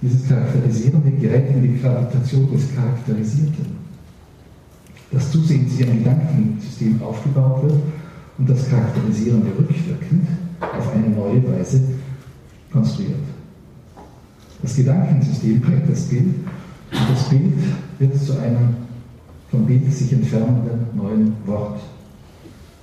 dieses 0.00 0.26
Charakterisierende 0.26 1.10
gerät 1.10 1.50
in 1.50 1.62
die 1.62 1.78
Gravitation 1.78 2.50
des 2.50 2.74
Charakterisierten. 2.74 3.78
Das 5.12 5.30
zusehends 5.30 5.74
hier 5.74 5.86
ein 5.86 5.98
Gedankensystem 5.98 7.02
aufgebaut 7.02 7.64
wird 7.64 7.80
und 8.38 8.48
das 8.48 8.70
Charakterisierende 8.70 9.48
rückwirkend 9.48 10.28
auf 10.60 10.94
eine 10.94 11.08
neue 11.10 11.46
Weise 11.46 11.82
konstruiert. 12.72 13.18
Das 14.62 14.76
Gedankensystem 14.76 15.60
prägt 15.60 15.90
das 15.90 16.02
Bild 16.02 16.34
und 16.92 17.10
das 17.14 17.28
Bild 17.28 17.54
wird 17.98 18.22
zu 18.22 18.38
einem 18.38 18.76
vom 19.50 19.66
Bild 19.66 19.92
sich 19.92 20.12
entfernenden 20.12 20.86
neuen 20.94 21.32
Wort, 21.46 21.80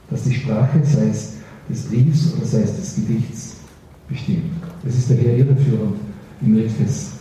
das 0.10 0.24
die 0.24 0.34
Sprache, 0.34 0.82
sei 0.84 1.08
es 1.10 1.34
des 1.70 1.84
Briefs 1.84 2.34
oder 2.34 2.46
sei 2.46 2.62
es 2.62 2.76
des 2.76 2.96
Gedichts, 2.96 3.56
bestimmt. 4.10 4.52
Es 4.86 4.98
ist 4.98 5.10
daher 5.10 5.38
irreführend, 5.38 5.96
in 6.42 6.56
Rilkes 6.56 7.12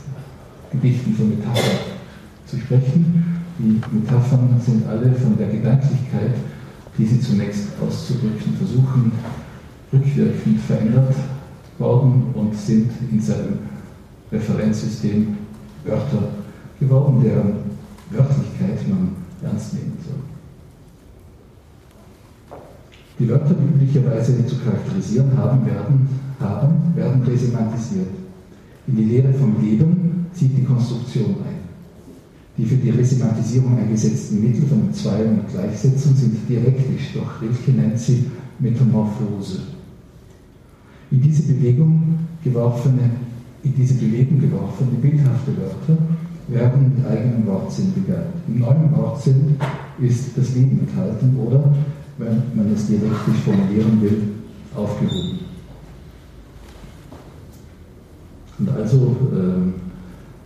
Gedichten 0.72 1.14
von 1.14 1.28
Metaphern 1.30 1.78
zu 2.46 2.58
sprechen. 2.58 3.24
Die 3.58 3.80
Metaphern 3.94 4.60
sind 4.64 4.86
alle 4.86 5.12
von 5.12 5.36
der 5.38 5.48
Gedanklichkeit, 5.48 6.34
die 6.98 7.06
sie 7.06 7.20
zunächst 7.20 7.68
auszudrücken 7.80 8.56
versuchen, 8.58 9.12
rückwirkend 9.92 10.60
verändert 10.60 11.14
worden 11.78 12.24
und 12.34 12.54
sind 12.56 12.90
in 13.10 13.20
seinem 13.20 13.58
Referenzsystem 14.32 15.36
Wörter 15.84 16.28
geworden, 16.80 17.22
deren 17.22 17.52
Wörtlichkeit 18.10 18.88
man 18.88 19.08
ernst 19.42 19.74
nehmen 19.74 19.96
soll. 20.04 20.18
Die 23.18 23.28
Wörter, 23.28 23.54
die 23.54 23.84
üblicherweise 23.84 24.44
zu 24.46 24.56
charakterisieren 24.58 25.36
haben, 25.36 25.64
werden, 25.64 26.08
haben, 26.38 26.92
werden 26.94 27.22
resemantisiert. 27.22 28.08
In 28.86 28.96
die 28.96 29.04
Lehre 29.04 29.32
vom 29.32 29.60
Leben 29.60 30.26
zieht 30.34 30.56
die 30.56 30.64
Konstruktion 30.64 31.36
ein. 31.46 31.56
Die 32.58 32.64
für 32.64 32.76
die 32.76 32.90
Resemantisierung 32.90 33.78
eingesetzten 33.78 34.42
Mittel 34.42 34.66
von 34.66 34.86
Entzweiung 34.86 35.40
und 35.40 35.48
Gleichsetzung 35.48 36.14
sind 36.14 36.48
dialektisch, 36.48 37.14
doch 37.14 37.40
Rilke 37.40 37.70
nennt 37.72 37.98
sie 37.98 38.24
Metamorphose. 38.58 39.60
In 41.10 41.20
diese 41.20 41.42
Bewegung 41.42 42.18
geworfene, 42.42 43.10
in 43.62 43.74
diese 43.74 43.94
Bewegung 43.94 44.40
geworfene 44.40 44.98
bildhafte 45.00 45.56
Wörter 45.56 45.98
werden 46.48 46.94
mit 46.96 47.06
eigenem 47.06 47.46
Wortsinn 47.46 47.92
begangen. 47.94 48.32
Im 48.46 48.60
neuen 48.60 48.96
Wortsinn 48.96 49.56
ist 50.00 50.36
das 50.36 50.54
Leben 50.54 50.80
enthalten 50.80 51.36
oder, 51.36 51.74
wenn 52.18 52.42
man 52.54 52.72
es 52.72 52.86
dialektisch 52.86 53.38
formulieren 53.44 54.00
will, 54.00 54.22
aufgehoben. 54.74 55.40
Und 58.58 58.70
also 58.70 59.16
ähm, 59.32 59.74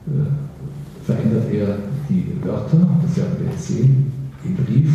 äh, 0.07 1.05
verändert 1.05 1.53
er 1.53 1.79
die 2.09 2.27
Wörter, 2.43 2.89
das 3.03 3.17
werden 3.17 3.37
wir 3.39 3.51
jetzt 3.51 3.69
sehen, 3.69 4.13
im 4.45 4.57
Brief 4.57 4.95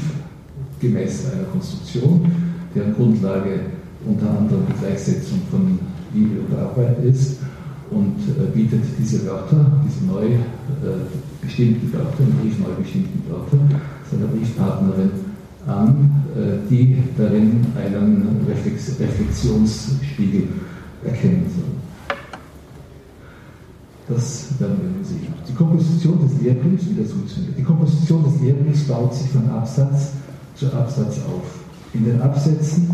gemäß 0.80 1.32
einer 1.32 1.44
Konstruktion, 1.44 2.30
deren 2.74 2.94
Grundlage 2.94 3.60
unter 4.06 4.30
anderem 4.38 4.64
die 4.68 4.80
Gleichsetzung 4.80 5.40
von 5.50 5.80
Liebe 6.14 6.42
und 6.42 6.58
Arbeit 6.58 7.04
ist 7.04 7.40
und 7.92 8.16
äh, 8.30 8.52
bietet 8.54 8.84
diese 8.98 9.26
Wörter, 9.26 9.66
diese 9.86 10.06
neu 10.06 10.26
äh, 10.26 10.40
bestimmten 11.42 11.92
Wörter, 11.94 12.20
im 12.20 12.32
Brief 12.42 12.60
neu 12.60 12.74
bestimmten 12.82 13.24
Wörter 13.30 13.58
seiner 14.12 14.28
Briefpartnerin 14.28 15.12
an, 15.68 16.12
äh, 16.36 16.70
die 16.70 16.98
darin 17.18 17.66
einen 17.78 18.46
Reflex 18.48 19.00
Reflexionsspiegel 19.00 20.48
erkennen 21.04 21.46
soll. 21.56 21.76
Das 24.08 24.50
werden 24.60 24.78
wir 24.80 25.06
sehen. 25.06 25.34
Die 25.48 25.54
Komposition 25.54 26.20
des 26.22 26.40
Lehrbriefs, 26.42 26.86
wie 26.90 27.02
das 27.02 27.12
funktioniert. 27.12 27.58
Die 27.58 27.64
Komposition 27.64 28.24
des 28.24 28.40
Lehrbriefs 28.40 28.84
baut 28.84 29.14
sich 29.14 29.30
von 29.30 29.50
Absatz 29.50 30.12
zu 30.56 30.68
Absatz 30.68 31.18
auf. 31.26 31.60
In 31.94 32.06
den 32.06 32.22
Absätzen 32.22 32.88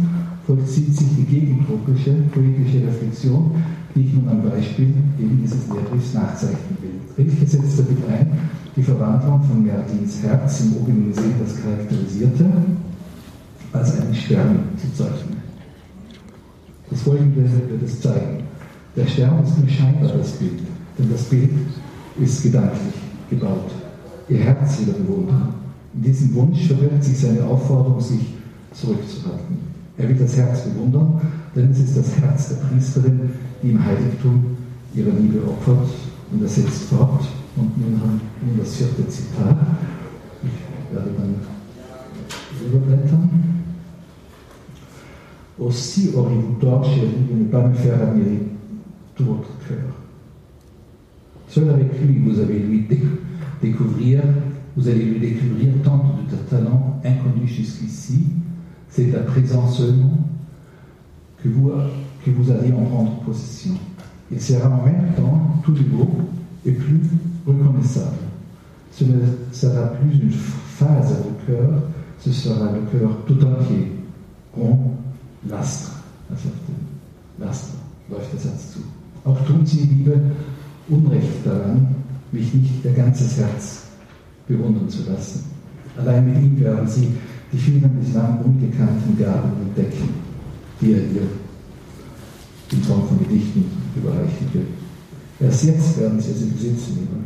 vollzieht 0.52 0.94
sich 0.94 1.08
die 1.18 1.24
gegentropische 1.24 2.12
poetische 2.34 2.86
Reflexion, 2.86 3.52
die 3.96 4.02
ich 4.02 4.14
nun 4.14 4.28
am 4.28 4.42
Beispiel 4.50 4.94
eben 5.18 5.40
dieses 5.42 5.68
Lehrbriefs 5.70 6.14
nachzeichnen 6.14 6.78
will. 6.82 7.26
Rilke 7.26 7.46
setzt 7.46 7.80
damit 7.80 7.98
ein, 8.10 8.32
die 8.76 8.84
Verwandlung 8.84 9.42
von 9.44 9.64
Merlins 9.64 10.22
Herz 10.24 10.62
im 10.62 10.76
oben 10.76 11.08
gesehen 11.08 11.36
das 11.42 11.56
charakterisierte, 11.62 12.46
als 13.72 14.00
einen 14.00 14.14
Stern 14.14 14.60
zu 14.76 14.94
zeichnen. 14.94 15.38
Das 16.90 17.02
Folgende 17.02 17.50
wird 17.70 17.84
es 17.84 18.02
zeigen. 18.02 18.44
Der 18.98 19.08
Stern 19.08 19.44
ist 19.46 19.58
nur 19.58 19.70
scheinbar 19.70 20.12
das 20.18 20.32
Bild, 20.32 20.60
denn 21.00 21.12
das 21.12 21.24
Bild 21.24 21.52
ist 22.20 22.44
gedanklich 22.44 22.96
gebaut. 23.30 23.72
Ihr 24.28 24.40
Herz 24.40 24.80
will 24.80 24.90
er 24.90 25.00
bewundern. 25.00 25.54
In 25.94 26.04
diesem 26.04 26.36
Wunsch 26.36 26.68
verbirgt 26.68 27.06
sich 27.06 27.20
seine 27.20 27.46
Aufforderung, 27.46 28.02
sich 28.02 28.20
zurückzuhalten. 28.74 29.71
Er 30.02 30.10
will 30.10 30.16
das 30.16 30.36
Herz 30.36 30.62
bewundern, 30.64 31.22
denn 31.56 31.70
es 31.70 31.80
ist 31.80 31.96
das 31.96 32.18
Herz 32.18 32.50
der 32.50 32.56
Priesterin, 32.56 33.20
die 33.62 33.70
im 33.70 33.86
Heiligtum 33.86 34.58
ihre 34.96 35.12
Liebe 35.12 35.48
opfert. 35.48 35.90
Und 36.32 36.42
er 36.42 36.48
setzt 36.48 36.84
fort. 36.86 37.24
Und 37.56 37.78
nun, 37.78 38.00
haben, 38.02 38.22
nun 38.44 38.58
das 38.58 38.78
vierte 38.78 39.08
Zitat. 39.08 39.58
Ich 40.44 40.96
werde 40.96 41.10
dann 41.18 41.36
überblättern. 42.66 43.30
Aussi 45.60 46.12
auriez-vous 46.16 46.56
tort, 46.60 46.86
chérie, 46.86 47.28
de 47.30 47.36
ne 47.36 47.44
pas 47.46 47.68
me 47.68 47.76
faire 47.76 48.02
admirer 48.02 48.40
tout 49.16 49.26
votre 49.26 49.50
cœur. 49.68 49.94
Seul 51.48 51.70
avec 51.70 52.02
lui, 52.02 52.18
vous 52.20 52.40
avez 52.40 52.58
lui 52.58 52.88
découvrir, 53.62 54.24
vous 54.76 54.88
allez 54.88 55.04
lui 55.04 55.20
découvrir 55.20 55.74
tant 55.84 56.16
de 56.32 56.36
talents 56.50 57.00
inconnus 57.04 57.52
jusqu'ici. 57.52 58.24
C'est 58.92 59.16
à 59.16 59.20
présent 59.20 59.70
seulement 59.70 60.18
que 61.42 61.48
vous, 61.48 61.72
que 62.26 62.32
vous 62.32 62.52
allez 62.52 62.74
en 62.74 62.84
prendre 62.84 63.22
possession. 63.22 63.74
Il 64.32 64.42
sera 64.42 64.70
en 64.70 64.86
même 64.86 65.14
temps 65.16 65.62
tout 65.64 65.72
nouveau 65.72 66.10
et 66.66 66.72
plus 66.72 67.02
reconnaissable. 67.46 68.18
Ce 68.92 69.06
ne 69.06 69.20
sera 69.52 69.88
plus 69.94 70.20
une 70.22 70.32
phase 70.32 71.16
au 71.22 71.46
cœur, 71.48 71.82
ce 72.20 72.32
sera 72.32 72.72
le 72.74 72.82
cœur 72.92 73.10
tout 73.26 73.42
entier, 73.46 73.92
rond, 74.56 74.92
lastre. 75.50 75.92
Lastre, 77.40 77.74
läuft 78.10 78.32
der 78.34 78.40
Satz 78.40 78.74
zu. 78.74 78.80
Auch 79.26 79.40
tun 79.46 79.66
Sie, 79.66 79.80
Liebe, 79.86 80.20
Unrecht 80.90 81.46
daran, 81.46 81.88
mich 82.32 82.54
nicht 82.54 82.86
ihr 82.86 82.92
ganzes 82.92 83.38
Herz 83.38 83.84
bewundern 84.48 84.90
zu 84.90 85.10
lassen. 85.10 85.44
Allein 85.98 86.26
mit 86.26 86.44
ihm 86.44 86.60
werden 86.60 86.88
Sie 86.88 87.08
die 87.52 87.58
vielen 87.58 87.90
bislang 88.00 88.40
ungekannten 88.44 89.18
Gaben 89.18 89.52
entdecken, 89.62 90.10
die 90.80 90.94
er 90.94 91.00
ihr 91.00 91.28
in 92.72 92.82
Form 92.84 93.08
von 93.08 93.20
Gedichten 93.20 93.66
überreichen 93.96 94.48
will. 94.54 94.68
Erst 95.40 95.64
jetzt 95.66 96.00
werden 96.00 96.20
sie 96.20 96.32
es 96.32 96.42
in 96.44 96.54
Besitz 96.54 96.90
nehmen. 96.90 97.26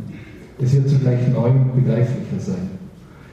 Es 0.58 0.72
wird 0.72 0.88
zugleich 0.88 1.28
neu 1.28 1.50
und 1.50 1.74
begreiflicher 1.76 2.40
sein. 2.40 2.70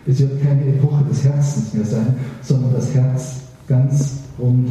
Es 0.06 0.19
wird 0.19 0.41
keine 0.43 0.65
Epoche 0.65 1.06
des 1.06 1.23
Herzens 1.23 1.73
mehr 1.73 1.86
sein, 1.86 2.15
sondern 2.41 2.73
das 2.73 2.93
Herz 2.93 3.36
ganz 3.67 4.17
rund 4.38 4.67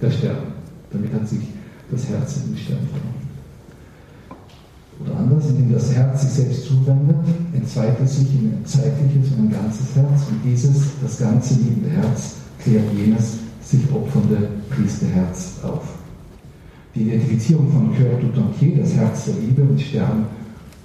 der 0.00 0.10
Sterne. 0.10 0.38
Damit 0.90 1.12
hat 1.12 1.28
sich 1.28 1.40
das 1.90 2.08
Herz 2.08 2.38
in 2.38 2.52
den 2.52 2.58
Stern 2.58 2.78
verwandelt. 2.78 3.33
Anders, 5.18 5.50
indem 5.50 5.72
das 5.72 5.92
Herz 5.94 6.22
sich 6.22 6.30
selbst 6.30 6.66
zuwendet, 6.66 7.16
entzweit 7.52 7.96
es 8.02 8.18
sich 8.18 8.34
in 8.34 8.52
ein 8.52 8.64
zeitliches 8.64 9.32
und 9.32 9.46
ein 9.46 9.50
ganzes 9.50 9.94
Herz 9.96 10.22
und 10.30 10.40
dieses, 10.44 10.90
das 11.02 11.18
ganze 11.18 11.54
liebende 11.54 11.90
Herz, 11.90 12.36
klärt 12.62 12.92
jenes 12.94 13.38
sich 13.62 13.80
opfernde 13.92 14.48
Priesterherz 14.70 15.54
auf. 15.62 15.82
Die 16.94 17.02
Identifizierung 17.02 17.70
von 17.72 17.94
Cœur 17.94 18.20
tout 18.20 18.36
entier, 18.36 18.80
das 18.80 18.94
Herz 18.94 19.24
der 19.24 19.34
Liebe 19.34 19.62
und 19.62 19.80
Stern, 19.80 20.26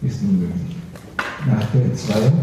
ist 0.02 0.24
nun 0.24 0.39
möglich. 0.39 0.76
Nach 1.45 1.63
der 1.72 1.86
Entzweiung 1.86 2.34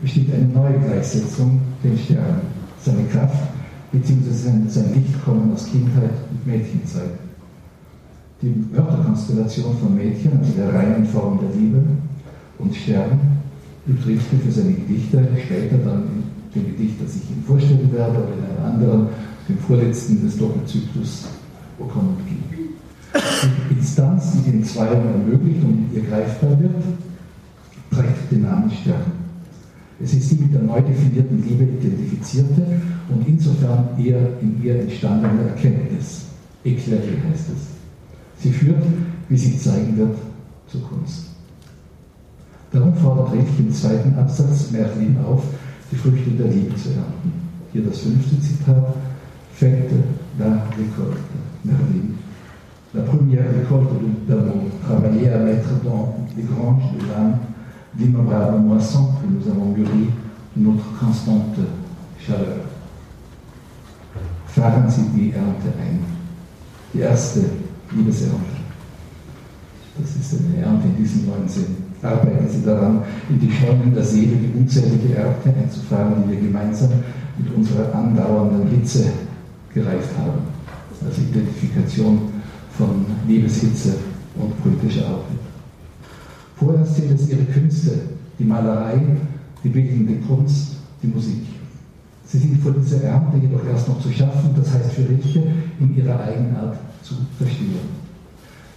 besteht 0.00 0.32
eine 0.34 0.46
neue 0.46 0.78
Gleichsetzung 0.80 1.60
den 1.84 1.96
Sternen, 1.98 2.40
seine 2.84 3.04
Kraft 3.04 3.48
bzw. 3.92 4.68
sein 4.68 4.94
Lichtkommen 4.94 5.52
aus 5.52 5.66
Kindheit 5.66 6.10
und 6.30 6.46
Mädchenzeit. 6.46 7.10
Die 8.42 8.52
Wörterkonstellation 8.72 9.76
von 9.78 9.94
Mädchen, 9.94 10.32
also 10.36 10.52
der 10.52 10.74
reinen 10.74 11.06
Form 11.06 11.38
der 11.38 11.56
Liebe, 11.56 11.80
und 12.58 12.74
Stern 12.74 13.20
betrifft 13.86 14.26
für 14.44 14.50
seine 14.50 14.72
Gedichte, 14.72 15.26
später 15.44 15.78
dann 15.78 16.02
in 16.54 16.62
dem 16.62 16.76
Gedicht, 16.76 16.94
das 17.02 17.14
ich 17.14 17.30
Ihnen 17.30 17.44
vorstellen 17.46 17.88
werde, 17.92 18.18
oder 18.18 18.34
in 18.34 18.44
einem 18.44 18.74
anderen, 18.74 19.06
dem 19.48 19.58
vorletzten 19.58 20.22
des 20.22 20.36
Doppelzyklus 20.38 21.28
kommt 21.78 22.18
und 22.18 22.26
gibt. 22.26 22.52
Die 23.70 23.74
Instanz, 23.74 24.32
die 24.32 24.50
den 24.50 24.64
Zweien 24.64 25.06
ermöglicht 25.06 25.62
und 25.62 25.90
ihr 25.94 26.02
greifbar 26.02 26.58
wird, 26.60 26.82
trägt 27.90 28.30
den 28.30 28.42
Namen 28.42 28.70
Stern. 28.70 29.22
Es 30.02 30.14
ist 30.14 30.32
die 30.32 30.36
mit 30.36 30.52
der 30.52 30.62
neu 30.62 30.80
definierten 30.80 31.44
Liebe 31.46 31.62
identifizierte 31.64 32.66
und 33.08 33.28
insofern 33.28 33.88
eher 33.98 34.40
in 34.40 34.60
ihr 34.64 34.80
entstandene 34.80 35.48
Erkenntnis. 35.48 36.22
Éclairé 36.64 37.22
heißt 37.30 37.50
es. 37.50 37.81
Sie 38.42 38.50
führt, 38.50 38.82
wie 39.28 39.36
sich 39.36 39.60
zeigen 39.60 39.96
wird, 39.96 40.16
zur 40.66 40.82
Kunst. 40.82 41.26
Darum 42.72 42.94
fordert 42.94 43.32
Rilke 43.32 43.50
im 43.58 43.72
zweiten 43.72 44.18
Absatz 44.18 44.70
Merlin 44.70 45.16
auf, 45.24 45.44
die 45.90 45.96
Früchte 45.96 46.30
der 46.30 46.48
Liebe 46.48 46.74
zu 46.74 46.88
ernten. 46.88 47.32
Hier 47.72 47.82
das 47.82 47.98
fünfte 47.98 48.40
Zitat, 48.40 48.94
Fête 49.54 49.92
la 50.38 50.66
récolte, 50.76 51.20
Merlin. 51.62 52.14
La 52.94 53.02
première 53.02 53.44
récolte 53.54 53.92
d'amour, 54.26 54.64
travailler 54.84 55.30
à 55.30 55.38
mettre 55.38 55.68
dans 55.84 56.14
les 56.36 56.42
granges 56.42 56.92
de 56.98 57.06
l'âme 57.06 57.38
d'innombrables 57.94 58.58
moissons 58.58 59.10
que 59.20 59.26
nous 59.26 59.50
avons 59.50 59.72
mûri 59.72 60.08
notre 60.56 60.84
constante 60.98 61.58
Chaleur. 62.18 62.64
Fahren 64.46 64.88
Sie 64.88 65.08
die 65.14 65.32
Ernte 65.32 65.68
ein. 65.80 66.00
Die 66.92 67.00
erste 67.00 67.40
Liebesernte. 67.94 68.62
Das 69.98 70.16
ist 70.16 70.40
eine 70.40 70.64
Ernte 70.64 70.88
in 70.88 70.96
diesem 70.96 71.26
neuen 71.26 71.48
Sinn. 71.48 71.76
Arbeiten 72.02 72.48
Sie 72.48 72.64
daran, 72.64 73.02
in 73.28 73.38
die 73.38 73.50
Scheunen 73.50 73.94
der 73.94 74.02
Seele 74.02 74.36
die 74.36 74.58
unzählige 74.58 75.14
Ernte 75.14 75.54
einzufahren, 75.54 76.24
die 76.24 76.32
wir 76.32 76.40
gemeinsam 76.40 76.90
mit 77.38 77.54
unserer 77.54 77.94
andauernden 77.94 78.68
Hitze 78.68 79.04
gereift 79.72 80.10
haben. 80.18 80.40
Als 81.04 81.18
Identifikation 81.18 82.18
von 82.76 83.04
Liebeshitze 83.26 83.94
und 84.36 84.62
politischer 84.62 85.06
Arbeit. 85.06 85.42
Vorerst 86.56 86.96
sind 86.96 87.12
es 87.12 87.28
ihre 87.28 87.44
Künste, 87.44 87.90
die 88.38 88.44
Malerei, 88.44 89.00
die 89.62 89.68
bildende 89.68 90.14
Kunst, 90.26 90.76
die 91.02 91.08
Musik. 91.08 91.42
Sie 92.24 92.38
sind 92.38 92.62
vor 92.62 92.72
dieser 92.72 93.02
Ernte 93.02 93.36
jedoch 93.36 93.66
erst 93.66 93.88
noch 93.88 94.00
zu 94.00 94.10
schaffen, 94.10 94.50
das 94.56 94.72
heißt 94.72 94.92
für 94.92 95.08
Rilke 95.08 95.42
in 95.80 95.96
ihrer 95.96 96.20
Eigenart 96.20 96.76
zu 97.02 97.14
verstehen. 97.38 98.02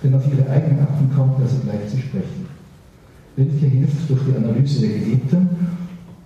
Denn 0.04 0.14
auf 0.16 0.24
ihre 0.28 0.50
Eigenarten 0.50 1.10
kommt 1.16 1.40
er 1.42 1.48
sogleich 1.48 1.90
zu 1.90 1.98
sprechen. 1.98 2.46
Rilke 3.38 3.66
hilft 3.66 4.10
durch 4.10 4.22
die 4.28 4.36
Analyse 4.36 4.82
der 4.82 5.00
Geliebten, 5.00 5.50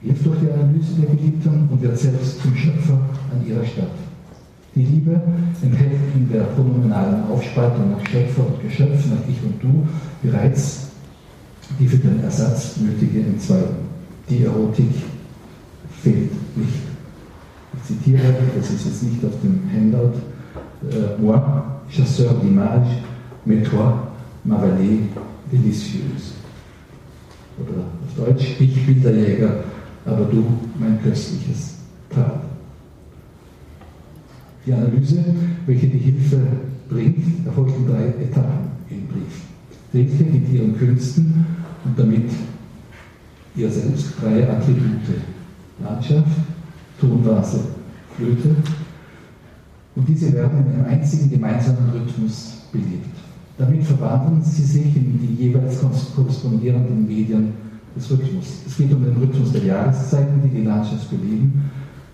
hilft 0.02 0.26
durch 0.26 0.40
die 0.40 0.52
Analyse 0.52 0.94
der 1.02 1.16
Geliebten 1.16 1.70
und 1.70 1.82
wird 1.82 1.98
selbst 1.98 2.42
zum 2.42 2.56
Schöpfer 2.56 3.00
an 3.32 3.48
ihrer 3.48 3.66
Stadt. 3.66 3.92
Die 4.76 4.86
Liebe 4.86 5.20
enthält 5.62 5.92
in 6.16 6.30
der 6.32 6.44
pronominalen 6.44 7.24
Aufspaltung 7.30 7.92
nach 7.92 8.06
Schöpfer 8.08 8.46
und 8.48 8.62
Geschöpf, 8.62 9.06
nach 9.10 9.28
Ich 9.28 9.42
und 9.44 9.62
Du, 9.62 9.88
bereits 10.22 10.90
die 11.80 11.88
für 11.88 11.98
den 11.98 12.24
Ersatz 12.24 12.78
nötige 12.78 13.22
Entzweiung. 13.22 13.76
Die 14.30 14.44
Erotik 14.44 14.92
fehlt 16.02 16.32
nicht. 16.56 16.80
Ich 17.74 17.84
zitiere, 17.84 18.36
das 18.56 18.70
ist 18.72 18.86
jetzt 18.86 19.04
nicht 19.04 19.26
auf 19.26 19.34
dem 19.42 19.62
Handout, 19.72 20.14
äh, 20.90 21.22
chasseur 21.90 22.34
d'image, 22.36 22.88
mais 23.46 23.62
toi, 23.64 24.12
ma 24.46 24.58
vallée 24.58 25.02
délicieuse. 25.52 26.36
Oder 27.60 27.82
auf 27.82 28.26
Deutsch, 28.26 28.56
ich 28.60 28.86
Bilderjäger, 28.86 29.64
aber 30.06 30.26
du, 30.26 30.46
mein 30.80 31.02
köstliches 31.02 31.78
Tal. 32.10 32.42
Die 34.66 34.74
Analyse, 34.74 35.24
welche 35.66 35.88
die 35.88 35.98
Hilfe 35.98 36.40
bringt, 36.90 37.46
erfolgt 37.46 37.76
in 37.78 37.88
drei 37.88 38.08
Etappen 38.24 38.70
im 38.90 39.08
Brief. 39.08 39.42
Rilke 39.94 40.24
gibt 40.24 40.54
ihren 40.54 40.78
Künsten 40.78 41.46
und 41.84 41.98
damit 41.98 42.30
ihr 43.56 43.70
selbst 43.70 44.14
drei 44.22 44.50
Attribute. 44.50 45.22
Landschaft, 45.84 46.28
Tonvase, 47.00 47.62
Flöte. 48.16 48.56
Und 49.96 50.08
diese 50.08 50.32
werden 50.34 50.66
in 50.66 50.74
einem 50.74 50.86
einzigen 50.86 51.30
gemeinsamen 51.30 51.90
Rhythmus 51.92 52.64
belebt. 52.72 53.10
Damit 53.58 53.84
verwandeln 53.84 54.42
sie 54.42 54.64
sich 54.64 54.96
in 54.96 55.20
die 55.20 55.44
jeweils 55.44 55.80
korrespondierenden 56.16 57.06
Medien 57.06 57.54
des 57.96 58.10
Rhythmus. 58.10 58.62
Es 58.66 58.78
geht 58.78 58.94
um 58.94 59.04
den 59.04 59.18
Rhythmus 59.18 59.52
der 59.52 59.64
Jahreszeiten, 59.64 60.42
die 60.44 60.60
die 60.60 60.66
Landschaft 60.66 61.10
beleben, 61.10 61.70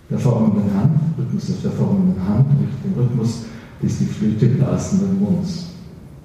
der 0.09 0.17
formenden 0.17 0.73
Hand, 0.73 0.99
Rhythmus 1.17 1.61
der 1.61 1.71
formenden 1.71 2.27
Hand 2.27 2.47
und 2.49 2.69
den 2.83 2.99
Rhythmus 2.99 3.43
des 3.83 3.99
die 3.99 4.05
Flöte 4.05 4.47
blasenden 4.47 5.19
Munds. 5.19 5.67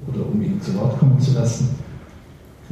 Oder 0.08 0.26
um 0.26 0.40
ihn 0.40 0.60
zu 0.62 0.74
Wort 0.76 0.98
kommen 0.98 1.20
zu 1.20 1.34
lassen, 1.34 1.68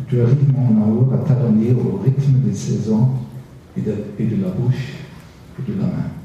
arrives 0.07 0.49
mon 0.53 0.83
amour 0.83 1.13
à 1.13 1.19
talonner 1.19 1.73
au 1.73 1.99
rythme 1.99 2.41
des 2.45 2.55
saisons 2.55 3.11
et 3.77 3.81
de 3.81 4.43
la 4.43 4.49
bouche 4.51 4.95
et 5.59 5.71
de 5.71 5.79
la 5.79 5.87
main. 5.87 6.18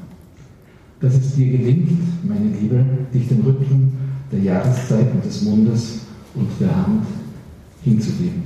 Dass 1.04 1.16
es 1.16 1.34
dir 1.34 1.58
gelingt, 1.58 1.90
meine 2.26 2.48
Liebe, 2.58 2.82
dich 3.12 3.28
dem 3.28 3.42
Rhythmen 3.42 3.92
der 4.32 4.40
Jahreszeiten 4.40 5.20
des 5.20 5.42
Mundes 5.42 5.98
und 6.34 6.48
der 6.58 6.74
Hand 6.74 7.04
hinzugeben. 7.82 8.42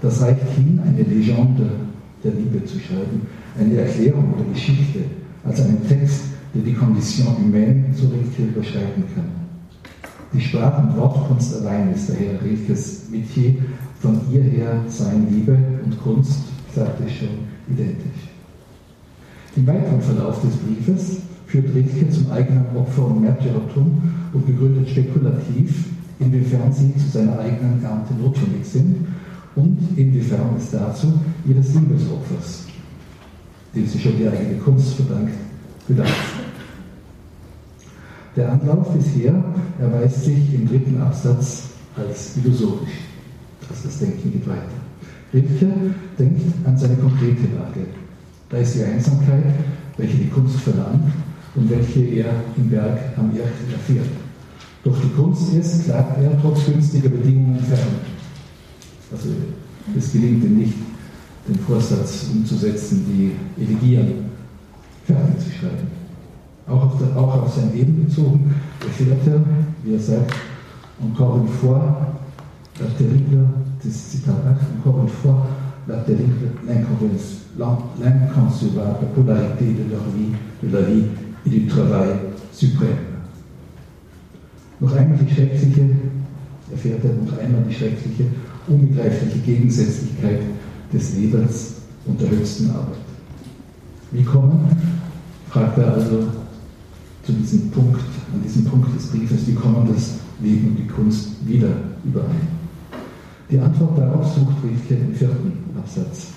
Das 0.00 0.22
reicht 0.22 0.48
hin, 0.54 0.80
eine 0.86 1.02
Legende 1.02 1.68
der 2.22 2.34
Liebe 2.34 2.64
zu 2.64 2.78
schreiben, 2.78 3.22
eine 3.58 3.80
Erklärung 3.80 4.32
oder 4.32 4.44
Geschichte, 4.52 5.00
als 5.44 5.60
einen 5.60 5.84
Text, 5.88 6.26
der 6.54 6.62
die 6.62 6.74
Condition 6.74 7.36
humaine 7.36 7.86
so 7.92 8.06
richtig 8.06 8.50
überschreiten 8.54 9.02
kann. 9.16 9.30
Die 10.32 10.40
Sprach- 10.40 10.84
und 10.84 10.96
Wortkunst 10.96 11.56
allein 11.56 11.92
ist 11.92 12.10
daher 12.10 12.40
Rilkes 12.44 13.08
Metier, 13.10 13.56
von 13.98 14.20
ihr 14.32 14.42
her 14.42 14.84
seien 14.86 15.34
Liebe 15.34 15.58
und 15.84 16.00
Kunst, 16.00 16.42
sagte 16.72 17.02
ich 17.08 17.18
schon, 17.18 17.28
identisch. 17.68 18.37
Im 19.56 19.66
weiteren 19.66 20.00
Verlauf 20.00 20.40
des 20.42 20.56
Briefes 20.56 21.18
führt 21.46 21.74
Rilke 21.74 22.08
zum 22.10 22.30
eigenen 22.30 22.66
Opfer 22.76 23.06
und 23.06 23.22
Märtyrertum 23.22 24.02
und 24.32 24.46
begründet 24.46 24.88
spekulativ, 24.90 25.86
inwiefern 26.20 26.72
sie 26.72 26.94
zu 26.96 27.08
seiner 27.08 27.38
eigenen 27.38 27.82
Ernte 27.82 28.14
notwendig 28.14 28.64
sind 28.64 29.06
und 29.56 29.78
inwiefern 29.96 30.50
es 30.56 30.70
dazu 30.70 31.12
ihres 31.46 31.74
Liebesopfers, 31.74 32.66
dem 33.74 33.86
sie 33.86 33.98
schon 33.98 34.16
die 34.18 34.28
eigene 34.28 34.58
Kunst 34.58 34.94
verdankt, 34.94 35.34
bedarf. 35.86 36.34
Der 38.36 38.52
Anlauf 38.52 38.92
bisher 38.92 39.42
erweist 39.80 40.24
sich 40.24 40.54
im 40.54 40.68
dritten 40.68 41.00
Absatz 41.00 41.70
als 41.96 42.36
illusorisch. 42.36 43.08
Also 43.68 43.88
das 43.88 43.98
Denken 43.98 44.32
geht 44.32 44.46
weiter. 44.46 44.62
Rilke 45.32 45.94
denkt 46.18 46.42
an 46.64 46.76
seine 46.76 46.94
konkrete 46.96 47.42
Lage. 47.56 47.86
Da 48.50 48.56
ist 48.58 48.74
die 48.74 48.84
Einsamkeit, 48.84 49.44
welche 49.96 50.16
die 50.16 50.28
Kunst 50.28 50.60
verlangt 50.60 51.12
und 51.54 51.70
welche 51.70 52.00
er 52.00 52.32
im 52.56 52.70
Werk 52.70 52.98
am 53.16 53.34
Irk 53.36 53.52
erfährt. 53.72 54.08
Doch 54.84 54.96
die 55.00 55.10
Kunst 55.10 55.52
ist, 55.54 55.84
klagt 55.84 56.22
er, 56.22 56.40
trotz 56.40 56.64
günstiger 56.66 57.10
Bedingungen 57.10 57.58
fern. 57.58 57.78
Also 59.12 59.28
es 59.96 60.12
gelingt 60.12 60.44
ihm 60.44 60.58
nicht, 60.58 60.74
den 61.46 61.58
Vorsatz 61.60 62.26
umzusetzen, 62.32 63.04
die 63.06 63.62
Elegien 63.62 64.26
fertig 65.04 65.38
zu 65.38 65.50
schreiben 65.50 65.98
auch 66.68 66.84
auf, 66.84 66.98
der, 66.98 67.16
auch 67.16 67.42
auf 67.42 67.54
sein 67.54 67.72
Leben 67.72 68.04
bezogen, 68.04 68.54
erfährt 68.80 69.26
er, 69.26 69.40
wie 69.82 69.94
er 69.94 70.00
sagt, 70.00 70.34
encore 71.00 71.40
une 71.40 71.48
fois, 71.48 71.80
la 72.80 72.86
terrible, 72.96 73.48
das 73.82 74.10
Zitat 74.10 74.36
8, 74.46 74.60
encore 74.78 75.02
une 75.02 75.08
fois, 75.08 75.46
terrible, 75.96 76.50
l'inconcevable 77.56 79.06
polarité 79.14 79.64
de 79.64 79.90
leur 79.90 80.04
vie, 80.14 80.32
de 80.62 80.68
la 80.72 80.82
vie 80.82 81.04
et 81.46 81.50
du 81.50 81.66
travail 81.66 82.10
suprême. 82.52 83.08
Noch 84.80 84.94
einmal 84.94 85.18
die 85.18 85.34
schreckliche, 85.34 85.90
erfährt 86.70 87.04
er, 87.04 87.10
noch 87.14 87.36
einmal 87.38 87.62
die 87.68 87.74
schreckliche 87.74 88.24
unbegreifliche 88.68 89.38
Gegensätzlichkeit 89.38 90.40
des 90.92 91.16
Lebens 91.16 91.74
und 92.06 92.20
der 92.20 92.30
höchsten 92.30 92.70
Arbeit. 92.70 92.98
Wie 94.12 94.22
kommen, 94.22 94.60
fragt 95.50 95.78
er 95.78 95.94
also 95.94 96.28
zu 97.24 97.32
diesem 97.32 97.70
Punkt, 97.70 98.00
an 98.32 98.42
diesem 98.44 98.64
Punkt 98.64 98.94
des 98.94 99.06
Briefes, 99.08 99.46
wie 99.46 99.54
kommen 99.54 99.88
das 99.92 100.14
Leben 100.40 100.68
und 100.68 100.78
die 100.78 100.86
Kunst 100.86 101.30
wieder 101.46 101.70
überein? 102.04 102.57
Die 103.50 103.58
Antwort 103.58 103.98
darauf 103.98 104.26
sucht 104.26 104.56
Rilke 104.62 105.02
im 105.02 105.14
vierten 105.14 105.52
Absatz. 105.78 106.28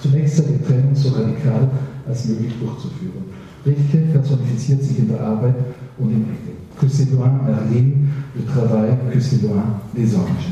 Zunächst 0.00 0.36
sei 0.36 0.44
die 0.44 0.64
Trennung 0.64 0.94
so 0.94 1.10
radikal 1.10 1.68
als 2.08 2.24
möglich 2.26 2.54
durchzuführen. 2.58 3.24
Rilke 3.66 3.98
personifiziert 4.12 4.82
sich 4.82 4.98
in 4.98 5.08
der 5.08 5.20
Arbeit 5.20 5.56
und 5.98 6.10
im 6.10 6.24
Que 6.80 6.88
c'est 6.88 7.08
loin 7.12 7.30
Merlin, 7.46 8.08
le 8.36 8.44
travail, 8.44 8.96
que 9.12 9.20
c'est 9.20 9.40
loin 9.42 9.80
les 9.94 10.14
anges. 10.14 10.50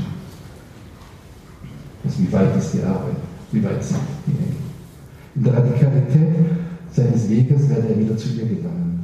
Also 2.05 2.19
wie 2.21 2.33
weit 2.33 2.57
ist 2.57 2.75
die 2.75 2.83
Arbeit? 2.83 3.17
Wie 3.51 3.63
weit 3.63 3.83
sind 3.83 3.99
die 4.27 4.33
Engel? 4.33 4.57
In 5.35 5.45
der 5.45 5.55
Radikalität 5.55 6.37
seines 6.93 7.29
Weges 7.29 7.69
werde 7.69 7.89
er 7.89 7.99
wieder 7.99 8.17
zu 8.17 8.29
ihr 8.29 8.47
gelangen. 8.47 9.01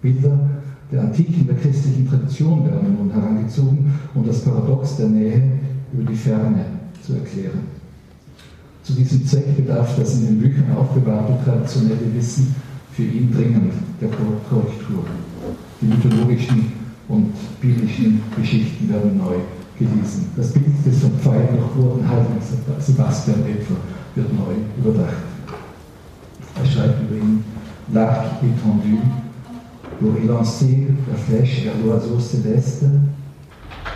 Bilder 0.00 0.38
der 0.92 1.02
antiken, 1.02 1.46
der 1.46 1.56
christlichen 1.56 2.08
Tradition 2.08 2.64
werden 2.64 2.96
nun 2.96 3.12
herangezogen, 3.12 3.92
um 4.14 4.24
das 4.24 4.40
Paradox 4.40 4.96
der 4.96 5.08
Nähe 5.08 5.42
über 5.92 6.10
die 6.10 6.16
Ferne 6.16 6.64
zu 7.04 7.14
erklären. 7.14 7.60
Zu 8.82 8.94
diesem 8.94 9.26
Zweck 9.26 9.56
bedarf 9.56 9.96
das 9.96 10.14
in 10.14 10.26
den 10.26 10.38
Büchern 10.38 10.76
aufbewahrte 10.76 11.34
traditionelle 11.44 12.14
Wissen 12.14 12.54
für 12.92 13.02
ihn 13.02 13.32
dringend 13.32 13.72
der 14.00 14.08
Korrektur. 14.08 15.04
Die 15.80 15.86
mythologischen 15.86 16.72
und 17.08 17.32
biblischen 17.60 18.20
Geschichten 18.36 18.88
werden 18.88 19.18
neu 19.18 19.36
gelesen. 19.78 20.26
Das 20.36 20.52
Bild 20.52 20.66
des 20.84 20.98
vom 20.98 21.12
Pfeil 21.18 21.48
durch 21.52 21.72
Gurtenhalten 21.74 22.34
Sebastian 22.80 23.40
etwa 23.40 23.76
wird 24.14 24.32
neu 24.32 24.54
überdacht. 24.78 25.16
Er 26.60 26.66
schreibt 26.66 27.02
über 27.02 27.16
ihn, 27.16 27.44
l'arc 27.92 28.42
étendu, 28.42 28.98
pour 30.00 30.16
élancer 30.16 30.88
la 31.08 31.16
flèche 31.16 31.62
vers 31.62 31.74
l'oiseau 31.84 32.18
céleste, 32.18 32.86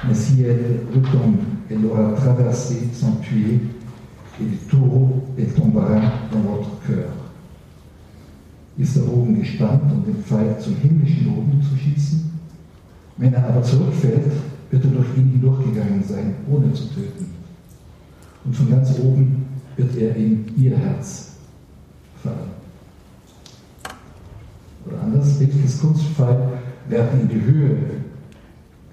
mais 0.06 0.14
si 0.14 0.42
elle 0.42 0.80
retombe, 0.94 1.38
elle 1.70 1.82
l'aura 1.82 2.12
traversé 2.12 2.88
sans 2.92 3.12
tuer, 3.16 3.60
et 4.40 4.44
le 4.44 4.56
taureau, 4.68 5.22
elle 5.38 5.52
tombera 5.52 6.00
dans 6.32 6.40
votre 6.40 6.70
cœur. 6.86 7.10
Ist 8.78 8.96
der 8.96 9.02
Bogen 9.02 9.38
gespannt, 9.38 9.82
um 9.92 10.02
den 10.04 10.22
Pfeil 10.24 10.58
zum 10.58 10.76
himmlischen 10.76 11.26
Boden 11.26 11.62
zu 11.62 11.76
schießen? 11.76 12.30
Wenn 13.18 13.34
er 13.34 13.46
aber 13.46 13.62
zurückfällt, 13.62 14.32
wird 14.70 14.84
er 14.84 14.90
durch 14.90 15.16
ihn 15.16 15.30
hindurchgegangen 15.32 16.02
sein, 16.02 16.34
ohne 16.50 16.72
zu 16.72 16.84
töten. 16.88 17.26
Und 18.44 18.56
von 18.56 18.70
ganz 18.70 18.98
oben 18.98 19.44
wird 19.76 19.94
er 19.96 20.16
in 20.16 20.46
ihr 20.56 20.76
Herz 20.76 21.32
fallen. 22.22 22.50
Oder 24.86 25.02
anders, 25.02 25.38
Rilkes 25.38 25.80
Kunstpfeil 25.80 26.48
werden 26.88 27.20
in 27.20 27.28
die 27.28 27.42
Höhe 27.42 27.76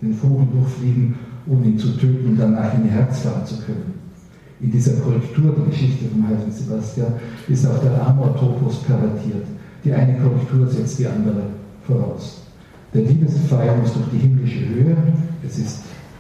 den 0.02 0.14
Vogel 0.14 0.48
durchfliegen, 0.54 1.16
um 1.46 1.64
ihn 1.64 1.78
zu 1.78 1.98
töten 1.98 2.30
und 2.30 2.38
danach 2.38 2.74
in 2.76 2.86
ihr 2.86 2.92
Herz 2.92 3.20
fahren 3.20 3.46
zu 3.46 3.58
können. 3.58 3.94
In 4.62 4.72
dieser 4.72 4.94
Korrektur 4.94 5.54
der 5.56 5.66
Geschichte 5.66 6.06
von 6.10 6.28
heiligen 6.28 6.52
Sebastian 6.52 7.14
ist 7.48 7.66
auch 7.66 7.80
der 7.80 8.06
Amor-Topos 8.06 8.84
pervertiert. 8.84 9.46
Die 9.84 9.94
eine 9.94 10.20
Korrektur 10.20 10.68
setzt 10.68 11.00
die 11.00 11.08
andere 11.08 11.44
voraus. 11.88 12.42
Der 12.94 13.04
Liebespfeil 13.04 13.78
muss 13.78 13.94
durch 13.94 14.08
die 14.14 14.18
himmlische 14.18 14.68
Höhe, 14.68 14.98
es 15.46 15.60
ist, 15.60 15.80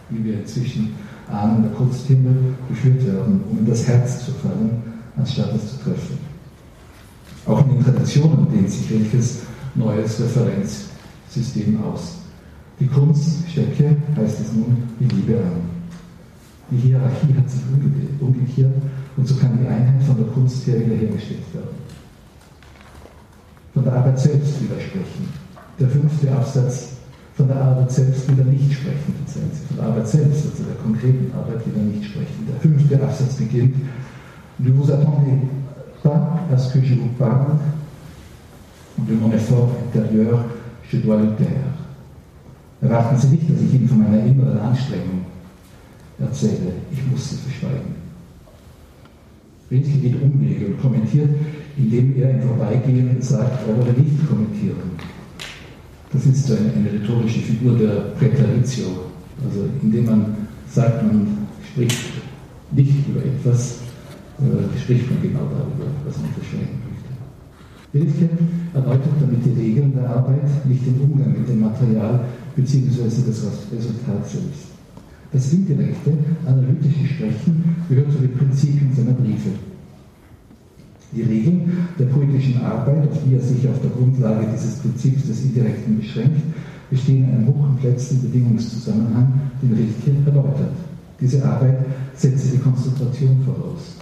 wie 0.09 0.23
wir 0.23 0.39
inzwischen 0.39 0.93
ahnen, 1.29 1.63
der 1.63 1.71
Kunsthimmel, 1.71 2.55
geführt 2.69 3.05
werden, 3.05 3.41
um 3.49 3.59
in 3.59 3.65
das 3.65 3.87
Herz 3.87 4.25
zu 4.25 4.31
fallen, 4.31 4.81
anstatt 5.17 5.53
es 5.55 5.71
zu 5.71 5.83
treffen. 5.83 6.17
Auch 7.45 7.65
in 7.65 7.75
den 7.75 7.83
Traditionen 7.83 8.47
dehnt 8.51 8.69
sich 8.69 8.89
welches 8.91 9.39
neues 9.75 10.19
Referenzsystem 10.19 11.83
aus. 11.83 12.19
Die 12.79 12.87
Kunst 12.87 13.49
stecke, 13.49 13.95
heißt 14.15 14.39
es 14.39 14.53
nun, 14.53 14.77
die 14.99 15.05
Liebe 15.15 15.37
an. 15.37 15.61
Die 16.71 16.77
Hierarchie 16.77 17.35
hat 17.35 17.49
sich 17.49 17.61
umgekehrt 18.19 18.73
und 19.17 19.27
so 19.27 19.35
kann 19.35 19.57
die 19.61 19.67
Einheit 19.67 20.01
von 20.03 20.15
der 20.17 20.27
Kunst 20.27 20.65
her 20.67 20.79
wiederhergestellt 20.79 21.53
werden. 21.53 21.75
Von 23.73 23.83
der 23.83 23.93
Arbeit 23.93 24.19
selbst 24.19 24.61
widersprechen 24.61 25.49
der 25.79 25.89
fünfte 25.89 26.31
Absatz 26.31 26.89
von 27.35 27.47
der 27.47 27.61
Arbeit 27.61 27.89
selbst 27.89 28.29
wieder 28.29 28.43
nicht 28.43 28.73
sprechen, 28.73 29.15
verzeihen 29.23 29.49
Sie, 29.53 29.65
von 29.67 29.77
der 29.77 29.85
Arbeit 29.85 30.07
selbst, 30.07 30.45
also 30.45 30.63
der 30.63 30.75
konkreten 30.83 31.31
Arbeit 31.33 31.65
wieder 31.65 31.81
nicht 31.81 32.03
sprechen. 32.03 32.45
Der 32.49 32.59
fünfte 32.59 33.01
Absatz 33.01 33.35
beginnt, 33.35 33.75
Ne 34.61 34.71
vous 34.71 34.91
attendez 34.91 35.47
pas 36.03 36.37
à 36.51 36.57
ce 36.57 36.73
que 36.73 36.85
je 36.85 36.95
vous 36.95 37.07
parle 37.17 37.57
de 38.97 39.13
mon 39.13 39.31
effort 39.31 39.69
intérieur, 39.87 40.43
je 40.91 40.97
dois 40.97 41.15
le 41.15 41.33
taire. 41.37 41.88
Erwarten 42.81 43.17
Sie 43.17 43.27
nicht, 43.27 43.49
dass 43.49 43.61
ich 43.61 43.73
Ihnen 43.73 43.89
von 43.89 43.99
meiner 43.99 44.23
inneren 44.23 44.59
Anstrengung 44.59 45.25
erzähle, 46.19 46.73
ich 46.91 46.99
muss 47.09 47.29
sie 47.29 47.35
verschweigen. 47.37 47.95
Rilke 49.71 49.89
geht 49.89 50.21
Umwege 50.21 50.67
und 50.67 50.81
kommentiert, 50.81 51.29
indem 51.77 52.15
er 52.17 52.31
im 52.31 52.41
Vorbeigehen 52.41 53.21
sagt, 53.21 53.67
er 53.67 53.77
wolle 53.77 53.93
nicht 53.93 54.27
kommentieren. 54.27 54.97
Das 56.11 56.25
ist 56.25 56.47
so 56.47 56.55
eine, 56.55 56.73
eine 56.73 56.91
rhetorische 56.91 57.39
Figur 57.39 57.77
der 57.77 58.13
Präteritio, 58.17 58.87
also 59.43 59.69
indem 59.81 60.05
man 60.05 60.25
sagt, 60.67 61.03
man 61.03 61.47
spricht 61.71 61.99
nicht 62.71 63.07
über 63.07 63.23
etwas, 63.23 63.79
äh, 64.39 64.79
spricht 64.79 65.09
man 65.09 65.21
genau 65.21 65.45
darüber, 65.45 65.91
was 66.05 66.17
man 66.17 66.31
verschweigen 66.31 66.79
möchte. 66.81 67.09
Wilke 67.91 68.29
erläutert 68.73 69.13
damit 69.19 69.45
die 69.45 69.61
Regeln 69.61 69.93
der 69.95 70.09
Arbeit, 70.09 70.65
nicht 70.65 70.85
den 70.85 70.99
Umgang 70.99 71.31
mit 71.31 71.47
dem 71.47 71.61
Material 71.61 72.21
bzw. 72.55 73.03
das 73.03 73.43
Resultat 73.71 74.29
selbst. 74.29 74.69
Das 75.31 75.53
indirekte, 75.53 76.11
analytische 76.45 77.05
Sprechen 77.05 77.63
gehört 77.87 78.11
zu 78.11 78.19
den 78.19 78.33
Prinzipien 78.33 78.91
seiner 78.95 79.11
Briefe. 79.11 79.49
Die 81.11 81.21
Regeln 81.21 81.71
der 81.97 82.05
poetischen 82.05 82.61
Arbeit, 82.61 83.09
auf 83.11 83.17
die 83.25 83.35
er 83.35 83.41
sich 83.41 83.67
auf 83.67 83.79
der 83.81 83.91
Grundlage 83.91 84.47
dieses 84.53 84.75
Prinzips 84.75 85.27
des 85.27 85.43
Indirekten 85.43 85.99
beschränkt, 85.99 86.41
bestehen 86.89 87.25
in 87.25 87.29
einem 87.29 87.47
hochkomplexen 87.47 88.21
Bedingungszusammenhang, 88.21 89.33
den 89.61 89.73
Rilke 89.73 90.11
erläutert. 90.25 90.73
Diese 91.21 91.43
Arbeit 91.43 91.85
setze 92.15 92.51
die 92.51 92.57
Konzentration 92.57 93.37
voraus. 93.45 93.97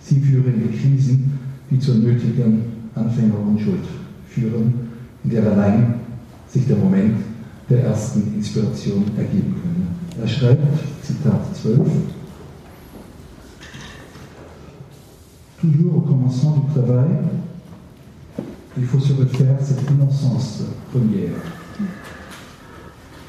Sie 0.00 0.20
führe 0.20 0.48
in 0.50 0.62
die 0.68 0.78
Krisen, 0.78 1.38
die 1.70 1.78
zur 1.78 1.96
nötigen 1.96 2.62
Anfängerunschuld 2.94 3.84
führen, 4.28 4.74
in 5.24 5.30
der 5.30 5.52
allein 5.52 5.94
sich 6.48 6.66
der 6.66 6.76
Moment 6.76 7.16
der 7.68 7.84
ersten 7.84 8.34
Inspiration 8.36 9.04
ergeben 9.16 9.54
könne. 9.62 10.22
Er 10.22 10.28
schreibt, 10.28 10.62
Zitat 11.02 11.40
12, 11.62 11.86
toujours 15.60 15.96
au 15.96 16.00
commencement 16.00 16.56
du 16.56 16.72
travail, 16.74 17.10
il 18.76 18.84
faut 18.84 19.00
se 19.00 19.12
refaire 19.12 19.56
cette 19.60 19.90
innocence 19.90 20.62
première. 20.90 21.34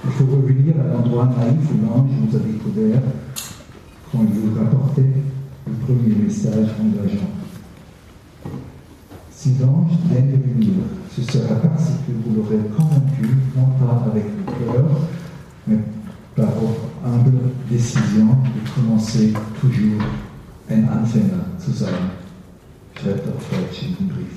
Il 0.05 0.11
faut 0.11 0.25
revenir 0.25 0.75
à 0.79 0.93
l'endroit 0.93 1.25
naïf 1.25 1.69
où 1.71 1.85
l'ange 1.85 2.09
nous 2.21 2.35
a 2.35 2.39
découvert 2.39 3.01
quand 4.11 4.19
il 4.23 4.39
vous 4.39 4.59
rapportait 4.59 5.01
le 5.67 5.73
premier 5.85 6.15
message 6.15 6.69
engageant. 6.79 7.38
Si 9.41 9.51
l'ange 9.57 9.91
vient 10.11 10.19
de 10.19 10.35
venir, 10.35 10.73
ce 11.15 11.21
sera 11.21 11.55
parce 11.55 11.91
que 12.05 12.11
vous 12.11 12.35
l'aurez 12.35 12.59
convaincu, 12.75 13.37
non 13.55 13.67
pas 13.79 14.03
avec 14.11 14.25
le 14.25 14.51
cœur, 14.51 14.85
mais 15.65 15.77
par 16.35 16.51
votre 16.55 16.89
humble 17.05 17.39
décision 17.71 18.25
de 18.25 18.69
commencer 18.75 19.31
toujours 19.61 20.01
ein 20.69 20.83
Anfänger 20.89 21.55
zu 21.57 21.71
sein, 21.71 22.11
schreibt 22.95 23.27
er 23.27 23.33
auf 23.33 23.49
Deutsch 23.49 23.83
in 23.83 23.95
dem 23.95 24.07
Brief. 24.09 24.35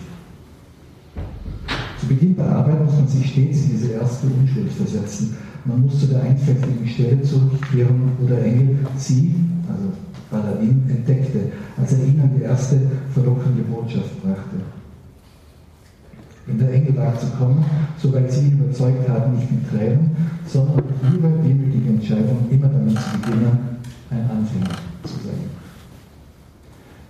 Zu 1.99 2.07
Beginn 2.07 2.37
der 2.37 2.49
Arbeit 2.55 2.85
muss 2.85 2.95
man 2.95 3.09
sich 3.09 3.29
stets 3.29 3.63
in 3.65 3.71
diese 3.71 3.95
erste 3.95 4.29
Unschuld 4.29 4.71
versetzen. 4.71 5.35
Man 5.65 5.83
muss 5.83 5.99
zu 5.99 6.07
der 6.07 6.23
einfältigen 6.23 6.87
Stelle 6.87 7.21
zurückkehren, 7.23 8.13
wo 8.21 8.29
der 8.29 8.45
Engel 8.45 8.79
sie, 8.97 9.35
also 9.69 9.89
Paladin, 10.31 10.85
entdeckte, 10.89 11.51
als 11.77 11.93
er 11.93 12.05
ihnen 12.05 12.31
die 12.39 12.45
erste 12.45 12.81
verlockende 13.13 13.63
Botschaft 13.63 14.23
brachte 14.23 14.63
in 16.47 16.59
der 16.59 16.73
Engelbach 16.73 17.19
zu 17.19 17.27
kommen, 17.39 17.65
soweit 17.97 18.31
sie 18.33 18.49
ihn 18.49 18.59
überzeugt 18.59 19.09
hat, 19.09 19.33
nicht 19.33 19.51
mit 19.51 19.71
Tränen, 19.71 20.11
sondern 20.47 20.83
über 21.15 21.29
demütige 21.29 21.91
Entscheidung 21.91 22.49
immer 22.51 22.69
damit 22.69 22.99
zu 22.99 23.19
beginnen, 23.21 23.59
ein 24.11 24.31
Anfänger 24.31 24.77
zu 25.05 25.15
sein. 25.25 25.53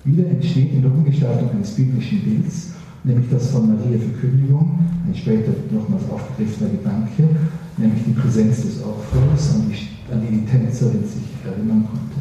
Wieder 0.04 0.28
entsteht 0.28 0.72
in 0.72 0.82
der 0.82 0.92
Umgestaltung 0.92 1.50
eines 1.50 1.70
biblischen 1.70 2.22
Bilds, 2.22 2.72
nämlich 3.04 3.30
das 3.30 3.50
von 3.50 3.68
Maria 3.68 3.98
Verkündigung, 3.98 4.78
ein 5.06 5.14
später 5.14 5.52
nochmals 5.70 6.02
aufgegriffener 6.10 6.70
Gedanke, 6.70 7.28
nämlich 7.76 8.04
die 8.04 8.12
Präsenz 8.12 8.62
des 8.62 8.82
Opfers, 8.82 9.54
an 9.54 9.70
die, 9.70 10.12
an 10.12 10.20
die 10.20 10.38
die 10.38 10.46
Tänzerin 10.46 11.04
sich 11.04 11.22
erinnern 11.44 11.86
konnte. 11.88 12.16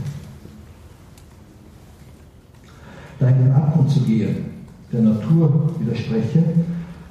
Da 3.19 3.29
in 3.29 3.45
den 3.45 3.51
Abgrund 3.51 3.89
zu 3.89 4.01
gehen, 4.01 4.45
der 4.91 5.01
Natur 5.01 5.75
widerspreche, 5.79 6.43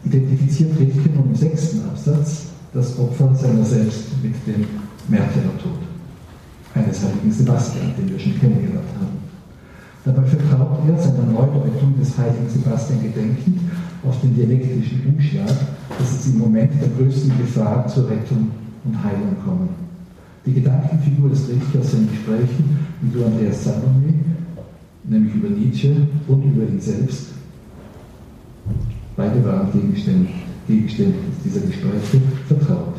identifiziert 0.05 0.78
Rilke 0.78 1.11
nun 1.11 1.30
im 1.30 1.34
sechsten 1.34 1.84
Absatz 1.84 2.46
das 2.72 2.98
Opfer 2.98 3.34
seiner 3.34 3.64
selbst 3.64 4.05
mit 4.22 4.34
dem 4.46 4.64
Märtyrertod 5.09 5.78
eines 6.74 7.03
heiligen 7.03 7.32
Sebastian, 7.32 7.92
den 7.98 8.11
wir 8.11 8.18
schon 8.18 8.38
kennengelernt 8.38 8.88
haben. 9.01 9.18
Dabei 10.05 10.22
vertraut 10.22 10.78
er 10.88 10.98
seiner 10.98 11.24
Neudeutung 11.24 11.94
des 11.98 12.16
heiligen 12.16 12.48
Sebastian 12.48 13.03
gedenkend 13.03 13.61
auf 14.03 14.18
den 14.20 14.34
dialektischen 14.34 15.03
Umschlag, 15.07 15.55
dass 15.98 16.12
es 16.12 16.26
im 16.32 16.38
Moment 16.38 16.72
der 16.80 16.88
größten 16.88 17.36
Gefahr 17.36 17.86
zur 17.88 18.09
Rettung 18.09 18.51
und 18.84 19.05
Heilung 19.05 19.36
kommen. 19.44 19.68
Die 20.46 20.55
Gedankenfigur 20.55 21.28
des 21.28 21.48
Rilke 21.48 21.80
aus 21.80 21.90
seinen 21.90 22.09
Gesprächen 22.09 22.78
mit 23.03 23.22
Andreas 23.22 23.64
Salome, 23.64 24.14
nämlich 25.05 25.34
über 25.34 25.51
Nietzsche 25.51 25.94
und 26.28 26.44
über 26.44 26.62
ihn 26.62 26.80
selbst, 26.80 27.26
beide 29.17 29.45
waren 29.45 29.69
Gegenstände, 29.73 30.29
dieser 31.45 31.61
Gespräche 31.61 32.21
vertraut. 32.49 32.95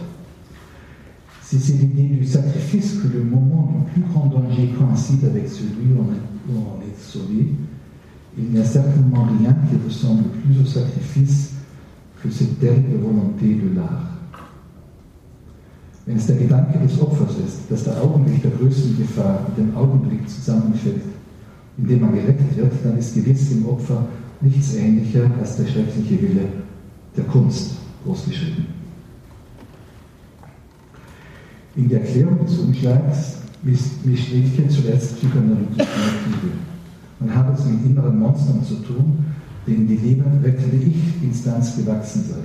C'est 1.43 1.73
l'idée 1.73 2.15
du 2.15 2.25
sacrifice 2.25 2.99
que 3.01 3.07
le 3.07 3.23
moment 3.25 3.85
du 3.85 3.91
plus 4.01 4.11
grand 4.11 4.27
danger 4.27 4.69
coïncide 4.77 5.25
avec 5.25 5.49
celui 5.49 5.91
où 5.93 6.53
on 6.53 6.81
est 6.81 6.97
sauvé, 6.97 7.47
il 8.37 8.45
n'y 8.45 8.59
a 8.59 8.63
certainement 8.63 9.27
rien 9.37 9.55
qui 9.69 9.75
ressemble 9.85 10.23
plus 10.29 10.61
au 10.61 10.65
sacrifice 10.65 11.51
que 12.23 12.29
cette 12.29 12.59
terrible 12.59 12.99
volonté 13.01 13.55
de 13.55 13.75
l'art. 13.75 14.07
Wenn 16.05 16.17
es 16.17 16.25
der 16.25 16.37
Gedanke 16.37 16.79
des 16.79 16.99
Opfers 16.99 17.35
ist, 17.45 17.69
dass 17.69 17.83
der 17.83 18.01
Augenblick 18.01 18.41
der 18.41 18.51
größten 18.51 18.97
Gefahr 18.97 19.45
mit 19.47 19.57
dem 19.57 19.77
Augenblick 19.77 20.27
zusammenfällt, 20.27 21.03
in 21.77 21.87
dem 21.87 22.01
man 22.01 22.13
gerettet 22.13 22.57
wird, 22.57 22.73
dann 22.83 22.97
ist 22.97 23.13
gewiss 23.13 23.51
im 23.51 23.67
Opfer 23.67 24.05
nichts 24.41 24.75
ähnlicher 24.75 25.29
als 25.39 25.57
der 25.57 25.67
schreckliche 25.67 26.21
Wille 26.21 26.47
der 27.15 27.23
Kunst, 27.25 27.71
großgeschrieben. 28.03 28.65
In 31.75 31.87
der 31.87 32.01
Erklärung 32.01 32.45
des 32.45 32.57
Umschlags 32.57 33.37
mischt 33.63 34.31
Rilke 34.33 34.67
zuletzt 34.67 35.17
psychoanalytische 35.17 35.77
Motive. 35.77 36.51
Man 37.19 37.35
hat 37.35 37.57
es 37.57 37.65
mit 37.65 37.85
inneren 37.85 38.19
Monstern 38.19 38.63
zu 38.63 38.75
tun, 38.75 39.25
denen 39.67 39.87
die 39.87 39.97
lebendrettende 39.97 40.77
Ich-Instanz 40.77 41.77
gewachsen 41.77 42.23
sei. 42.29 42.43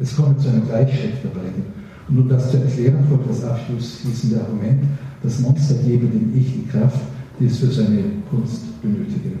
Es 0.00 0.16
komme 0.16 0.36
zu 0.38 0.48
einem 0.48 0.66
Gleichschritt 0.66 1.22
der 1.22 1.28
beiden. 1.28 1.62
Und 2.08 2.18
um 2.20 2.28
das 2.28 2.50
zu 2.50 2.56
erklären, 2.56 3.04
folgt 3.08 3.28
das 3.28 3.44
abschließende 3.44 4.40
Argument, 4.40 4.82
das 5.22 5.40
Monster 5.40 5.74
gebe 5.74 6.06
dem 6.06 6.34
Ich 6.34 6.52
die 6.54 6.66
Kraft, 6.68 7.00
die 7.38 7.46
es 7.46 7.58
für 7.58 7.70
seine 7.70 8.02
Kunst 8.30 8.80
benötige. 8.80 9.32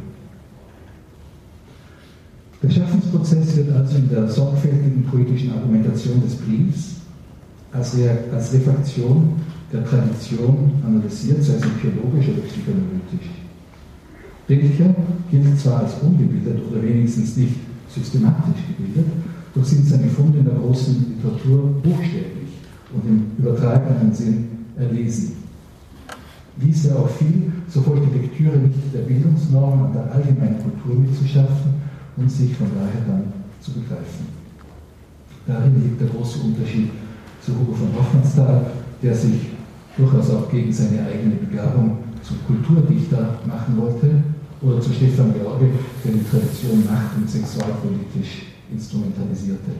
Der 2.60 2.70
Schaffensprozess 2.70 3.56
wird 3.56 3.70
also 3.70 3.98
in 3.98 4.08
der 4.08 4.28
sorgfältigen 4.28 5.04
poetischen 5.04 5.52
Argumentation 5.52 6.20
des 6.22 6.34
Briefs 6.34 6.96
als, 7.72 7.96
Re 7.96 8.18
als 8.34 8.52
Reflexion 8.52 9.34
der 9.72 9.84
Tradition 9.84 10.72
analysiert, 10.84 11.42
sei 11.42 11.54
es 11.54 11.62
empiriologisch 11.62 12.28
oder 12.28 12.42
psychoanalytisch. 12.42 13.30
Rilke 14.48 14.94
gilt 15.30 15.60
zwar 15.60 15.80
als 15.82 15.94
ungebildet 16.02 16.58
oder 16.68 16.82
wenigstens 16.82 17.36
nicht 17.36 17.54
systematisch 17.88 18.62
gebildet, 18.66 19.06
doch 19.54 19.64
sind 19.64 19.86
seine 19.86 20.08
Funde 20.08 20.38
in 20.38 20.46
der 20.46 20.54
großen 20.54 21.14
Literatur 21.16 21.80
buchstäblich 21.82 22.58
und 22.92 23.06
im 23.06 23.26
übertragenen 23.38 24.12
Sinn 24.12 24.48
erlesen. 24.76 25.32
Ließ 26.60 26.86
er 26.86 26.98
auch 26.98 27.10
viel, 27.10 27.52
so 27.68 27.82
folgt 27.82 28.06
die 28.12 28.18
Lektüre 28.18 28.56
nicht 28.56 28.74
der 28.92 29.02
Bildungsnorm 29.02 29.84
an 29.84 29.92
der 29.92 30.12
allgemeinen 30.12 30.58
Kultur 30.58 31.00
mitzuschaffen 31.00 31.78
und 32.18 32.30
sich 32.30 32.56
von 32.56 32.68
daher 32.74 33.06
dann 33.06 33.32
zu 33.60 33.72
begreifen. 33.72 34.26
Darin 35.46 35.82
liegt 35.82 36.00
der 36.00 36.08
große 36.08 36.40
Unterschied 36.40 36.90
zu 37.40 37.52
Hugo 37.58 37.72
von 37.72 37.94
Hoffmannsthal, 37.96 38.66
der 39.02 39.14
sich 39.14 39.40
durchaus 39.96 40.30
auch 40.30 40.50
gegen 40.50 40.72
seine 40.72 41.06
eigene 41.06 41.36
Begabung 41.36 41.98
zum 42.22 42.36
Kulturdichter 42.46 43.38
machen 43.46 43.76
wollte, 43.76 44.10
oder 44.60 44.80
zu 44.80 44.92
Stefan 44.92 45.32
George, 45.32 45.70
der 46.04 46.12
die 46.12 46.24
Tradition 46.24 46.84
macht- 46.84 47.16
und 47.16 47.30
sexualpolitisch 47.30 48.46
instrumentalisierte. 48.72 49.70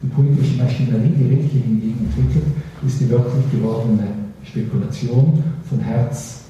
Die 0.00 0.06
politische 0.06 0.62
Maschinerie, 0.62 1.12
die 1.18 1.24
Rilke 1.24 1.58
hingegen 1.58 2.06
entwickelt, 2.06 2.46
ist 2.86 3.00
die 3.00 3.10
wörtlich 3.10 3.50
gewordene 3.50 4.08
Spekulation 4.44 5.42
von 5.68 5.80
Herz, 5.80 6.42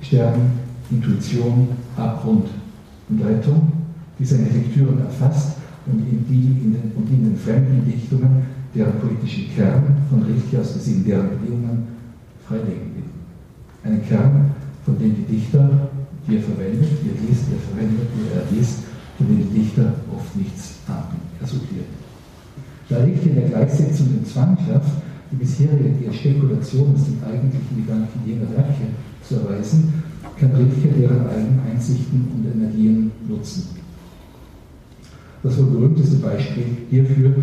Sterben, 0.00 0.52
Intuition, 0.90 1.68
Abgrund 1.96 2.48
und 3.08 3.22
Rettung, 3.22 3.72
die 4.18 4.24
seine 4.24 4.48
Lektüren 4.48 4.98
erfasst 5.00 5.56
und 5.86 6.00
in, 6.00 6.24
die, 6.28 6.64
in 6.64 6.72
den, 6.72 6.92
und 6.96 7.08
in 7.10 7.24
den 7.24 7.36
fremden 7.36 7.84
Dichtungen 7.84 8.42
deren 8.74 8.98
politischen 9.00 9.48
Kern 9.54 9.96
von 10.10 10.22
Rilke 10.22 10.60
aus 10.60 10.74
gesehen 10.74 11.04
deren 11.04 11.30
Bedingungen 11.30 11.86
freilegen 12.46 12.94
will. 12.94 13.10
Einen 13.84 14.02
Kern, 14.06 14.50
von 14.84 14.98
dem 14.98 15.14
die 15.16 15.36
Dichter, 15.36 15.88
die 16.26 16.36
er 16.36 16.42
verwendet, 16.42 16.90
die 17.02 17.08
er 17.08 17.28
liest, 17.28 17.44
die 17.48 17.54
er 17.54 17.64
verwendet, 17.72 18.06
die 18.12 18.28
er 18.34 18.58
liest, 18.58 18.78
von 19.16 19.26
dem 19.26 19.38
die 19.38 19.60
Dichter 19.60 19.94
oft 20.14 20.36
nichts 20.36 20.80
haben. 20.86 21.16
Er 21.40 21.46
suggeriert. 21.46 21.88
Da 22.88 22.98
Rilke 22.98 23.28
in 23.28 23.34
der 23.34 23.48
Gleichsetzung 23.48 24.08
den 24.08 24.24
Zwang 24.24 24.56
schafft, 24.66 24.92
die 25.30 25.36
bisherige 25.36 26.12
Spekulation 26.12 26.94
aus 26.94 27.04
dem 27.04 27.20
eigentlichen 27.24 27.84
Gedanken 27.84 28.20
jener 28.26 28.48
Werke 28.56 28.96
zu 29.22 29.36
erweisen, 29.36 29.92
kann 30.38 30.52
Rilke 30.52 30.88
deren 30.88 31.28
eigenen 31.28 31.60
Einsichten 31.70 32.28
und 32.34 32.46
Energien 32.46 33.10
nutzen. 33.28 33.77
Das 35.42 35.56
wohl 35.58 35.66
berühmteste 35.66 36.16
Beispiel 36.16 36.64
hierfür 36.90 37.34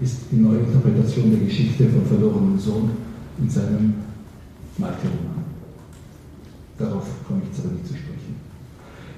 ist 0.00 0.16
die 0.30 0.36
neue 0.36 0.58
Interpretation 0.58 1.30
der 1.30 1.40
Geschichte 1.40 1.88
vom 1.88 2.04
verlorenen 2.04 2.58
Sohn 2.58 2.90
in 3.40 3.48
seinem 3.48 3.94
Malte-Roman. 4.76 5.44
Darauf 6.78 7.04
komme 7.26 7.40
ich 7.42 7.58
jetzt 7.58 7.88
zu 7.88 7.94
sprechen. 7.94 8.36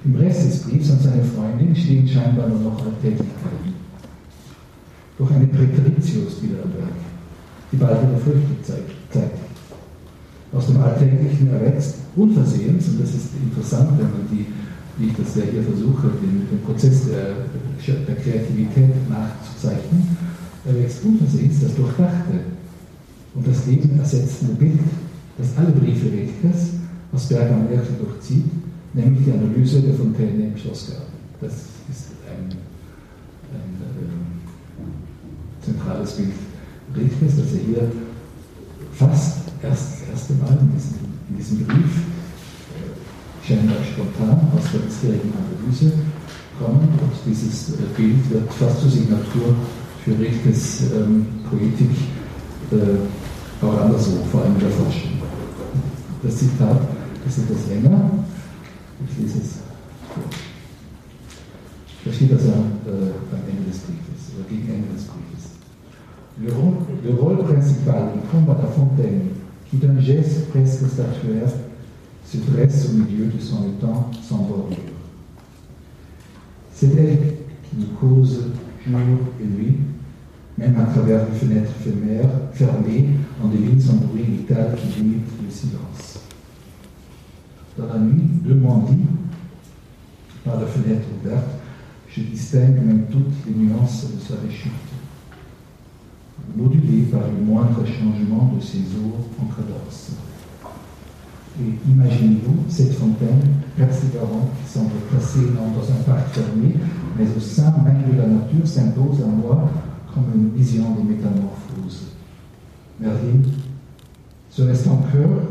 Im 0.03 0.15
Rest 0.15 0.47
des 0.47 0.63
Briefs 0.63 0.89
an 0.91 0.99
seine 0.99 1.23
Freundin 1.23 1.75
stehen 1.75 2.07
scheinbar 2.07 2.47
nur 2.47 2.59
noch 2.59 2.85
Alltäglichkeiten. 2.85 3.75
Doch 5.19 5.29
eine 5.29 5.45
Präteritius 5.45 6.41
wieder 6.41 6.63
am 6.63 6.73
Werk, 6.73 6.97
die 7.71 7.75
bald 7.75 8.01
wieder 8.01 8.17
Früchte 8.17 8.63
zeigt. 9.11 9.37
Aus 10.53 10.67
dem 10.67 10.81
Alltäglichen 10.81 11.49
erwächst 11.49 11.95
unversehens, 12.15 12.87
und 12.87 13.01
das 13.01 13.09
ist 13.13 13.29
interessant, 13.41 13.91
wenn 13.99 14.09
man 14.09 14.27
die, 14.31 14.47
wie 14.97 15.07
ich 15.07 15.15
das 15.15 15.35
ja 15.35 15.43
hier 15.43 15.63
versuche, 15.63 16.07
den, 16.21 16.47
den 16.49 16.61
Prozess 16.65 17.05
der 17.05 17.35
Kreativität 17.85 19.09
nachzuzeichnen, 19.09 20.17
erwächst 20.65 21.03
unversehens 21.03 21.61
das 21.61 21.75
Durchdachte 21.75 22.39
und 23.33 23.47
das 23.47 23.65
Leben 23.65 23.99
ersetzende 23.99 24.53
Bild, 24.53 24.79
das 25.37 25.57
alle 25.57 25.71
Briefe 25.71 26.05
Rilkes 26.11 26.73
aus 27.11 27.27
Bergam 27.27 27.69
Werke 27.69 27.93
durchzieht, 27.93 28.45
nämlich 28.93 29.25
die 29.25 29.31
Analyse 29.31 29.81
der 29.81 29.95
Fontäne 29.95 30.47
im 30.47 30.57
Schlossgarten. 30.57 31.13
Das 31.39 31.53
ist 31.89 32.11
ein, 32.29 32.51
ein 33.53 33.71
äh, 33.81 35.65
zentrales 35.65 36.11
Bild 36.13 36.33
Rilkes, 36.95 37.37
das 37.37 37.53
er 37.53 37.59
hier 37.65 37.91
fast 38.93 39.37
erst 39.63 40.01
das 40.01 40.09
erste 40.09 40.33
Mal 40.33 40.57
in 40.59 40.71
diesem, 40.73 40.99
in 41.29 41.37
diesem 41.37 41.65
Brief 41.65 41.97
äh, 42.75 43.47
scheinbar 43.47 43.77
spontan 43.83 44.51
aus 44.55 44.71
der 44.71 44.79
bisherigen 44.79 45.33
Analyse 45.33 45.93
kommen 46.61 46.87
und 47.01 47.13
dieses 47.25 47.69
äh, 47.69 47.83
Bild 47.97 48.29
wird 48.29 48.53
fast 48.53 48.81
zur 48.81 48.89
Signatur 48.89 49.55
für 50.03 50.17
Rilkes 50.17 50.91
ähm, 50.93 51.25
Poetik 51.49 51.91
äh, 52.71 53.65
auch 53.65 53.81
anderswo, 53.81 54.23
vor 54.31 54.41
allem 54.41 54.59
der 54.59 54.69
Forschung. 54.69 55.11
Das 56.23 56.37
Zitat 56.37 56.81
ist 57.27 57.39
etwas 57.39 57.67
länger. 57.67 58.09
Ich 59.07 59.21
lese 59.21 59.39
es 59.39 59.53
vor. 60.13 60.23
Da 62.05 62.11
steht 62.11 62.31
also 62.31 62.47
äh, 62.47 62.53
am 63.33 63.41
Ende 63.49 63.69
des 63.69 63.79
Briefes, 63.79 64.33
oder 64.35 64.49
gegen 64.49 64.67
Ende 64.67 64.93
des 64.95 65.05
Briefes. 65.05 65.21
Le 66.41 66.51
rôle, 66.51 66.77
le 67.03 67.13
rôle 67.13 67.43
principal 67.45 68.13
du 68.13 68.19
combat 68.31 68.57
à 68.63 68.67
Fontaine, 68.67 69.29
qui 69.69 69.77
d'un 69.77 69.99
geste 69.99 70.49
presque 70.49 70.87
statuaire 70.87 71.51
se 72.25 72.37
dresse 72.37 72.89
au 72.89 72.93
milieu 72.93 73.25
de 73.25 73.39
son 73.39 73.67
étang 73.67 74.09
sans 74.27 74.37
bordure. 74.37 74.90
C'est 76.81 76.95
elle 76.97 77.19
qui 77.69 77.75
nous 77.77 77.95
cause 77.99 78.45
jour 78.87 79.19
et 79.39 79.45
nuit, 79.45 79.77
même 80.57 80.79
à 80.79 80.85
travers 80.85 81.27
les 81.29 81.37
fenêtres 81.37 81.73
fermées, 82.53 83.05
on 83.39 83.49
devine 83.49 83.79
son 83.79 83.97
bruit 83.97 84.23
vital 84.23 84.75
qui 84.75 84.99
limite 84.99 85.27
le 85.43 85.51
silence. 85.51 86.21
Dans 87.77 87.85
la 87.85 87.99
nuit, 87.99 88.23
deux 88.43 88.55
mendis, 88.55 88.97
par 90.43 90.59
la 90.59 90.65
fenêtre 90.65 91.05
ouverte, 91.23 91.51
je 92.09 92.21
distingue 92.21 92.83
même 92.83 93.05
toutes 93.11 93.45
les 93.45 93.53
nuances 93.53 94.07
de 94.15 94.19
sa 94.19 94.41
réchute, 94.41 94.71
modulées 96.57 97.03
par 97.11 97.27
le 97.27 97.45
moindre 97.45 97.85
changement 97.85 98.53
de 98.55 98.59
ses 98.59 98.79
eaux 98.79 99.17
en 99.39 99.45
cadence. 99.45 100.13
Et 101.59 101.91
imaginez-vous 101.91 102.63
cette 102.69 102.93
fontaine, 102.93 103.41
persévérante, 103.75 104.49
qui 104.63 104.71
semble 104.71 104.91
placée 105.09 105.39
non 105.53 105.71
dans 105.71 105.91
un 105.91 106.01
parc 106.05 106.29
fermé, 106.29 106.75
mais 107.17 107.25
au 107.35 107.39
sein 107.39 107.73
même 107.83 108.03
de 108.11 108.17
la 108.17 108.27
nature, 108.27 108.65
s'impose 108.65 109.21
à 109.21 109.27
moi 109.27 109.69
comme 110.13 110.25
une 110.33 110.49
vision 110.51 110.95
de 110.95 111.09
métamorphose. 111.09 112.07
Merlin 112.99 113.41
se 114.49 114.61
reste 114.63 114.87
encore 114.87 115.41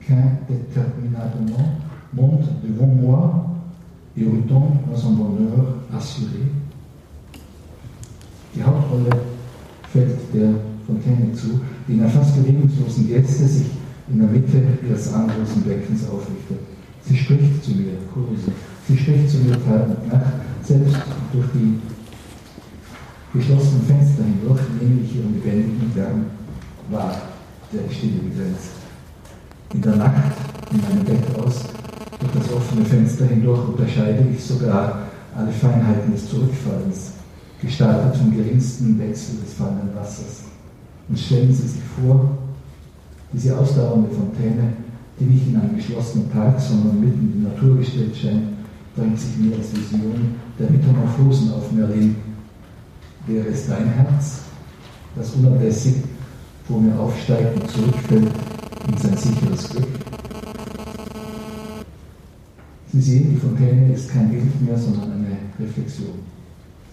qu'indéterminablement 0.00 1.78
monte 2.12 2.48
devant 2.64 2.86
moi 2.86 3.46
et 4.16 4.24
retombe 4.24 4.76
dans 4.90 5.08
un 5.08 5.12
bonheur 5.12 5.76
assuré. 5.96 6.42
Fällt 9.92 10.34
der 10.34 10.50
Fontäne 10.86 11.32
zu, 11.34 11.60
die 11.86 11.98
fast 12.08 12.34
sich 12.34 13.66
in 14.08 14.18
der 14.18 14.28
Mitte 14.28 14.62
ihres 14.88 15.12
armlosen 15.12 15.62
Beckens 15.62 16.08
aufrichtet. 16.08 16.58
Sie 17.02 17.16
spricht 17.16 17.64
zu 17.64 17.70
mir, 17.72 17.98
Kurse. 18.12 18.52
Sie 18.86 18.96
spricht 18.96 19.30
zu 19.30 19.38
mir 19.38 19.52
Tag 19.64 19.88
und 19.88 20.12
Nacht, 20.12 20.32
selbst 20.62 20.96
durch 21.32 21.46
die 21.54 21.78
geschlossenen 23.36 23.82
Fenster 23.82 24.24
hindurch 24.24 24.60
nehme 24.80 25.00
ich 25.02 25.16
ihren 25.16 25.34
lebendigen 25.34 25.92
Lärm 25.94 26.26
wahr, 26.90 27.14
der 27.72 27.92
Stille 27.92 28.18
begrenzt. 28.18 28.70
In 29.74 29.82
der 29.82 29.96
Nacht, 29.96 30.32
in 30.72 30.80
meinem 30.80 31.04
Bett 31.04 31.38
aus, 31.38 31.64
durch 32.20 32.32
das 32.32 32.52
offene 32.52 32.84
Fenster 32.84 33.26
hindurch 33.26 33.68
unterscheide 33.68 34.26
ich 34.32 34.42
sogar 34.42 35.06
alle 35.36 35.52
Feinheiten 35.52 36.12
des 36.12 36.30
Zurückfallens, 36.30 37.12
gestaltet 37.60 38.16
vom 38.16 38.34
geringsten 38.34 38.98
Wechsel 38.98 39.36
des 39.44 39.54
fallenden 39.54 39.94
Wassers. 39.94 40.44
Und 41.08 41.18
stellen 41.18 41.52
Sie 41.52 41.68
sich 41.68 41.82
vor, 42.00 42.30
diese 43.32 43.56
ausdauernde 43.58 44.10
Fontäne, 44.10 44.72
die 45.18 45.24
nicht 45.24 45.48
in 45.48 45.56
einem 45.56 45.76
geschlossenen 45.76 46.28
Park, 46.28 46.60
sondern 46.60 47.00
mitten 47.00 47.20
in 47.20 47.32
die 47.32 47.48
Natur 47.48 47.78
gestellt 47.78 48.16
scheint, 48.16 48.48
drängt 48.96 49.18
sich 49.18 49.36
mir 49.38 49.56
als 49.56 49.74
Vision 49.74 50.34
der 50.58 50.70
Metamorphosen 50.70 51.52
auf 51.52 51.70
Merlin. 51.72 52.16
Wäre 53.26 53.48
es 53.48 53.66
dein 53.66 53.88
Herz, 53.88 54.40
das 55.16 55.32
unablässig 55.34 55.96
vor 56.66 56.80
mir 56.80 56.98
aufsteigt 56.98 57.60
und 57.60 57.70
zurückfällt 57.70 58.30
in 58.88 58.98
sein 58.98 59.16
sicheres 59.16 59.68
Glück? 59.68 59.88
Sie 62.92 63.00
sehen, 63.00 63.30
die 63.34 63.36
Fontäne 63.36 63.92
ist 63.92 64.10
kein 64.10 64.30
Bild 64.30 64.62
mehr, 64.62 64.78
sondern 64.78 65.12
eine 65.12 65.36
Reflexion. 65.60 66.14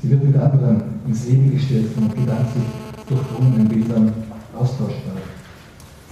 Sie 0.01 0.09
wird 0.09 0.23
mit 0.23 0.35
anderen 0.35 0.83
ins 1.07 1.25
Leben 1.27 1.51
gestellt 1.51 1.85
von 1.95 2.09
gedanklich 2.09 2.65
durchdrungenen 3.07 3.67
Bildern 3.69 4.11
austauschbar. 4.53 5.22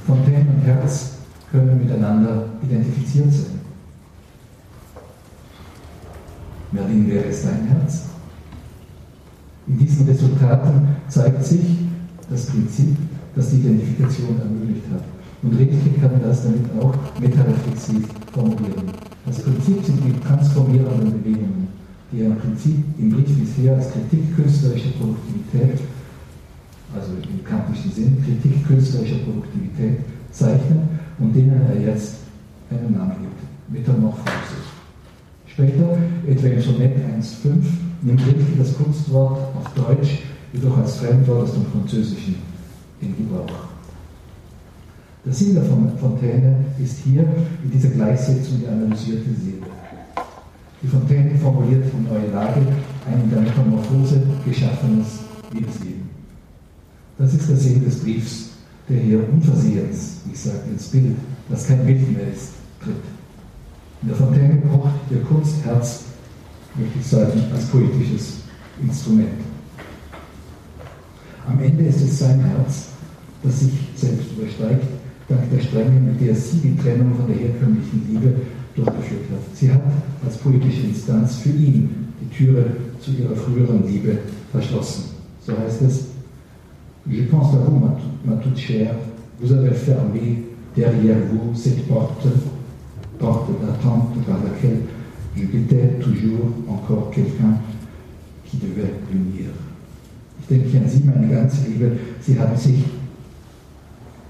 Fontaine 0.05 0.47
und 0.49 0.65
Herz 0.65 1.11
können 1.51 1.77
miteinander 1.77 2.45
identifiziert 2.63 3.31
sein. 3.31 3.61
Merlin 6.71 7.09
wäre 7.09 7.25
es 7.25 7.43
dein 7.43 7.67
Herz? 7.67 8.03
In 9.67 9.77
diesen 9.77 10.07
Resultaten 10.07 10.87
zeigt 11.09 11.43
sich 11.43 11.61
das 12.29 12.45
Prinzip, 12.45 12.95
das 13.35 13.49
die 13.49 13.57
Identifikation 13.57 14.39
ermöglicht 14.39 14.85
hat. 14.91 15.03
Und 15.43 15.57
Rilke 15.57 15.99
kann 15.99 16.21
das 16.23 16.43
damit 16.43 16.65
auch 16.79 16.93
metareflexiv 17.19 18.07
formulieren. 18.31 18.91
Das 19.25 19.39
Prinzip 19.39 19.83
sind 19.83 19.99
die 20.05 20.19
transformierenden 20.19 21.11
Bewegungen, 21.11 21.67
die 22.11 22.21
im 22.21 22.37
Prinzip 22.37 22.77
im 22.97 23.11
Brief 23.11 23.37
bisher 23.37 23.75
als 23.75 23.91
Kritik 23.91 24.35
künstlerischer 24.35 24.91
Produktivität 24.91 25.79
also 26.95 27.13
im 27.13 27.43
kantischen 27.43 27.91
Sinn, 27.91 28.23
Kritik 28.23 28.65
künstlerischer 28.67 29.19
Produktivität 29.19 29.99
zeichnen 30.31 30.89
und 31.19 31.35
denen 31.35 31.61
er 31.69 31.79
jetzt 31.79 32.15
einen 32.69 32.93
Namen 32.93 33.15
gibt, 33.21 33.41
Metamorphose. 33.69 34.61
Später, 35.47 35.97
etwa 36.27 36.47
im 36.47 36.61
Sonett 36.61 36.95
1.5, 36.95 37.63
nimmt 38.01 38.25
Rilke 38.25 38.57
das 38.57 38.75
Kunstwort 38.77 39.39
auf 39.55 39.73
Deutsch 39.75 40.19
jedoch 40.53 40.77
als 40.77 40.95
Fremdwort 40.97 41.43
aus 41.43 41.53
dem 41.53 41.65
Französischen 41.65 42.35
in 43.01 43.15
Gebrauch. 43.15 43.71
Der 45.25 45.33
Sinn 45.33 45.53
der 45.53 45.63
Fontäne 45.63 46.65
ist 46.83 46.99
hier 47.03 47.21
in 47.63 47.71
dieser 47.71 47.89
Gleichsetzung 47.89 48.59
die 48.59 48.67
analysierte 48.67 49.29
Seele. 49.39 49.67
Die 50.81 50.87
Fontäne 50.87 51.37
formuliert 51.37 51.83
die 51.93 52.09
neue 52.09 52.31
Lage 52.31 52.61
ein 53.05 53.21
in 53.23 53.29
der 53.29 53.41
Metamorphose 53.41 54.23
geschaffenes 54.43 55.19
Lebensleben. 55.53 56.00
Das 57.18 57.34
ist 57.34 57.49
der 57.49 57.57
Sinn 57.57 57.84
des 57.84 57.99
Briefs, 57.99 58.49
der 58.89 58.99
hier 58.99 59.20
unversehens, 59.32 60.18
ich 60.32 60.39
sage 60.39 60.59
ins 60.72 60.88
Bild, 60.88 61.16
das 61.49 61.68
kein 61.68 61.86
Bild 61.86 62.12
mehr 62.12 62.34
ist, 62.34 62.53
tritt. 62.84 62.95
In 64.01 64.07
der 64.07 64.18
Fontäne 64.18 64.55
pocht 64.55 64.93
ihr 65.12 65.22
Kunstherz, 65.22 66.03
möchte 66.76 66.99
ich 66.99 67.05
sagen, 67.05 67.43
als 67.53 67.66
poetisches 67.66 68.38
Instrument. 68.82 69.30
Am 71.47 71.59
Ende 71.62 71.86
ist 71.86 72.01
es 72.01 72.20
sein 72.20 72.39
Herz, 72.39 72.88
das 73.43 73.59
sich 73.59 73.74
selbst 73.95 74.32
übersteigt, 74.38 74.86
dank 75.28 75.49
der 75.51 75.59
Strenge, 75.59 75.99
mit 75.99 76.22
der 76.22 76.36
sie 76.36 76.57
die 76.57 76.78
Trennung 76.78 77.16
von 77.16 77.28
der 77.28 77.38
herkömmlichen 77.38 78.07
Liebe 78.09 78.36
durchgeführt 78.76 79.26
hat. 79.32 79.55
Sie 79.57 79.72
hat 79.72 79.82
als 80.26 80.38
poetische 80.38 80.88
Instanz 80.88 81.36
für 81.38 81.49
ihn 81.49 82.14
die 82.22 82.36
Türe 82.36 82.66
zu 82.99 83.12
ihrer 83.12 83.36
früheren 83.36 83.86
Liebe 83.88 84.18
verschlossen. 84.51 85.03
So 85.45 85.57
heißt 85.57 85.82
es, 85.82 86.05
Je 87.09 87.23
pense 87.23 87.53
à 87.55 87.57
vous, 87.57 87.81
ma, 88.25 88.35
toute 88.35 88.57
chère. 88.57 88.93
Vous 89.41 89.51
avez 89.51 89.71
fermé 89.71 90.43
derrière 90.75 91.17
vous 91.31 91.55
cette 91.55 91.87
porte, 91.87 92.27
porte 93.17 93.49
d'attente 93.61 94.13
par 94.27 94.37
laquelle 94.43 94.81
je 95.35 95.43
guettais 95.45 95.99
toujours 95.99 96.47
encore 96.67 97.09
quelqu'un 97.11 97.57
qui 98.45 98.57
devait 98.57 98.93
venir. 99.11 99.49
Ich 100.41 100.47
denke 100.47 100.77
an 100.77 100.87
Sie, 100.87 101.03
meine 101.03 101.27
ganze 101.27 101.67
Liebe. 101.67 101.97
Sie 102.19 102.37
haben 102.37 102.57
sich 102.57 102.83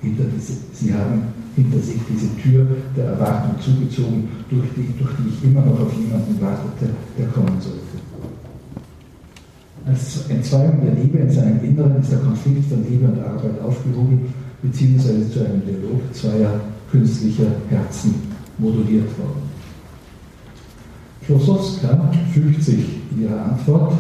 hinter 0.02 0.24
diese, 0.36 0.54
Sie 0.74 0.94
haben 0.94 1.24
hinter 1.56 1.80
sich 1.80 2.00
diese 2.10 2.36
Tür 2.38 2.68
der 2.96 3.06
Erwartung 3.06 3.60
zugezogen, 3.60 4.28
durch 4.50 4.68
die, 4.76 4.94
durch 4.98 5.12
die 5.18 5.30
ich 5.30 5.44
immer 5.44 5.66
noch 5.66 5.80
auf 5.80 5.94
jemanden 5.94 6.40
wartete, 6.40 6.92
der 7.18 7.28
kommen 7.28 7.60
sollte. 7.60 7.81
Als 9.86 10.30
Entzweiung 10.30 10.80
der 10.86 10.94
Liebe 10.94 11.18
in 11.18 11.32
seinem 11.32 11.64
Inneren 11.64 12.00
ist 12.00 12.12
der 12.12 12.20
Konflikt 12.20 12.70
von 12.70 12.86
Liebe 12.88 13.08
und 13.08 13.20
Arbeit 13.20 13.60
aufgehoben, 13.64 14.32
beziehungsweise 14.62 15.30
zu 15.32 15.40
einem 15.40 15.64
Dialog 15.66 16.02
zweier 16.14 16.60
künstlicher 16.92 17.48
Herzen 17.70 18.14
moduliert 18.60 19.08
worden. 19.18 19.50
Klosowska 21.26 22.12
fügt 22.32 22.64
sich 22.64 22.86
in 23.12 23.24
ihrer 23.24 23.44
Antwort, 23.46 23.94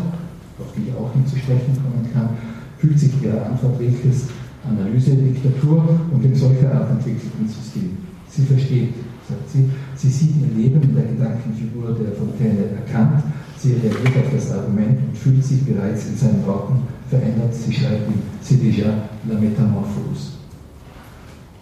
auf 0.60 0.68
die 0.76 0.90
ich 0.90 0.96
auch 0.96 1.12
hinzusprechen 1.14 1.78
kommen 1.82 2.08
kann, 2.14 2.30
fügt 2.78 3.00
sich 3.00 3.12
ihrer 3.22 3.48
Antwort 3.48 3.80
Rilkes 3.80 4.28
Analyse 4.70 5.16
Diktatur 5.16 6.00
und 6.12 6.24
dem 6.24 6.36
solcher 6.36 6.72
Art 6.72 6.92
entwickelten 6.92 7.48
System. 7.48 7.98
Sie 8.30 8.44
versteht, 8.44 8.94
sagt 9.28 9.50
sie, 9.52 9.70
sie 9.96 10.10
sieht 10.10 10.36
ihr 10.40 10.56
Leben 10.56 10.82
in 10.84 10.94
der 10.94 11.06
Gedankenfigur 11.06 11.98
der 12.00 12.14
Fontaine 12.14 12.70
erkannt 12.76 13.24
Sie 13.62 13.74
reagiert 13.74 14.26
auf 14.26 14.34
das 14.34 14.52
Argument 14.52 14.98
und 15.08 15.16
fühlt 15.16 15.46
sich 15.46 15.62
bereits 15.64 16.08
in 16.08 16.18
seinen 16.18 16.44
Worten 16.48 16.82
verändert. 17.08 17.54
Sie 17.54 17.72
schreibt 17.72 18.10
ihm, 18.10 18.22
c'est 18.42 18.58
déjà 18.58 18.90
la 19.30 19.36
métamorphose. 19.40 20.42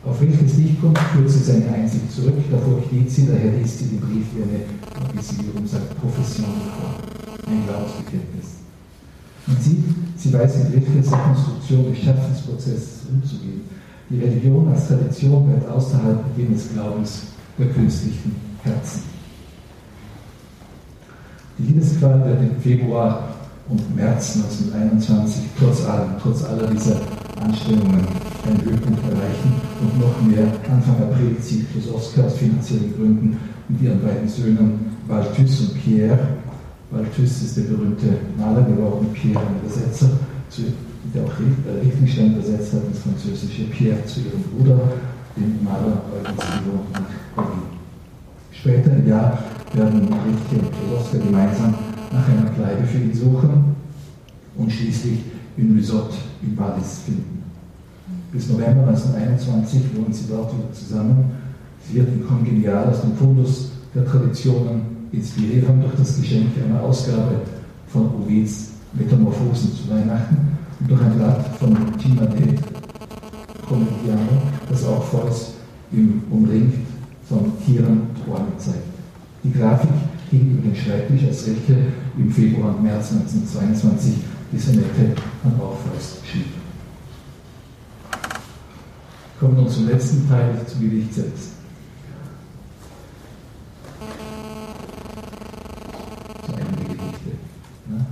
Auf 0.06 0.22
welches 0.22 0.56
Dichtkunst 0.56 1.02
führt 1.12 1.30
sie 1.30 1.44
seine 1.44 1.68
Einsicht 1.74 2.10
zurück? 2.10 2.36
Davor 2.50 2.82
steht 2.88 3.12
sie, 3.12 3.28
daher 3.28 3.52
liest 3.52 3.80
sie 3.80 3.86
den 3.88 4.00
Brief 4.00 4.28
wie 4.34 4.44
eine, 4.44 4.64
wie 5.14 5.22
sie 5.22 5.40
wiederum 5.40 5.68
sagt, 5.68 6.00
Profession 6.00 6.46
vor, 6.80 6.96
ein 7.46 7.66
Glaubensbekenntnis. 7.68 8.64
Man 9.46 9.58
sieht, 9.60 9.84
sie 10.16 10.32
weiß 10.32 10.58
mit 10.58 10.88
Rilkes 10.88 11.10
der 11.10 11.20
Konstruktion 11.20 11.92
des 11.92 12.00
Schaffensprozesses 12.00 13.08
umzugehen. 13.12 13.62
Die 14.10 14.20
Religion 14.20 14.70
als 14.70 14.88
Tradition 14.88 15.46
bleibt 15.48 15.70
außerhalb 15.70 16.24
jenes 16.38 16.72
Glaubens 16.72 17.24
der 17.58 17.68
künstlichen 17.68 18.38
Herzen. 18.64 19.19
Liebesqual 21.60 22.24
wird 22.26 22.42
im 22.42 22.62
Februar 22.62 23.36
und 23.68 23.96
März 23.96 24.38
1921 24.38 25.44
trotz 25.60 25.86
allem, 25.86 26.12
trotz 26.22 26.44
aller 26.44 26.68
dieser 26.68 26.96
Anstrengungen 27.42 28.08
einen 28.48 28.64
Höhepunkt 28.64 29.04
erreichen 29.04 29.54
und 29.82 30.00
noch 30.00 30.22
mehr 30.22 30.48
Anfang 30.72 30.96
April 31.04 31.38
zieht 31.40 31.72
Klosowska 31.72 32.24
aus 32.24 32.36
finanziellen 32.36 32.94
Gründen 32.96 33.38
mit 33.68 33.82
ihren 33.82 34.02
beiden 34.02 34.28
Söhnen 34.28 34.80
Balthus 35.08 35.62
und 35.62 35.84
Pierre. 35.84 36.18
Balthus 36.92 37.44
ist 37.44 37.58
der 37.58 37.64
berühmte 37.64 38.08
Maler 38.38 38.64
geworden, 38.64 39.08
Pierre 39.14 39.40
ein 39.40 39.60
Übersetzer, 39.62 40.10
der 41.14 41.24
auch 41.24 41.34
Liechtenstein 41.84 42.34
übersetzt 42.34 42.74
hat 42.74 42.84
ins 42.88 43.00
Französische, 43.00 43.64
Pierre 43.66 44.04
zu 44.06 44.22
ihrem 44.22 44.42
Bruder, 44.44 44.80
dem 45.38 45.64
Maler 45.64 46.02
Eugen 46.16 46.36
Sido 46.36 46.80
nach 46.94 47.44
Berlin. 47.44 47.80
Später 48.52 48.92
im 48.92 49.08
Jahr 49.08 49.38
werden 49.74 50.02
Richtke 50.02 50.66
und 50.66 50.72
Kloster 50.72 51.20
gemeinsam 51.20 51.76
nach 52.12 52.28
einer 52.28 52.50
Bleibe 52.52 52.84
für 52.86 52.98
ihn 52.98 53.14
suchen 53.14 53.76
und 54.58 54.72
schließlich 54.72 55.20
in 55.58 55.76
Resort 55.76 56.14
in 56.42 56.58
Wallis 56.58 57.02
finden. 57.06 57.44
Bis 58.32 58.50
November 58.50 58.88
1921 58.88 59.82
wohnen 59.96 60.14
sie 60.14 60.26
dort 60.30 60.54
wieder 60.54 60.72
zusammen, 60.74 61.32
Sie 61.88 61.96
wird 61.96 62.10
in 62.10 62.28
Kongenial 62.28 62.90
aus 62.90 63.02
dem 63.02 63.16
Fundus 63.16 63.72
der 63.96 64.06
Traditionen 64.06 64.82
inspiriert 65.12 65.68
haben 65.68 65.82
durch 65.82 65.96
das 65.96 66.22
Geschenk 66.22 66.50
einer 66.64 66.82
Ausgabe 66.82 67.42
von 67.88 68.10
Ovids 68.22 68.72
Metamorphosen 68.94 69.74
zu 69.74 69.90
Weihnachten 69.90 70.38
und 70.80 70.90
durch 70.90 71.02
ein 71.02 71.18
Blatt 71.18 71.46
von 71.58 71.76
Timade 71.98 72.56
Comediano, 73.68 74.42
das 74.70 74.86
auch 74.86 75.04
Volks 75.04 75.54
im 75.92 76.22
umringt 76.30 76.76
von 77.28 77.52
Tieren 77.66 78.02
Ohren 78.28 78.48
zeigt. 78.58 78.99
Die 79.44 79.54
Grafik 79.54 79.90
hing 80.32 80.52
über 80.52 80.70
den 80.70 80.76
Schreibtisch, 80.76 81.24
als 81.28 81.48
Rilke 81.48 81.78
im 82.18 82.30
Februar 82.30 82.76
und 82.76 82.84
März 82.84 83.12
1922 83.14 84.16
die 84.52 84.58
Sonette 84.58 85.16
an 85.44 85.54
Orpheus 85.60 86.20
schrieb. 86.30 86.46
Kommen 89.40 89.56
wir 89.56 89.68
zum 89.68 89.88
letzten 89.88 90.28
Teil, 90.28 90.60
zum 90.68 90.82
Gedicht 90.82 91.14
selbst. 91.14 91.52
So 96.46 96.54
einige 96.54 96.84
Gedichte. 96.90 97.32
Ja? 97.90 98.06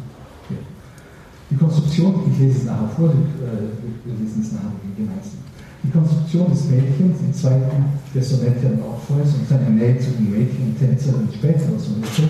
Die 1.49 1.55
Konstruktion, 1.57 2.32
ich 2.32 2.39
lese 2.39 2.59
es 2.59 2.63
nachher 2.63 2.88
vor, 2.95 3.11
wir 3.11 4.13
lesen 4.15 4.41
es 4.41 4.53
nachher 4.53 4.71
gemeinsam. 4.95 5.39
Die 5.84 5.91
Konstruktion 5.91 6.49
des 6.49 6.65
Mädchens 6.65 7.19
im 7.19 7.34
zweiten 7.34 7.86
der 8.18 8.72
an 8.72 8.82
Orpheus 8.82 9.36
und 9.36 9.47
seine 9.47 9.70
Nähe 9.70 9.99
zu 9.99 10.09
den 10.11 10.32
Mädchen 10.32 10.74
und 10.74 10.80
Tänzerinnen 10.80 11.30
späterer 11.32 11.78
Sonette 11.78 12.28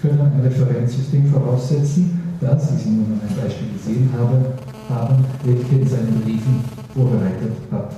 können 0.00 0.20
ein 0.20 0.40
Referenzsystem 0.40 1.26
voraussetzen, 1.30 2.20
das, 2.40 2.74
wie 2.74 2.82
Sie 2.82 2.90
nun 2.90 3.06
an 3.06 3.20
einem 3.22 3.38
Beispiel 3.38 3.68
gesehen 3.72 4.10
haben, 4.18 4.44
haben 4.88 5.24
welche 5.44 5.76
in 5.76 5.88
seinen 5.88 6.20
Briefen 6.22 6.64
vorbereitet 6.92 7.52
hat. 7.70 7.94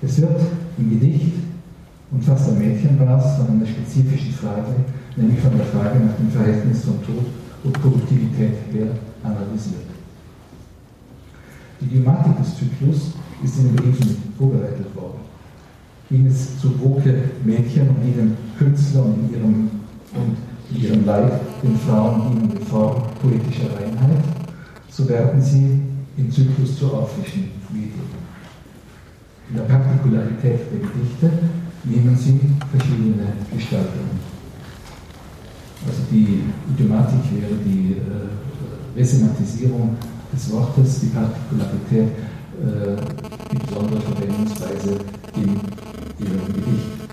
Es 0.00 0.18
wird 0.18 0.40
im 0.78 0.90
Gedicht, 0.90 1.32
und 2.10 2.24
fast 2.24 2.48
ein 2.48 2.58
Mädchen 2.58 2.98
war 2.98 3.18
es, 3.18 3.36
von 3.36 3.54
einer 3.54 3.66
spezifischen 3.66 4.32
Frage, 4.32 4.74
nämlich 5.16 5.40
von 5.40 5.56
der 5.58 5.66
Frage 5.66 6.00
nach 6.00 6.16
dem 6.16 6.30
Verhältnis 6.30 6.84
von 6.84 7.04
Tod 7.04 7.26
und 7.64 7.72
Produktivität 7.82 8.56
her 8.72 8.88
analysiert. 9.22 9.92
Die 11.80 11.84
Idiomatik 11.84 12.38
des 12.38 12.56
Zyklus 12.56 13.12
ist 13.44 13.58
in 13.58 13.68
den 13.68 13.76
Briefen 13.76 14.16
vorbereitet 14.38 14.94
worden. 14.96 15.29
Ging 16.10 16.26
es 16.26 16.58
zu 16.60 16.68
Woke 16.80 17.30
Mädchen 17.44 17.88
und 17.88 18.04
ihren 18.04 18.36
Künstler 18.58 19.04
und 19.04 19.30
ihrem, 19.32 19.70
und 20.12 20.36
ihrem 20.76 21.06
Leid 21.06 21.32
den 21.62 21.78
Frauen 21.78 22.32
dienende 22.32 22.60
Form 22.66 23.02
poetischer 23.22 23.76
Reinheit, 23.76 24.24
so 24.90 25.08
werden 25.08 25.40
sie 25.40 25.80
im 26.16 26.30
Zyklus 26.30 26.76
zur 26.76 26.98
auffrischenden 26.98 27.52
Medium. 27.72 28.10
In 29.50 29.56
der 29.56 29.62
Partikularität 29.62 30.60
der 30.72 30.80
Gedichte 30.80 31.30
nehmen 31.84 32.16
sie 32.16 32.40
verschiedene 32.70 33.32
Gestaltungen. 33.54 34.18
Also 35.86 36.02
die 36.10 36.42
Idiomatik 36.74 37.20
wäre 37.32 37.54
die 37.64 37.92
äh, 37.92 38.98
Resemantisierung 38.98 39.96
des 40.32 40.52
Wortes, 40.52 41.00
die 41.00 41.06
Partikularität 41.06 42.08
äh, 42.60 42.96
die 43.50 43.58
besondere 43.58 44.00
Verwendungsweise 44.00 44.98
in 45.36 45.60
ihrem 46.24 46.46
Gedicht. 46.46 47.10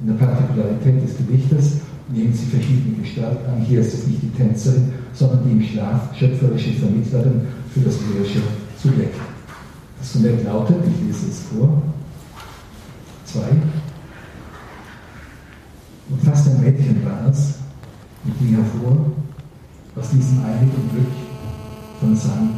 In 0.00 0.06
der 0.08 0.14
Partikularität 0.14 1.02
des 1.02 1.16
Gedichtes 1.16 1.80
nehmen 2.08 2.32
sie 2.32 2.46
verschiedene 2.46 2.96
Gestalten 2.96 3.50
an. 3.50 3.60
Hier 3.62 3.80
ist 3.80 3.94
es 3.94 4.06
nicht 4.06 4.22
die 4.22 4.30
Tänzerin, 4.30 4.92
sondern 5.12 5.44
die 5.44 5.52
im 5.52 5.62
Schlaf 5.62 6.16
schöpferische 6.16 6.72
Vermittlerin 6.72 7.42
für 7.72 7.80
das 7.80 7.96
lyrische 8.00 8.40
Subjekt. 8.82 9.16
Das 9.98 10.12
Sonett 10.12 10.44
lautet, 10.44 10.76
ich 10.86 11.06
lese 11.06 11.28
es 11.30 11.40
vor, 11.40 11.82
zwei. 13.24 13.50
Und 16.10 16.22
fast 16.24 16.48
ein 16.48 16.60
Mädchen 16.60 17.04
war 17.04 17.30
es, 17.30 17.54
und 18.24 18.38
ging 18.38 18.56
hervor 18.56 19.12
aus 19.96 20.10
diesem 20.10 20.44
einigen 20.44 20.90
Glück 20.90 21.12
von 22.00 22.16
Sang 22.16 22.50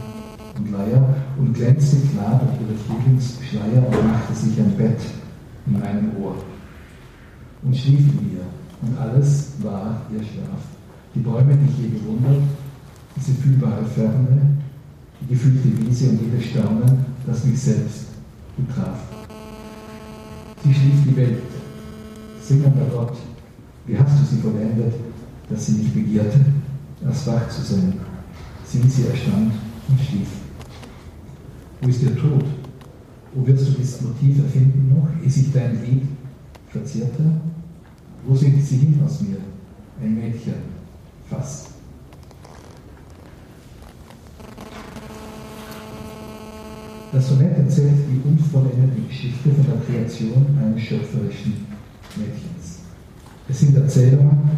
und 0.56 0.72
Leier 0.72 1.14
und 1.38 1.54
glänzte 1.54 1.96
klar 2.12 2.40
durch 2.40 2.60
ihre 2.60 2.78
Frühlingsschleier 2.78 3.86
und 3.86 4.12
machte 4.12 4.34
sich 4.34 4.58
ein 4.58 4.76
Bett 4.76 5.00
in 5.66 5.72
meinem 5.72 6.16
Ohr 6.22 6.36
und 7.62 7.76
schlief 7.76 8.00
in 8.00 8.34
mir 8.34 8.44
und 8.82 8.98
alles 8.98 9.52
war 9.62 10.02
ihr 10.12 10.20
Schlaf. 10.20 10.60
Die 11.14 11.20
Bäume, 11.20 11.56
die 11.56 11.70
ich 11.70 11.78
je 11.78 11.98
bewundert, 11.98 12.42
diese 13.16 13.32
fühlbare 13.34 13.84
Ferne, 13.84 14.58
die 15.20 15.26
gefühlte 15.28 15.68
Wiese 15.80 16.10
und 16.10 16.20
jedes 16.20 16.46
Staunen, 16.46 17.04
das 17.26 17.44
mich 17.44 17.60
selbst 17.60 18.06
betraf. 18.56 18.98
Sie 20.64 20.74
schlief 20.74 21.04
die 21.06 21.16
Welt, 21.16 21.42
singender 22.42 22.86
Gott, 22.92 23.16
wie 23.86 23.98
hast 23.98 24.20
du 24.20 24.24
sie 24.24 24.40
vollendet, 24.40 24.94
dass 25.48 25.66
sie 25.66 25.72
mich 25.72 25.92
begehrte, 25.92 26.40
erst 27.04 27.26
wach 27.26 27.48
zu 27.48 27.62
sein. 27.62 28.00
Sieh, 28.64 28.82
sie 28.88 29.06
erstand 29.06 29.52
und 29.88 30.00
schlief. 30.00 30.28
Wo 31.80 31.88
ist 31.88 32.02
der 32.02 32.16
Tod? 32.16 32.44
Wo 33.34 33.44
wirst 33.46 33.66
du 33.66 33.72
das 33.80 34.00
Motiv 34.00 34.38
erfinden 34.44 34.94
noch, 34.94 35.08
ehe 35.22 35.28
sich 35.28 35.52
dein 35.52 35.82
Lied 35.84 36.02
verzehrte? 36.68 37.24
Wo 38.24 38.36
sind 38.36 38.64
sie 38.64 38.76
hin 38.76 39.00
aus 39.04 39.20
mir? 39.22 39.38
Ein 40.00 40.14
Mädchen, 40.14 40.54
fast. 41.28 41.70
Das 47.12 47.28
Sonett 47.28 47.58
erzählt 47.58 47.94
die 48.08 48.28
unvollendete 48.28 49.00
Geschichte 49.08 49.50
von 49.50 49.64
der 49.66 49.80
Kreation 49.86 50.46
eines 50.60 50.82
schöpferischen 50.82 51.66
Mädchens. 52.16 52.80
Es 53.48 53.60
sind 53.60 53.76
Erzählungen 53.76 54.50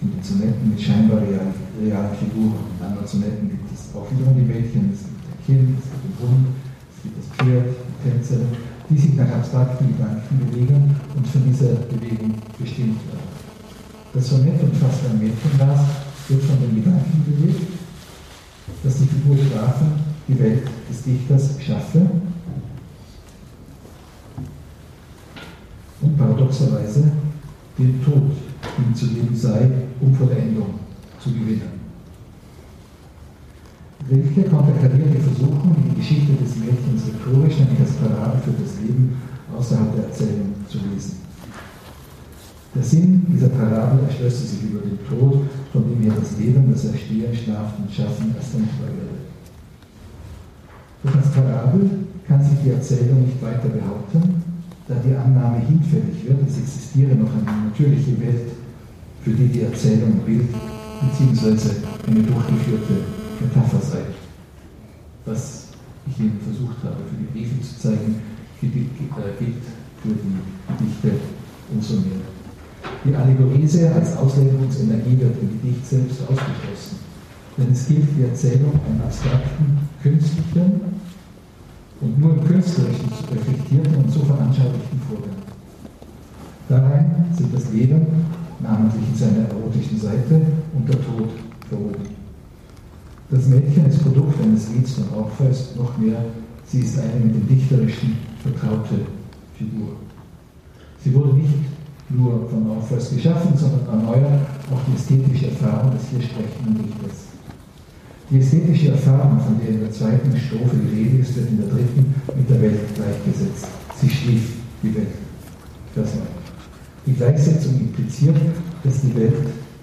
in 0.00 0.12
den 0.12 0.22
Sonetten 0.22 0.70
mit 0.70 0.80
scheinbar 0.80 1.20
realen, 1.22 1.54
realen 1.80 2.16
Figuren. 2.16 2.56
In 2.78 2.86
anderen 2.86 3.06
Sonetten 3.06 3.48
gibt 3.50 3.72
es 3.72 3.94
auch 3.94 4.06
wiederum 4.10 4.34
die 4.36 4.52
Mädchen, 4.52 4.90
es 4.92 5.00
gibt 5.00 5.24
ein 5.24 5.46
Kind, 5.46 5.78
es 5.78 5.90
gibt 5.90 6.20
den 6.20 6.28
Hund, 6.28 6.46
das 7.16 7.26
Pferd, 7.36 7.66
die 7.68 8.10
Tänzerin, 8.10 8.48
die 8.88 8.98
sich 8.98 9.14
nach 9.14 9.28
abstrakten 9.28 9.88
Gedanken 9.88 10.38
bewegen 10.38 10.96
und 11.16 11.26
von 11.26 11.44
dieser 11.44 11.74
Bewegung 11.86 12.34
bestimmt 12.58 13.00
werden. 13.06 13.36
Das 14.14 14.28
Sonett 14.28 14.62
umfasst 14.62 15.00
ein 15.10 15.18
Mädchenglas, 15.18 15.80
wird 16.28 16.42
von 16.42 16.60
den 16.60 16.76
Gedanken 16.76 17.24
bewegt, 17.26 17.72
dass 18.82 18.96
die 18.98 19.06
Figur 19.06 19.36
Strafe 19.36 19.84
die 20.28 20.38
Welt 20.38 20.62
des 20.88 21.02
Dichters 21.02 21.50
schaffe 21.60 22.00
und 26.00 26.16
paradoxerweise 26.16 27.12
den 27.78 28.02
Tod 28.04 28.32
ihm 28.78 28.94
zu 28.94 29.08
geben 29.08 29.36
sei, 29.36 29.70
um 30.00 30.14
Vollendung 30.14 30.74
zu 31.22 31.30
gewinnen. 31.30 31.75
Rilke 34.08 34.48
konterkarierte 34.48 35.18
Versuchung, 35.18 35.74
die 35.82 35.96
Geschichte 35.98 36.32
des 36.38 36.54
Mädchens 36.62 37.10
rhetorisch, 37.10 37.58
nämlich 37.58 37.80
als 37.80 37.98
Parade 37.98 38.38
für 38.38 38.54
das 38.54 38.78
Leben 38.78 39.16
außerhalb 39.50 39.96
der 39.96 40.04
Erzählung 40.06 40.54
zu 40.68 40.78
lesen. 40.78 41.26
Der 42.72 42.84
Sinn 42.84 43.26
dieser 43.26 43.48
Parabel 43.48 44.06
erschlösste 44.06 44.46
sich 44.46 44.70
über 44.70 44.80
den 44.80 45.02
Tod, 45.08 45.48
von 45.72 45.82
dem 45.90 46.02
her 46.02 46.12
das 46.14 46.38
Leben, 46.38 46.70
das 46.70 46.84
Erstehen, 46.84 47.34
Schlafen 47.34 47.82
und 47.82 47.92
Schaffen 47.92 48.34
erst 48.36 48.54
denkbar 48.54 48.94
würde. 48.94 49.26
Doch 51.02 51.16
als 51.16 51.32
Parabel 51.34 51.90
kann 52.28 52.44
sich 52.44 52.58
die 52.62 52.70
Erzählung 52.70 53.26
nicht 53.26 53.42
weiter 53.42 53.68
behaupten, 53.68 54.42
da 54.86 54.94
die 55.02 55.16
Annahme 55.16 55.66
hinfällig 55.66 56.22
wird, 56.22 56.46
es 56.46 56.58
existiere 56.58 57.16
noch 57.16 57.32
eine 57.32 57.74
natürliche 57.74 58.20
Welt, 58.20 58.54
für 59.22 59.30
die 59.30 59.48
die 59.48 59.62
Erzählung 59.62 60.20
Bild 60.24 60.46
bzw. 60.52 61.82
eine 62.06 62.22
durchgeführte 62.22 63.15
Metapher 63.40 63.80
sei. 63.80 64.04
Was 65.24 65.68
ich 66.08 66.20
Ihnen 66.20 66.40
versucht 66.40 66.82
habe, 66.84 67.02
für 67.10 67.16
die 67.16 67.30
Briefe 67.32 67.60
zu 67.60 67.78
zeigen, 67.80 68.22
gilt 68.60 68.72
für 68.72 70.08
die 70.08 70.38
Gedichte 70.78 71.20
umso 71.72 71.94
mehr. 71.94 72.22
Die 73.04 73.14
Allegoriese 73.14 73.92
als 73.92 74.16
Auslegungsenergie 74.16 75.18
wird 75.18 75.36
im 75.40 75.60
Gedicht 75.60 75.86
selbst 75.86 76.20
ausgeschlossen. 76.22 76.98
Denn 77.58 77.72
es 77.72 77.88
gilt 77.88 78.06
die 78.16 78.22
Erzählung 78.22 78.78
einen 78.86 79.00
abstrakten, 79.02 79.78
künstlichen 80.02 80.80
und 82.00 82.18
nur 82.18 82.34
im 82.34 82.44
Künstlerischen 82.44 83.08
reflektierten 83.32 83.94
und 83.94 84.12
so 84.12 84.20
veranschaulichten 84.20 85.00
Vorgang. 85.08 85.36
Darein 86.68 87.24
sind 87.36 87.54
das 87.54 87.72
Leben, 87.72 88.06
namentlich 88.60 89.08
in 89.08 89.16
seiner 89.16 89.48
erotischen 89.48 89.98
Seite, 89.98 90.45
Das 93.28 93.44
Mädchen 93.46 93.86
ist 93.86 94.04
Produkt 94.04 94.40
eines 94.40 94.68
Lieds 94.70 94.92
von 94.92 95.18
Orpheus, 95.18 95.74
noch 95.76 95.98
mehr, 95.98 96.24
sie 96.64 96.78
ist 96.78 96.96
eine 96.96 97.24
mit 97.24 97.34
dem 97.34 97.48
Dichterischen 97.48 98.16
vertraute 98.40 99.00
Figur. 99.58 99.96
Sie 101.02 101.12
wurde 101.12 101.34
nicht 101.34 101.54
nur 102.08 102.48
von 102.48 102.70
Orpheus 102.70 103.10
geschaffen, 103.10 103.52
sondern 103.56 103.84
erneuert 103.86 104.46
auch 104.70 104.78
die 104.86 104.94
ästhetische 104.94 105.48
Erfahrung 105.48 105.90
des 105.90 106.02
hier 106.08 106.22
sprechenden 106.22 106.84
Dichters. 106.84 107.26
Die 108.30 108.38
ästhetische 108.38 108.92
Erfahrung, 108.92 109.40
von 109.40 109.58
der 109.58 109.70
in 109.70 109.80
der 109.80 109.90
zweiten 109.90 110.36
Strophe 110.36 110.76
die 110.76 111.02
Rede 111.02 111.18
ist, 111.18 111.34
wird 111.34 111.50
in 111.50 111.58
der 111.58 111.66
dritten 111.66 112.14
mit 112.36 112.48
der 112.48 112.62
Welt 112.62 112.94
gleichgesetzt. 112.94 113.66
Sie 114.00 114.08
schlief 114.08 114.54
die 114.84 114.94
Welt. 114.94 115.14
Vers 115.94 116.14
9. 116.14 116.22
Die 117.06 117.12
Gleichsetzung 117.12 117.74
impliziert, 117.80 118.36
dass 118.84 119.00
die 119.00 119.14
Welt 119.16 119.34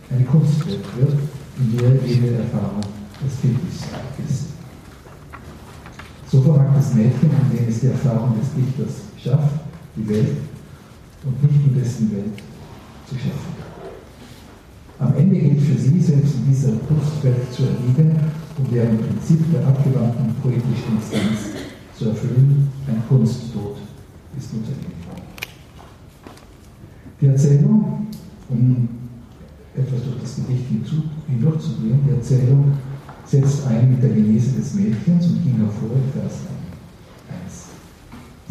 eine 0.09 0.23
Kunstwelt 0.25 0.79
wird, 0.97 1.13
in 1.59 1.77
der 1.77 1.95
jede 2.05 2.35
Erfahrung 2.35 2.92
des 3.23 4.29
ist. 4.29 4.45
So 6.29 6.41
vermag 6.41 6.75
das 6.75 6.93
Mädchen, 6.93 7.29
in 7.29 7.57
dem 7.57 7.69
es 7.69 7.79
die 7.79 7.87
Erfahrung 7.87 8.33
des 8.39 8.53
Dichters 8.53 9.03
schafft, 9.21 9.53
die 9.95 10.07
Welt 10.09 10.37
und 11.25 11.43
nicht 11.43 11.67
nur 11.67 11.81
dessen 11.81 12.11
Welt 12.11 12.37
zu 13.07 13.15
schaffen. 13.15 13.53
Am 14.99 15.15
Ende 15.15 15.37
gilt 15.37 15.61
für 15.61 15.77
sie, 15.77 15.99
selbst 15.99 16.35
in 16.35 16.47
dieser 16.49 16.71
Kunstwelt 16.87 17.51
zu 17.51 17.63
erliegen, 17.63 18.17
um 18.57 18.71
deren 18.71 18.97
Prinzip 18.97 19.39
der 19.51 19.67
abgewandten 19.67 20.33
poetischen 20.41 20.97
Instanz 20.97 21.53
zu 21.97 22.09
erfüllen, 22.09 22.69
ein 22.87 23.01
Kunsttod 23.07 23.77
ist 24.37 24.53
notwendig. 24.53 24.93
Die 27.21 27.27
Erzählung, 27.27 28.07
um 28.49 28.89
etwas 29.75 30.03
durch 30.03 30.21
das 30.21 30.35
Gedicht 30.35 30.65
hindurchzugehen, 31.27 31.99
die 32.05 32.11
Erzählung 32.11 32.73
setzt 33.33 33.65
ein 33.65 33.89
mit 33.89 34.03
der 34.03 34.11
Genese 34.11 34.51
des 34.51 34.75
Mädchens 34.75 35.25
und 35.25 35.41
ging 35.41 35.57
hervor 35.57 35.97
Vers 36.13 36.45
1. 37.33 37.65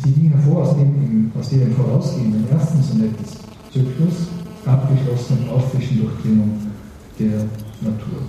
Sie 0.02 0.10
ging 0.10 0.30
hervor 0.30 0.62
aus 0.62 0.74
dem, 0.74 1.30
aus 1.38 1.50
dem 1.50 1.72
vorausgehenden 1.72 2.50
ersten 2.50 2.82
Sonett 2.82 3.14
des 3.20 3.38
Zyklus, 3.72 4.26
abgeschlossen 4.66 5.38
und 5.38 5.50
auffrischen 5.50 6.00
Durchdringung 6.00 6.58
der 7.16 7.46
Natur. 7.80 8.26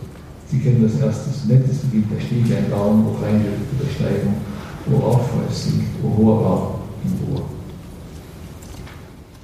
Sie 0.47 0.59
kennen 0.59 0.83
das 0.83 1.01
erste 1.01 1.31
Sonett, 1.31 1.67
es 1.67 1.79
beginnt 1.79 2.11
der 2.11 2.21
Stieg, 2.21 2.45
ein 2.55 2.69
Baum, 2.69 3.03
wo 3.03 3.25
reine 3.25 3.45
Übersteigung, 3.73 4.35
wo 4.85 4.97
Orpheus 4.97 5.63
singt, 5.63 5.89
wo 6.03 6.15
hoher 6.15 6.43
Baum 6.43 6.67
im 7.03 7.33
Ohr. 7.33 7.45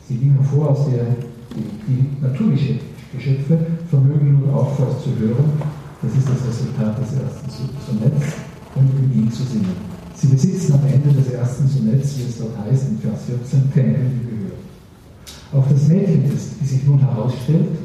Sie 0.07 0.16
ging 0.16 0.36
hervor 0.36 0.70
aus 0.70 0.86
der 0.91 1.05
die, 1.55 1.66
die 1.88 2.22
natürliche 2.22 2.76
Geschöpfe 3.12 3.57
vermögen 3.89 4.41
nun 4.41 4.53
Orpheus 4.53 5.03
zu 5.03 5.10
hören. 5.18 5.79
Das 6.02 6.14
ist 6.14 6.30
das 6.30 6.47
Resultat 6.47 6.97
des 6.97 7.20
ersten 7.20 7.50
Sonetts 7.50 8.36
und 8.76 8.89
in 9.00 9.20
ihm 9.20 9.32
zu 9.32 9.43
singen. 9.43 9.76
Sie 10.16 10.28
besitzen 10.28 10.74
am 10.74 10.88
Ende 10.88 11.14
des 11.14 11.34
ersten 11.34 11.68
Sonetts, 11.68 12.18
wie 12.18 12.24
es 12.24 12.38
dort 12.38 12.58
heißt, 12.58 12.89
in 12.89 13.00
Vers 13.00 13.22
14, 13.28 13.74
Tempel, 13.74 14.06
die 14.10 14.26
Gehör. 14.30 14.56
Auch 15.54 15.68
das 15.68 15.88
Mädchen 15.88 16.32
ist, 16.34 16.62
wie 16.62 16.66
sich 16.66 16.84
nun 16.86 17.00
herausstellt, 17.00 17.78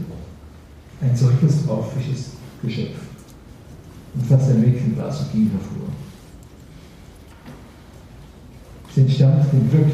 ein 1.01 1.17
solches 1.17 1.69
orphisches 1.69 2.31
Geschöpf. 2.63 2.99
Und 4.15 4.27
fast 4.27 4.51
ein 4.51 4.61
Mädchen 4.61 4.97
war, 4.97 5.11
so 5.11 5.25
ging 5.33 5.51
hervor. 5.51 5.89
Sie 8.95 9.01
entstammt 9.01 9.53
dem 9.53 9.69
Glück, 9.71 9.93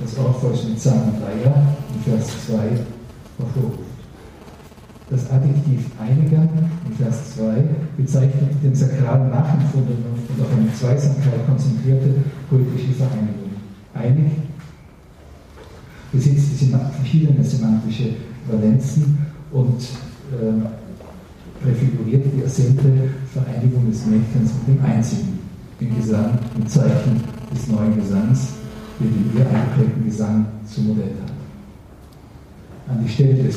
das 0.00 0.16
Orpheus 0.18 0.64
mit 0.64 0.80
Sang 0.80 1.12
und 1.12 1.20
Leier 1.20 1.76
in 1.94 2.12
Vers 2.12 2.28
2 2.46 2.54
hervorruft. 3.38 3.85
Das 5.08 5.30
Adjektiv 5.30 5.86
einiger 6.00 6.48
in 6.84 6.92
Vers 6.96 7.36
2 7.36 7.62
bezeichnet 7.96 8.50
den 8.62 8.74
sakralen 8.74 9.30
nachempfundenen 9.30 10.02
und 10.04 10.42
auf 10.42 10.52
eine 10.52 10.72
Zweisamkeit 10.74 11.46
konzentrierte 11.46 12.14
poetische 12.50 12.92
Vereinigung. 12.92 13.50
Einig 13.94 14.32
besitzt 16.10 16.46
verschiedene 16.96 17.44
semantische 17.44 18.14
Valenzen 18.50 19.18
und 19.52 19.80
äh, 20.32 21.62
präfiguriert 21.62 22.24
die 22.34 22.42
ersehente 22.42 23.10
Vereinigung 23.32 23.88
des 23.88 24.06
Mädchens 24.06 24.50
mit 24.66 24.76
dem 24.76 24.84
einzigen, 24.84 25.38
im 25.78 25.96
Gesang, 25.96 26.38
im 26.56 26.66
Zeichen 26.66 27.22
des 27.54 27.68
neuen 27.68 27.94
Gesangs, 27.96 28.54
den 28.98 29.30
ihr 29.36 29.46
eingeprägten 29.46 30.04
Gesang 30.04 30.46
zum 30.66 30.88
Modell 30.88 31.14
hat. 31.22 31.32
An 32.88 33.04
die 33.04 33.08
Stelle 33.08 33.42
des 33.42 33.56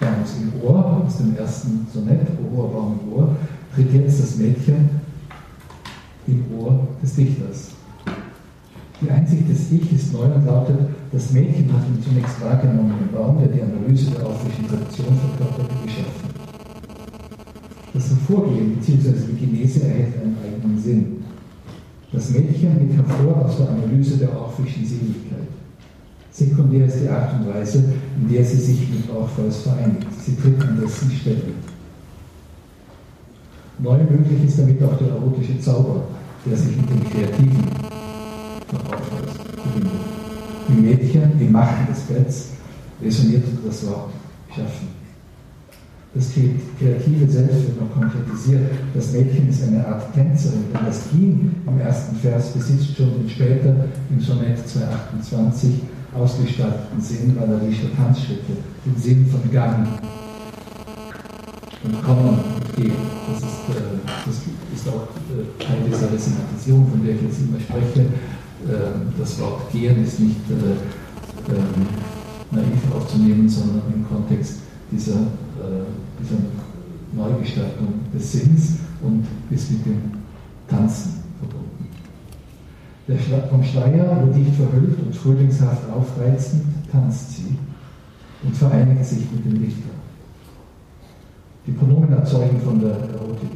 Baums 0.00 0.36
im 0.40 0.60
Ohr, 0.62 1.02
aus 1.06 1.18
dem 1.18 1.36
ersten 1.36 1.86
Sonett, 1.92 2.26
O 2.38 2.56
hoher 2.56 2.68
Baum 2.68 3.00
im 3.02 3.12
Ohr, 3.12 3.36
tritt 3.74 3.92
jetzt 3.94 4.20
das 4.20 4.36
Mädchen 4.36 4.90
im 6.26 6.44
Ohr 6.58 6.86
des 7.02 7.14
Dichters. 7.14 7.70
Die 9.00 9.10
Einsicht 9.10 9.48
des 9.48 9.72
Ich 9.72 9.92
ist 9.92 10.12
neu 10.12 10.24
und 10.24 10.46
lautet, 10.46 10.78
das 11.12 11.30
Mädchen 11.32 11.70
hat 11.72 11.86
den 11.86 12.02
zunächst 12.02 12.40
wahrgenommenen 12.42 13.10
Baum, 13.12 13.38
der 13.38 13.48
die 13.48 13.62
Analyse 13.62 14.10
der 14.12 14.26
aufwischen 14.26 14.66
Tradition 14.66 15.18
verkörpert, 15.18 15.82
geschaffen. 15.84 16.30
Das 17.92 18.10
Hervorgehen 18.10 18.76
bzw. 18.76 19.12
die 19.32 19.46
Genese 19.46 19.82
erhält 19.84 20.14
einen 20.22 20.36
eigenen 20.42 20.78
Sinn. 20.78 21.24
Das 22.12 22.30
Mädchen 22.30 22.78
geht 22.78 22.96
hervor 22.96 23.44
aus 23.44 23.58
der 23.58 23.70
Analyse 23.70 24.18
der 24.18 24.34
orphischen 24.34 24.84
Seligkeit. 24.84 25.55
Sekundär 26.36 26.84
ist 26.86 26.98
die 27.02 27.08
Art 27.08 27.32
und 27.32 27.48
Weise, 27.48 27.82
in 28.20 28.28
der 28.30 28.44
sie 28.44 28.58
sich 28.58 28.90
mit 28.90 29.08
Orpheus 29.08 29.62
vereinigt. 29.62 30.06
Sie 30.22 30.36
tritt 30.36 30.60
an 30.60 30.78
dessen 30.78 31.10
Stelle. 31.10 31.54
Neu 33.78 33.96
möglich 33.98 34.44
ist 34.46 34.58
damit 34.58 34.82
auch 34.82 34.98
der 34.98 35.08
erotische 35.08 35.58
Zauber, 35.58 36.08
der 36.44 36.58
sich 36.58 36.76
mit 36.76 36.90
dem 36.90 37.04
Kreativen 37.08 37.64
von 38.68 38.80
Orpheus 38.80 39.32
verbindet. 39.62 39.92
Im 40.68 40.82
Mädchen, 40.82 41.40
im 41.40 41.52
Machen 41.52 41.86
des 41.88 42.00
Betts, 42.00 42.48
resoniert 43.02 43.44
das 43.66 43.86
Wort 43.86 44.10
schaffen. 44.54 44.88
Das 46.14 46.32
Kreative 46.32 47.30
selbst 47.30 47.66
wird 47.66 47.80
noch 47.80 47.92
konkretisiert. 47.94 48.70
Das 48.94 49.12
Mädchen 49.12 49.48
ist 49.48 49.62
eine 49.62 49.86
Art 49.86 50.12
Tänzerin, 50.12 50.64
denn 50.72 50.84
das 50.84 51.00
Ging 51.10 51.54
im 51.66 51.80
ersten 51.80 52.16
Vers 52.16 52.50
besitzt 52.50 52.94
schon 52.94 53.22
den 53.22 53.28
später 53.28 53.86
im 54.10 54.20
Sonett 54.20 54.68
228 54.68 55.95
ausgestatteten 56.16 57.00
Sinn 57.00 57.36
ballerischer 57.36 57.94
Tanzschritte, 57.96 58.52
den 58.84 58.96
Sinn 58.96 59.26
von 59.26 59.50
Gang 59.52 59.86
und 61.84 62.02
Kommen 62.02 62.28
und 62.28 62.76
Gehen. 62.76 62.94
Das 63.28 63.38
ist, 63.38 63.76
äh, 63.76 63.98
das 64.26 64.34
ist 64.74 64.88
auch 64.88 65.08
äh, 65.30 65.62
Teil 65.62 65.82
dieser 65.86 66.12
Resematisierung, 66.12 66.90
von 66.90 67.04
der 67.04 67.14
ich 67.14 67.22
jetzt 67.22 67.40
immer 67.40 67.60
spreche. 67.60 68.00
Äh, 68.00 69.18
das 69.18 69.40
Wort 69.40 69.70
Gehen 69.70 70.02
ist 70.04 70.20
nicht 70.20 70.40
äh, 70.50 71.52
ähm, 71.52 71.86
naiv 72.50 72.94
aufzunehmen, 72.94 73.48
sondern 73.48 73.82
im 73.94 74.08
Kontext 74.08 74.60
dieser, 74.90 75.12
äh, 75.12 75.84
dieser 76.20 76.38
Neugestaltung 77.12 78.00
des 78.14 78.32
Sinns 78.32 78.78
und 79.02 79.24
ist 79.50 79.70
mit 79.70 79.86
dem 79.86 80.12
Tanzen. 80.68 81.25
Der 83.08 83.18
Schla 83.18 83.38
vom 83.48 83.62
Schleier 83.62 84.24
wird 84.24 84.36
dicht 84.36 84.56
verhüllt 84.56 84.98
und 84.98 85.14
frühlingshaft 85.14 85.88
aufreizend 85.90 86.64
tanzt 86.90 87.36
sie 87.36 87.56
und 88.42 88.56
vereinigt 88.56 89.04
sich 89.04 89.30
mit 89.30 89.44
dem 89.44 89.60
Dichter. 89.60 89.90
Die 91.66 91.72
Pronomen 91.72 92.12
erzeugen 92.12 92.60
von 92.60 92.80
der 92.80 92.90
Erotik. 92.90 93.50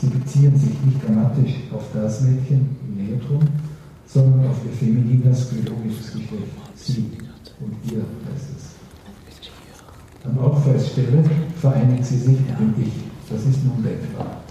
Sie 0.00 0.08
beziehen 0.08 0.56
sich 0.56 0.72
nicht 0.84 1.04
grammatisch 1.04 1.54
auf 1.72 1.84
das 1.92 2.22
Mädchen 2.22 2.76
im 2.86 3.06
Neotron, 3.06 3.48
sondern 4.06 4.50
auf 4.50 4.56
ihr 4.64 4.72
feminines 4.72 5.46
biologisches 5.46 6.12
Geschlecht. 6.12 6.52
Sie 6.74 7.10
und 7.60 7.92
ihr 7.92 7.98
heißt 7.98 8.50
es. 8.56 8.74
An 10.24 10.38
Orpheus-Stelle 10.38 11.22
vereinigt 11.60 12.04
sie 12.06 12.18
sich 12.18 12.40
mit 12.40 12.58
dem 12.58 12.74
Ich. 12.78 12.92
Das 13.30 13.44
ist 13.44 13.64
nun 13.64 13.82
denkbar. 13.82 14.43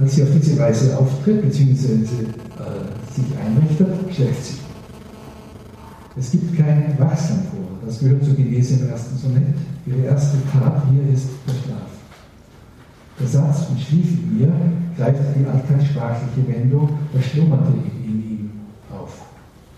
Als 0.00 0.14
sie 0.14 0.22
auf 0.24 0.28
diese 0.34 0.58
Weise 0.58 0.98
auftritt 0.98 1.42
bzw. 1.42 1.94
Äh, 1.94 3.14
sich 3.14 3.24
einrichtet, 3.38 3.88
schläft 4.12 4.44
sie. 4.44 4.58
Es 6.16 6.30
gibt 6.30 6.56
kein 6.56 6.96
Wachsam 6.98 7.38
vor, 7.50 7.78
das 7.84 7.98
gehört 7.98 8.24
zur 8.24 8.34
Genese 8.34 8.80
im 8.80 8.88
ersten 8.88 9.16
Sonett. 9.16 9.54
Ihre 9.86 10.02
erste 10.06 10.38
Tat 10.52 10.82
hier 10.90 11.12
ist 11.12 11.26
der 11.46 11.52
Schlaf. 11.52 11.90
Der 13.20 13.26
Satz 13.26 13.68
und 13.70 13.80
schlief 13.80 14.12
in 14.12 14.40
ihr 14.40 14.52
greift 14.96 15.20
die 15.36 15.46
alltagssprachliche 15.46 16.48
Wendung, 16.48 16.88
das 17.12 17.24
schlummerte 17.26 17.72
in 18.04 18.22
ihm 18.22 18.50
auf 18.90 19.22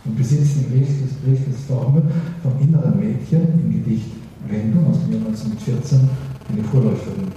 und 0.04 0.16
besitzt 0.16 0.56
in 0.56 0.78
Richters 0.78 1.60
Formel 1.68 2.02
vom 2.42 2.52
inneren 2.60 2.98
Mädchen 2.98 3.42
im 3.64 3.72
Gedicht 3.72 4.12
Wendung 4.48 4.90
aus 4.90 5.00
dem 5.00 5.12
Jahr 5.12 5.26
1914 5.28 6.08
eine 6.52 6.62
Vorläuferin. 6.64 7.32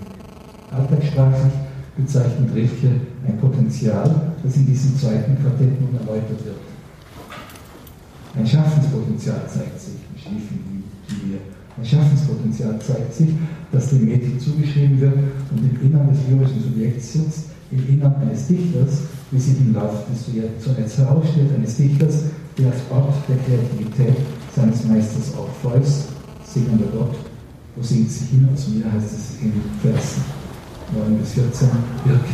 Alltagssprachlich 0.71 1.53
bezeichnet 1.99 2.53
Richtke 2.55 2.89
ein 3.27 3.37
Potenzial, 3.37 4.33
das 4.43 4.55
in 4.55 4.65
diesem 4.65 4.97
zweiten 4.97 5.37
Quartett 5.41 5.79
nun 5.81 5.99
erläutert 5.99 6.45
wird. 6.45 6.57
Ein 8.35 8.47
Schaffenspotenzial 8.47 9.41
zeigt 9.47 9.79
sich, 9.79 9.99
schliefen 10.15 10.83
wir. 11.25 11.39
Ein 11.77 11.85
Schaffenspotenzial 11.85 12.79
zeigt 12.79 13.13
sich, 13.13 13.29
das 13.71 13.89
dem 13.89 14.05
Mädchen 14.05 14.39
zugeschrieben 14.39 14.99
wird 14.99 15.13
und 15.51 15.59
im 15.59 15.81
Innern 15.81 16.09
des 16.09 16.19
lyrischen 16.29 16.61
Subjekts 16.63 17.13
sitzt, 17.13 17.45
im 17.71 17.87
Innern 17.87 18.15
eines 18.21 18.47
Dichters, 18.47 19.01
wie 19.31 19.39
sich 19.39 19.59
im 19.59 19.73
Laufe 19.73 20.03
des 20.11 20.25
Sonetts 20.63 20.97
herausstellt, 20.97 21.51
eines 21.55 21.77
Dichters, 21.77 22.23
der 22.57 22.67
als 22.67 22.81
Ort 22.89 23.13
der 23.27 23.37
Kreativität 23.37 24.17
seines 24.55 24.85
Meisters 24.85 25.33
Orpheus, 25.37 26.05
singender 26.45 26.87
Gott, 26.91 27.15
wo 27.75 27.83
singt 27.83 28.11
sich 28.11 28.29
hin, 28.29 28.47
aus 28.53 28.67
mir 28.67 28.91
heißt 28.91 29.13
es 29.13 29.41
in 29.41 29.53
Versen 29.81 30.38
9 30.91 31.17
bis 31.17 31.33
14, 31.33 31.69
wirkt. 32.05 32.29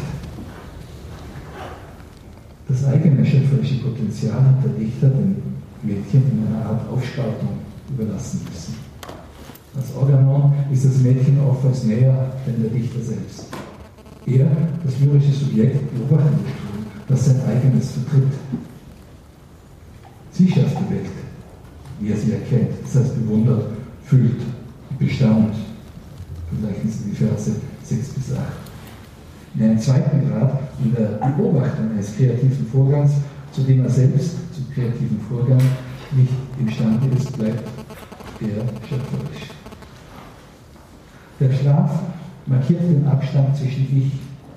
Das 2.67 2.85
eigene 2.85 3.25
schöpferische 3.25 3.75
Potenzial 3.75 4.41
hat 4.41 4.63
der 4.63 4.71
Dichter 4.71 5.09
dem 5.09 5.35
Mädchen 5.83 6.23
in 6.31 6.47
einer 6.47 6.65
Art 6.65 6.89
Aufspaltung 6.89 7.59
überlassen 7.89 8.41
müssen. 8.49 8.75
Als 9.75 9.93
Organon 9.95 10.53
ist 10.71 10.85
das 10.85 10.97
Mädchen 10.97 11.39
oftmals 11.41 11.83
näher 11.83 12.31
denn 12.47 12.61
der 12.61 12.71
Dichter 12.71 13.01
selbst. 13.01 13.47
Er, 14.25 14.47
das 14.83 14.99
lyrische 14.99 15.33
Subjekt, 15.33 15.93
beobachtet 15.93 16.31
Tun, 16.31 16.85
das 17.07 17.25
sein 17.25 17.41
eigenes 17.47 17.91
vertritt. 17.91 18.33
Sie 20.31 20.49
schafft 20.49 20.77
die 20.79 20.93
Welt, 20.95 21.11
wie 21.99 22.09
er 22.09 22.17
sie 22.17 22.31
erkennt, 22.31 22.71
das 22.83 23.03
heißt 23.03 23.15
bewundert, 23.15 23.67
fühlt, 24.05 24.41
bestaunt. 24.97 25.55
Vergleichen 26.49 26.89
Sie 26.89 27.09
die 27.09 27.15
Verse 27.15 27.51
6 27.85 28.09
bis 28.09 28.31
8. 28.33 28.41
In 29.55 29.63
einem 29.63 29.79
zweiten 29.79 30.29
Grad, 30.29 30.59
in 30.83 30.93
der 30.93 31.19
Beobachtung 31.37 31.91
eines 31.91 32.15
kreativen 32.15 32.67
Vorgangs, 32.71 33.11
zu 33.51 33.61
dem 33.61 33.83
er 33.83 33.89
selbst 33.89 34.31
zum 34.53 34.69
kreativen 34.73 35.19
Vorgang 35.29 35.61
nicht 36.11 36.33
imstande 36.59 37.15
ist, 37.15 37.37
bleibt 37.37 37.63
er 38.41 38.63
schöpferisch. 38.87 39.49
Der 41.39 41.51
Schlaf 41.51 41.91
markiert 42.45 42.81
den 42.81 43.07
Abstand 43.07 43.55
zwischen 43.55 43.83
Ich 43.97 44.11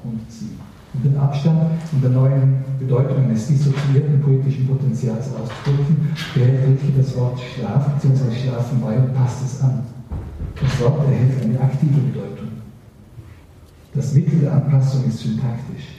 und 0.05 0.21
Sie. 0.29 0.57
Und 0.95 1.05
den 1.05 1.17
Abstand 1.19 1.73
in 1.93 2.01
der 2.01 2.11
neuen 2.11 2.65
Bedeutung 2.79 3.25
eines 3.25 3.47
dissoziierten 3.47 4.21
poetischen 4.21 4.67
Potenzials 4.67 5.27
auszudrücken, 5.27 6.09
behält 6.35 6.67
Rilke 6.67 6.99
das 6.99 7.17
Wort 7.17 7.39
Schlaf 7.39 7.87
bzw. 7.95 8.35
Schlafen 8.35 8.81
bei 8.81 8.97
und 8.97 9.15
passt 9.15 9.45
es 9.45 9.61
an. 9.61 9.83
Das 10.61 10.81
Wort 10.81 11.07
erhält 11.07 11.43
eine 11.45 11.61
aktive 11.61 12.01
Bedeutung. 12.01 12.48
Das 13.99 14.15
Mittel 14.15 14.39
der 14.39 14.53
Anpassung 14.53 15.09
ist 15.09 15.19
syntaktisch. 15.19 15.99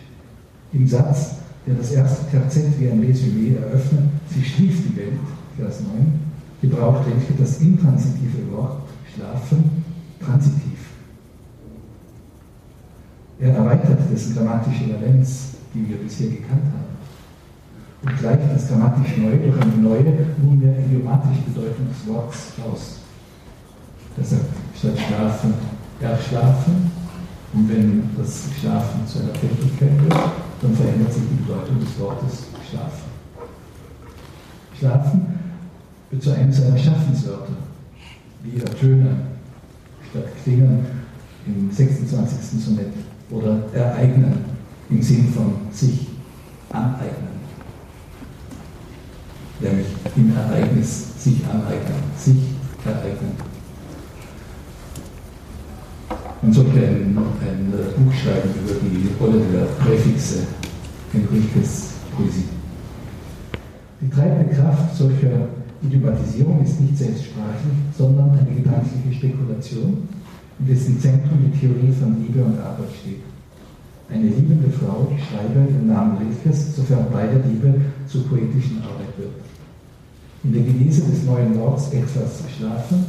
Im 0.72 0.88
Satz, 0.88 1.32
der 1.68 1.76
das 1.76 1.92
erste 1.92 2.32
Terzett 2.32 2.80
wie 2.80 2.90
ein 2.90 3.02
Resümee 3.02 3.58
eröffnet, 3.58 4.06
sie 4.34 4.42
schlief 4.42 4.88
die 4.88 4.96
Welt, 4.96 5.20
Vers 5.58 5.82
9, 5.82 6.18
gebraucht 6.62 7.06
Rilke 7.06 7.34
das 7.38 7.60
intransitive 7.60 8.50
Wort 8.54 8.84
schlafen 9.14 9.84
transitiv. 10.24 10.80
Er 13.38 13.56
erweitert 13.56 14.00
dessen 14.10 14.34
grammatische 14.34 14.94
Valenz, 14.94 15.56
die 15.74 15.90
wir 15.90 15.98
bisher 15.98 16.30
gekannt 16.30 16.72
haben, 16.72 16.96
und 18.02 18.18
gleicht 18.18 18.50
das 18.56 18.70
grammatisch 18.70 19.18
Neue 19.18 19.40
durch 19.40 19.62
eine 19.62 19.76
neue, 19.76 20.26
nunmehr 20.42 20.80
idiomatische 20.86 21.42
Bedeutung 21.48 21.90
des 21.90 22.08
Wortes 22.08 22.54
aus. 22.66 23.00
Er 24.18 24.24
sagt 24.24 24.46
statt 24.74 24.98
schlafen, 25.06 25.54
erschlafen, 26.00 26.99
und 27.54 27.70
wenn 27.70 28.04
das 28.18 28.44
Schlafen 28.60 29.08
zu 29.08 29.20
einer 29.20 29.34
Tätigkeit 29.34 30.02
wird, 30.04 30.14
dann 30.62 30.76
verändert 30.76 31.14
sich 31.14 31.24
die 31.32 31.44
Bedeutung 31.44 31.80
des 31.80 32.00
Wortes 32.00 32.46
schlafen. 32.70 33.10
Schlafen 34.78 35.40
wird 36.12 36.22
zu 36.22 36.32
einem 36.32 36.52
seiner 36.52 36.78
Schaffenswörter, 36.78 37.54
wie 38.44 38.60
ertönen, 38.60 39.22
statt 40.10 40.26
klingen 40.44 40.86
im 41.46 41.72
26. 41.72 42.64
Sonett 42.64 42.94
oder 43.32 43.64
ereignen 43.74 44.46
im 44.90 45.02
Sinn 45.02 45.32
von 45.34 45.56
sich 45.72 46.08
aneignen. 46.70 47.40
Nämlich 49.60 49.88
im 50.16 50.36
Ereignis 50.36 51.24
sich 51.24 51.46
aneignen, 51.46 52.04
sich 52.18 52.38
ereignen. 52.86 53.49
Man 56.42 56.54
sollte 56.54 56.78
ein, 56.78 57.18
ein 57.18 57.74
Buch 57.98 58.14
schreiben 58.14 58.50
über 58.64 58.80
die 58.80 59.10
Rolle 59.20 59.42
der 59.52 59.66
Präfixe 59.84 60.48
in 61.14 61.28
Rilkes 61.28 61.96
Poesie. 62.16 62.48
Die 64.00 64.10
treibende 64.10 64.56
Kraft 64.56 64.96
solcher 64.96 65.50
Idiomatisierung 65.84 66.64
ist 66.64 66.80
nicht 66.80 66.98
selbstsprachlich, 66.98 67.76
sondern 67.98 68.32
eine 68.32 68.56
gedankliche 68.56 69.14
Spekulation, 69.14 70.08
in 70.60 70.66
dessen 70.66 70.98
Zentrum 71.02 71.40
die 71.44 71.60
Theorie 71.60 71.92
von 72.00 72.16
Liebe 72.22 72.42
und 72.42 72.58
Arbeit 72.58 72.92
steht. 73.02 73.20
Eine 74.10 74.30
liebende 74.30 74.70
Frau 74.72 75.12
schreibe 75.20 75.68
den 75.68 75.88
Namen 75.88 76.20
Rilkes, 76.20 76.74
sofern 76.74 77.08
beide 77.12 77.44
Liebe 77.50 77.82
zur 78.08 78.26
poetischen 78.30 78.82
Arbeit 78.82 79.12
wird. 79.18 79.36
In 80.46 80.54
der 80.54 80.64
Genese 80.64 81.02
des 81.02 81.26
neuen 81.26 81.60
Worts 81.60 81.92
etwas 81.92 82.44
schlafen 82.58 83.06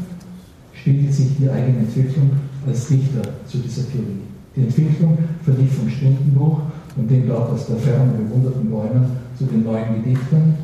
spiegelt 0.74 1.14
sich 1.14 1.28
die 1.38 1.48
eigene 1.48 1.78
Entwicklung 1.78 2.30
als 2.66 2.88
Dichter 2.88 3.22
zu 3.46 3.58
dieser 3.58 3.88
Theorie. 3.90 4.26
Die 4.56 4.62
Entwicklung 4.62 5.16
verlief 5.44 5.74
vom 5.74 5.88
Stundenbuch 5.88 6.61
und 6.96 7.11
den 7.11 7.28
dort 7.28 7.50
aus 7.50 7.66
der 7.66 7.76
Ferne 7.76 8.12
bewunderten 8.12 8.68
Bäumen 8.70 9.06
zu 9.38 9.44
den 9.44 9.64
neuen 9.64 10.02
Gedichten 10.02 10.54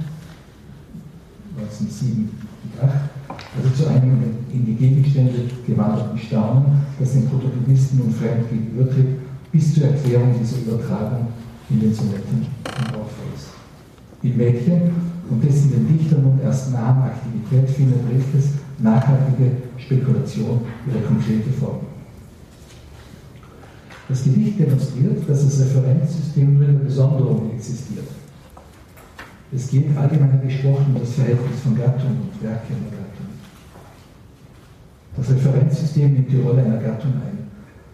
1907 1.58 2.28
und 2.64 2.82
8, 2.82 2.92
also 3.56 3.82
zu 3.82 3.88
einem 3.88 4.22
in 4.52 4.66
die 4.66 4.74
Gegenstände 4.74 5.48
gewanderten 5.66 6.18
Staunen, 6.18 6.64
das 6.98 7.12
den 7.12 7.26
Protagonisten 7.28 7.98
nun 7.98 8.12
fremd 8.12 8.50
gegenübertritt, 8.50 9.18
bis 9.52 9.74
zur 9.74 9.84
Erklärung 9.84 10.34
dieser 10.38 10.58
Übertragung 10.58 11.28
in 11.70 11.80
den 11.80 11.94
Sonetten 11.94 12.44
und 12.44 12.94
Orpheus. 12.94 13.54
Im 14.22 14.36
Mädchen 14.36 14.90
und 15.30 15.42
dessen 15.42 15.70
den 15.70 15.96
Dichter 15.96 16.18
nun 16.18 16.40
erst 16.42 16.72
nahen 16.72 17.02
Aktivität 17.02 17.70
findet 17.70 18.00
Rilkes 18.10 18.50
nachhaltige 18.78 19.52
Spekulation 19.78 20.60
ihre 20.86 21.00
konkrete 21.00 21.50
Form. 21.50 21.80
Das 24.08 24.22
Gedicht 24.22 24.58
demonstriert, 24.58 25.28
dass 25.28 25.44
das 25.44 25.60
Referenzsystem 25.60 26.54
nur 26.54 26.68
in 26.68 26.78
der 26.78 26.84
Besonderung 26.84 27.50
existiert. 27.54 28.06
Es 29.52 29.68
geht 29.68 29.96
allgemein 29.96 30.40
gesprochen 30.42 30.94
um 30.94 31.00
das 31.00 31.14
Verhältnis 31.14 31.60
von 31.62 31.76
Gattung 31.76 32.10
und 32.10 32.42
Werke 32.42 32.66
einer 32.68 32.90
Gattung. 32.90 33.26
Das 35.16 35.30
Referenzsystem 35.30 36.12
nimmt 36.12 36.30
die 36.30 36.40
Rolle 36.40 36.64
einer 36.64 36.78
Gattung 36.78 37.12
ein. 37.14 37.46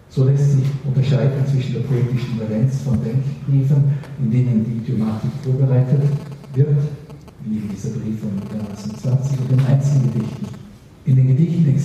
So 0.09 0.25
lässt 0.25 0.51
sich 0.51 0.65
unterscheiden 0.85 1.45
zwischen 1.49 1.73
der 1.73 1.81
poetischen 1.81 2.39
Valenz 2.39 2.81
von 2.81 2.99
Denkbriefen, 3.03 3.83
in 4.19 4.29
denen 4.29 4.65
die 4.65 4.77
Idiomatik 4.77 5.31
vorbereitet 5.43 6.03
wird, 6.53 6.77
wie 7.45 7.57
in 7.57 7.69
dieser 7.69 7.89
Brief 7.89 8.19
von 8.19 8.31
1920, 8.59 9.39
und 9.39 9.51
den 9.51 10.13
Gedichten 10.13 10.42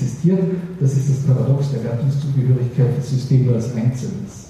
existiert, 0.09 0.41
das 0.81 0.93
ist 0.95 1.11
das 1.11 1.17
Paradox 1.27 1.71
der 1.71 1.81
Gattungszugehörigkeit, 1.83 2.97
das 2.97 3.11
System 3.11 3.47
nur 3.47 3.57
als 3.57 3.75
Einzelnes. 3.75 4.49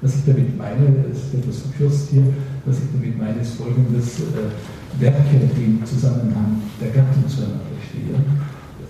Was 0.00 0.14
ich 0.14 0.24
damit 0.26 0.56
meine, 0.56 1.04
das 1.08 1.18
ist 1.18 1.34
etwas 1.34 1.58
verkürzt 1.58 2.08
hier, 2.10 2.22
was 2.64 2.76
ich 2.76 2.84
damit 2.92 3.18
meine, 3.18 3.40
ist 3.40 3.54
folgendes: 3.54 4.20
äh, 4.20 5.00
Werke, 5.00 5.40
die 5.56 5.64
im 5.64 5.84
Zusammenhang 5.84 6.62
der 6.80 6.88
Gattung 6.88 7.28
zueinander 7.28 7.60
stehen, 7.88 8.14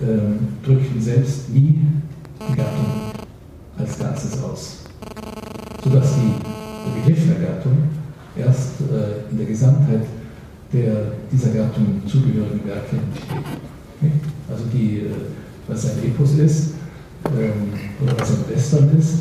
äh, 0.01 0.67
drücken 0.67 1.01
selbst 1.01 1.49
nie 1.51 1.81
die 2.41 2.57
Gattung 2.57 3.11
als 3.79 3.99
Ganzes 3.99 4.43
aus, 4.43 4.79
sodass 5.83 6.15
die, 6.15 6.95
der 6.95 7.01
Begriff 7.01 7.27
der 7.27 7.49
Gattung 7.49 7.79
erst 8.37 8.81
äh, 8.83 9.31
in 9.31 9.39
der 9.39 9.47
Gesamtheit 9.47 10.03
der 10.71 11.13
dieser 11.33 11.49
Gattung 11.49 12.03
zugehörigen 12.07 12.67
Werke 12.67 12.97
entsteht. 12.97 14.38
Also 14.51 14.65
die, 14.73 15.01
äh, 15.01 15.11
was 15.67 15.85
ein 15.85 16.05
Epos 16.05 16.35
ist 16.39 16.71
ähm, 17.27 17.73
oder 18.03 18.19
was 18.19 18.31
ein 18.31 18.49
Western 18.49 18.99
ist, 18.99 19.21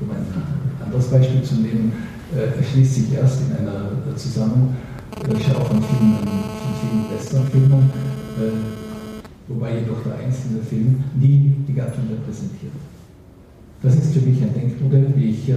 um 0.00 0.10
ein 0.10 0.84
anderes 0.84 1.06
Beispiel 1.08 1.42
zu 1.42 1.56
nehmen, 1.56 1.92
äh, 2.34 2.58
erschließt 2.58 2.94
sich 2.94 3.12
erst 3.12 3.40
in 3.42 3.56
einer 3.56 3.90
äh, 3.92 4.16
Zusammenschau 4.16 5.64
von 5.64 5.82
vielen, 5.82 6.16
von 6.16 6.72
vielen 6.80 7.10
Westernfilmen, 7.14 7.90
wobei 9.48 9.78
jedoch 9.78 10.02
der 10.02 10.16
einzelne 10.24 10.60
Film 10.62 11.04
nie 11.20 11.54
die 11.68 11.74
Gattung 11.74 12.04
repräsentiert. 12.10 12.72
Das 13.82 13.94
ist 13.96 14.14
für 14.14 14.20
mich 14.20 14.42
ein 14.42 14.54
Denkmodell, 14.54 15.12
wie 15.14 15.30
ich 15.30 15.52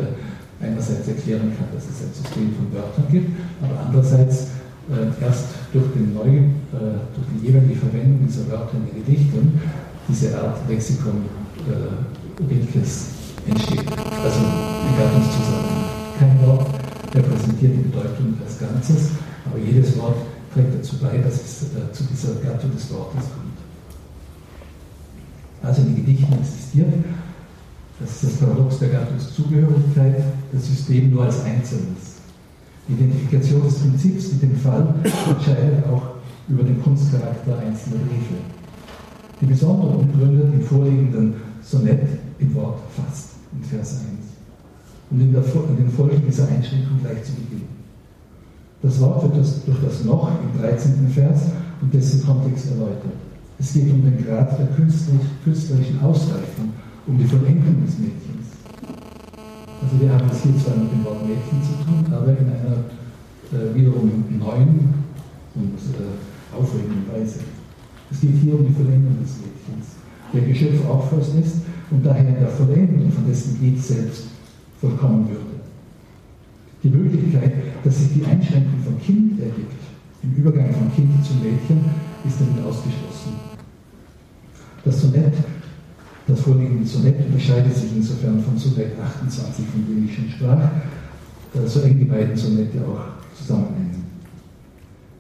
einerseits 0.62 1.08
erklären 1.08 1.54
kann, 1.58 1.68
dass 1.74 1.86
es 1.86 2.04
ein 2.04 2.14
System 2.14 2.54
von 2.56 2.74
Wörtern 2.74 3.06
gibt, 3.10 3.32
aber 3.62 3.80
andererseits 3.86 4.48
äh, 4.90 5.24
erst 5.24 5.46
durch, 5.74 5.86
den 5.94 6.14
neuen, 6.14 6.56
äh, 6.72 7.00
durch 7.14 7.28
die 7.34 7.48
jeweilige 7.48 7.76
Verwendung 7.76 8.26
dieser 8.28 8.48
Wörter 8.50 8.78
in 8.78 8.86
den 8.86 9.04
Gedichten 9.04 9.62
diese 10.08 10.38
Art 10.40 10.58
Lexikon 10.70 11.24
äh, 11.68 12.44
Rilkes 12.50 13.08
entsteht. 13.48 13.86
Also 14.24 14.40
ein 14.40 14.98
Gattungszusammenhang. 14.98 15.88
Kein 16.18 16.48
Wort 16.48 16.68
repräsentiert 17.14 17.74
die 17.76 17.90
Bedeutung 17.90 18.34
als 18.44 18.60
Ganzes, 18.60 19.12
aber 19.46 19.60
jedes 19.60 19.98
Wort 19.98 20.18
trägt 20.54 20.76
dazu 20.76 20.98
bei, 21.00 21.18
dass 21.18 21.36
es 21.36 21.64
äh, 21.64 21.92
zu 21.92 22.04
dieser 22.06 22.36
Gattung 22.36 22.72
des 22.74 22.92
Wortes 22.92 23.30
kommt. 23.30 23.58
Also 25.62 25.82
in 25.82 25.96
den 25.96 26.06
Gedichten 26.06 26.34
existiert, 26.34 26.94
das 28.00 28.12
ist 28.12 28.24
das 28.24 28.34
Paradox 28.40 28.80
der 28.80 28.90
Gattungszugehörigkeit, 28.90 30.24
das 30.54 30.68
System 30.68 31.12
nur 31.12 31.24
als 31.26 31.44
Einzelnes. 31.44 32.17
Identifikation 32.90 33.64
des 33.64 33.76
Prinzips 33.80 34.34
mit 34.34 34.44
dem 34.44 34.56
Fall 34.56 34.96
entscheidet 35.30 35.86
auch 35.88 36.16
über 36.48 36.64
den 36.64 36.82
Kunstcharakter 36.82 37.60
einzelner 37.60 37.98
Briefe. 37.98 38.36
Die 39.42 39.46
besonderen 39.46 40.12
Gründe 40.14 40.44
im 40.54 40.62
vorliegenden 40.62 41.34
Sonett 41.62 42.08
im 42.40 42.56
Wort 42.56 42.80
fasst, 42.96 43.32
in 43.54 43.64
Vers 43.64 44.02
und 45.10 45.22
in, 45.22 45.32
der, 45.32 45.44
in 45.44 45.78
den 45.78 45.90
Folgen 45.90 46.22
dieser 46.26 46.48
Einschränkung 46.48 47.00
gleich 47.02 47.24
zu 47.24 47.34
Beginn. 47.34 47.64
Das 48.82 49.00
Wort 49.02 49.24
wird 49.24 49.38
das, 49.38 49.66
durch 49.66 49.78
das 49.84 50.04
Noch 50.04 50.32
im 50.42 50.62
13. 50.62 51.08
Vers 51.10 51.44
und 51.82 51.94
dessen 51.94 52.26
Kontext 52.26 52.72
erläutert. 52.72 53.14
Es 53.60 53.74
geht 53.74 53.92
um 53.92 54.04
den 54.04 54.24
Grad 54.26 54.58
der 54.60 54.68
künstlerischen 54.68 56.00
Ausreifung, 56.02 56.74
um 57.08 57.18
die 57.18 57.26
Vollendung 57.26 57.86
des 57.86 57.98
Mädchens. 57.98 58.27
Also 59.82 60.02
wir 60.02 60.12
haben 60.12 60.30
es 60.32 60.42
hier 60.42 60.58
zwar 60.58 60.78
mit 60.78 60.92
dem 60.92 61.06
Wort 61.06 61.22
Mädchen 61.28 61.62
zu 61.62 61.74
tun, 61.86 62.06
aber 62.12 62.32
in 62.32 62.50
einer 62.50 62.84
äh, 63.54 63.76
wiederum 63.76 64.12
neuen 64.40 64.94
und 65.56 65.78
äh, 65.96 66.56
aufregenden 66.56 67.06
Weise. 67.12 67.40
Es 68.12 68.22
geht 68.22 68.36
hier 68.42 68.56
um 68.56 68.66
die 68.66 68.74
Vollendung 68.74 69.18
des 69.22 69.38
Mädchens, 69.38 69.98
der 70.34 70.42
Geschöpf 70.42 70.88
auch 70.90 71.12
ist 71.14 71.62
und 71.92 72.06
daher 72.06 72.28
in 72.28 72.40
der 72.40 72.50
Vollendung 72.50 73.12
von 73.12 73.28
dessen 73.28 73.60
Glied 73.60 73.82
selbst 73.82 74.28
vollkommen 74.82 75.30
würde. 75.30 75.62
Die 76.84 76.90
Möglichkeit, 76.90 77.54
dass 77.84 77.98
sich 77.98 78.14
die 78.14 78.26
Einschränkung 78.26 78.80
vom 78.84 79.00
Kind 79.00 79.40
ergibt, 79.40 79.74
im 80.24 80.36
Übergang 80.36 80.74
vom 80.74 80.94
Kind 80.94 81.26
zum 81.26 81.42
Mädchen, 81.42 81.86
ist 82.26 82.40
damit 82.40 82.66
ausgeschlossen. 82.66 83.34
Das 84.84 85.02
Sonett, 85.02 85.34
das 86.28 86.42
vorliegende 86.42 86.86
Sonett 86.86 87.16
unterscheidet 87.26 87.74
sich 87.74 87.96
insofern 87.96 88.44
vom 88.44 88.58
Sonett 88.58 89.00
28, 89.02 89.66
von 89.66 89.86
dem 89.88 90.06
ich 90.06 90.16
schon 90.16 90.30
sprach, 90.30 90.60
äh, 91.56 91.66
so 91.66 91.82
eng 91.82 91.98
die 92.00 92.06
beiden 92.06 92.36
Sonette 92.36 92.80
auch 92.86 93.36
zusammenhängen. 93.38 94.06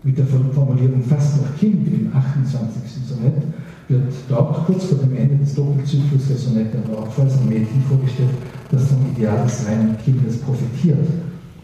Mit 0.03 0.17
der 0.17 0.27
Formulierung 0.27 1.03
fast 1.03 1.41
noch 1.41 1.57
Kind 1.57 1.87
im 1.87 2.11
28. 2.13 2.81
Sonett 3.07 3.41
wird 3.87 4.13
dort 4.27 4.65
kurz 4.65 4.85
vor 4.85 4.97
dem 4.97 5.15
Ende 5.15 5.37
des 5.37 5.55
Doppelzyklus 5.55 6.27
der 6.27 6.37
Sonette 6.37 6.77
aber 6.85 6.99
auch 6.99 7.17
als 7.17 7.37
ein 7.37 7.49
Mädchen 7.49 7.81
vorgestellt, 7.87 8.29
das 8.69 8.87
vom 8.87 9.09
Ideal 9.11 9.43
des 9.43 9.65
reinen 9.65 9.97
Kindes 10.03 10.37
profitiert 10.39 11.07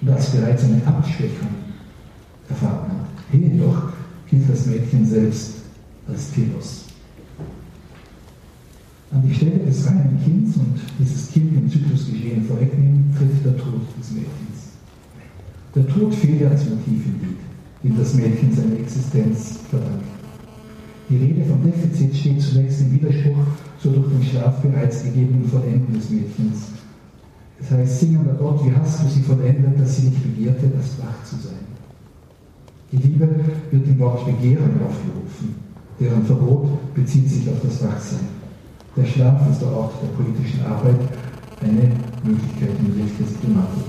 und 0.01 0.09
das 0.09 0.29
bereits 0.29 0.63
eine 0.63 0.81
Abschwächung 0.85 1.49
erfahren 2.49 2.91
hat. 2.91 3.07
Hier 3.31 3.47
jedoch 3.47 3.89
gilt 4.29 4.49
das 4.49 4.65
Mädchen 4.65 5.05
selbst 5.05 5.55
als 6.07 6.31
Telos. 6.31 6.82
An 9.14 9.22
die 9.28 9.34
Stelle 9.36 9.59
des 9.59 9.86
reinen 9.86 10.20
Kindes 10.24 10.57
und 10.57 10.74
dieses 10.97 11.32
Kind 11.32 11.55
im 11.55 11.70
Zyklusgeschehen 11.70 12.45
vorwegnehmen, 12.45 13.14
tritt 13.16 13.45
der 13.45 13.55
Tod 13.57 13.82
des 13.99 14.11
Mädchens. 14.11 14.74
Der 15.76 15.88
Tod 15.88 16.16
fehlt 16.16 16.41
ja 16.41 16.49
als 16.49 16.68
Motiv 16.68 17.05
im 17.05 17.20
Lied, 17.22 17.38
dem 17.84 17.97
das 17.97 18.16
Mädchen 18.16 18.51
seine 18.55 18.80
Existenz 18.80 19.59
verdankt. 19.70 20.05
Die 21.09 21.18
Rede 21.18 21.45
vom 21.45 21.61
Defizit 21.64 22.16
steht 22.16 22.41
zunächst 22.41 22.82
im 22.82 22.93
Widerspruch 22.93 23.45
zur 23.80 23.93
durch 23.93 24.07
den 24.07 24.24
Schlaf 24.24 24.59
bereits 24.61 25.03
gegebenen 25.03 25.47
Vollendung 25.47 25.93
des 25.93 26.09
Mädchens. 26.09 26.70
Das 27.59 27.70
heißt, 27.70 27.99
singender 27.99 28.34
Gott, 28.34 28.66
wie 28.66 28.76
hast 28.76 29.03
du 29.03 29.09
sie 29.09 29.22
vollendet, 29.22 29.80
dass 29.80 29.97
sie 29.97 30.07
nicht 30.07 30.24
begehrte, 30.24 30.72
das 30.76 30.97
wach 30.97 31.24
zu 31.24 31.36
sein. 31.36 31.64
Die 32.91 32.97
Liebe 32.97 33.30
wird 33.70 33.88
im 33.88 33.99
Wort 33.99 34.26
Begehren 34.26 34.72
aufgerufen, 34.82 35.55
deren 35.99 36.26
Verbot 36.26 36.93
bezieht 36.95 37.30
sich 37.30 37.47
auf 37.47 37.61
das 37.61 37.84
Wachsein. 37.84 38.42
Der 38.95 39.05
Schlaf 39.05 39.49
ist 39.49 39.59
der 39.59 39.71
Ort 39.71 39.93
der 40.03 40.23
politischen 40.23 40.63
Arbeit, 40.65 40.99
eine 41.61 41.89
Möglichkeit 42.23 42.77
Licht 42.95 43.19
der 43.19 43.25
Systematik. 43.25 43.85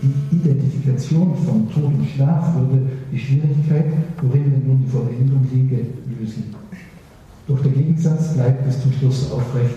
Die 0.00 0.36
Identifikation 0.36 1.34
von 1.44 1.68
Tod 1.72 1.86
und 1.86 2.08
Schlaf 2.08 2.54
würde 2.54 2.86
die 3.10 3.18
Schwierigkeit, 3.18 3.86
worin 4.22 4.44
denn 4.44 4.62
nun 4.64 4.84
die 4.84 4.90
Vollendung 4.90 5.44
liege, 5.52 5.86
lösen. 6.06 6.54
Doch 7.48 7.60
der 7.62 7.72
Gegensatz 7.72 8.34
bleibt 8.34 8.64
bis 8.64 8.80
zum 8.80 8.92
Schluss 8.92 9.32
aufrecht 9.32 9.74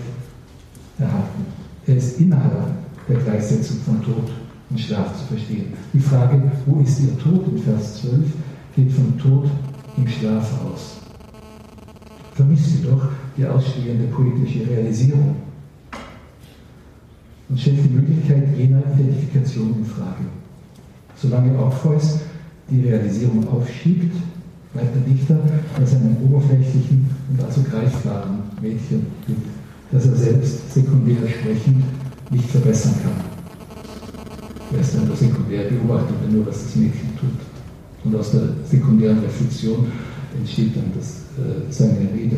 erhalten. 0.96 1.44
Er 1.88 1.96
ist 1.96 2.20
innerhalb 2.20 2.68
der 3.08 3.16
Gleichsetzung 3.16 3.78
von 3.84 4.00
Tod 4.04 4.30
und 4.70 4.78
Schlaf 4.78 5.18
zu 5.18 5.24
verstehen. 5.34 5.72
Die 5.92 5.98
Frage, 5.98 6.40
wo 6.66 6.80
ist 6.80 7.00
ihr 7.00 7.18
Tod 7.18 7.48
in 7.48 7.58
Vers 7.58 8.02
12, 8.02 8.12
geht 8.76 8.92
vom 8.92 9.18
Tod 9.18 9.50
im 9.96 10.06
Schlaf 10.06 10.48
aus. 10.64 11.01
Vermisst 12.34 12.76
jedoch 12.82 13.08
die 13.36 13.46
ausstehende 13.46 14.06
poetische 14.06 14.66
Realisierung 14.68 15.36
und 17.48 17.60
stellt 17.60 17.84
die 17.84 17.94
Möglichkeit 17.94 18.56
jener 18.56 18.82
Identifikation 18.98 19.74
in 19.78 19.84
Frage. 19.84 20.24
Solange 21.16 21.58
Orpheus 21.58 22.20
die 22.70 22.88
Realisierung 22.88 23.46
aufschiebt, 23.48 24.14
bleibt 24.72 24.94
der 24.94 25.02
Dichter 25.02 25.38
bei 25.76 25.84
seinem 25.84 26.16
oberflächlichen 26.24 27.10
und 27.30 27.44
also 27.44 27.62
greifbaren 27.62 28.38
Mädchenbild, 28.62 29.38
das 29.90 30.06
er 30.06 30.16
selbst 30.16 30.72
sekundär 30.72 31.28
sprechend 31.28 31.84
nicht 32.30 32.48
verbessern 32.48 32.94
kann. 33.02 33.32
Er 34.72 34.80
ist 34.80 34.94
dann 34.94 35.06
nur 35.06 35.16
sekundär 35.16 35.64
beobachtet 35.64 36.32
nur, 36.32 36.46
was 36.46 36.62
das 36.62 36.76
Mädchen 36.76 37.10
tut. 37.20 37.30
Und 38.04 38.16
aus 38.16 38.30
der 38.30 38.48
sekundären 38.64 39.18
Reflexion 39.20 39.86
entsteht 40.38 40.76
dann 40.76 40.92
das, 40.96 41.22
äh, 41.38 41.70
seine 41.70 42.12
Rede. 42.14 42.36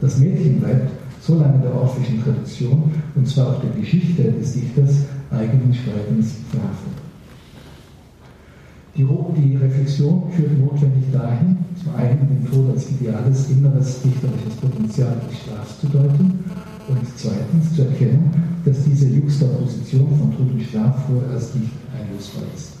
Das 0.00 0.18
Mädchen 0.18 0.60
bleibt 0.60 0.90
so 1.20 1.38
lange 1.38 1.60
der 1.60 1.74
orphischen 1.74 2.22
Tradition 2.22 2.90
und 3.14 3.28
zwar 3.28 3.48
auch 3.48 3.60
der 3.60 3.70
Geschichte 3.70 4.24
des 4.32 4.54
Dichters 4.54 5.04
eigenen 5.30 5.72
Schreibens 5.72 6.34
verhaftet. 6.50 7.02
Die, 8.94 9.06
die, 9.06 9.56
Reflexion 9.56 10.30
führt 10.36 10.58
notwendig 10.58 11.04
dahin, 11.12 11.56
zum 11.82 11.94
einen 11.94 12.28
den 12.28 12.50
Tod 12.50 12.74
als 12.74 12.90
ideales 12.90 13.48
inneres 13.48 14.02
dichterisches 14.02 14.54
Potenzial 14.60 15.16
des 15.30 15.38
Schlafs 15.38 15.80
zu 15.80 15.86
deuten 15.86 16.44
und 16.88 16.98
zweitens 17.16 17.74
zu 17.74 17.82
erkennen, 17.82 18.30
dass 18.66 18.84
diese 18.84 19.08
Juxtaposition 19.08 20.08
von 20.18 20.36
Tod 20.36 20.52
und 20.52 20.62
Schlaf 20.62 21.06
vorerst 21.06 21.54
nicht 21.56 21.72
einlösbar 21.98 22.42
ist, 22.54 22.72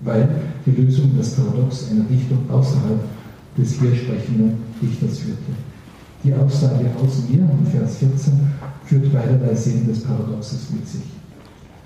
weil 0.00 0.28
die 0.66 0.82
Lösung 0.82 1.12
das 1.16 1.30
Paradox 1.30 1.90
einer 1.90 2.04
Dichtung 2.04 2.38
außerhalb 2.50 3.00
des 3.56 3.78
hier 3.78 3.94
sprechenden 3.94 4.58
Dichters 4.80 5.18
führte. 5.18 5.52
Die 6.22 6.34
Aussage 6.34 6.90
aus 7.02 7.28
mir 7.28 7.48
Vers 7.70 7.98
14 7.98 8.32
führt 8.84 9.12
beiderlei 9.12 9.54
Sinn 9.54 9.86
des 9.86 10.02
Paradoxes 10.02 10.70
mit 10.70 10.88
sich. 10.88 11.02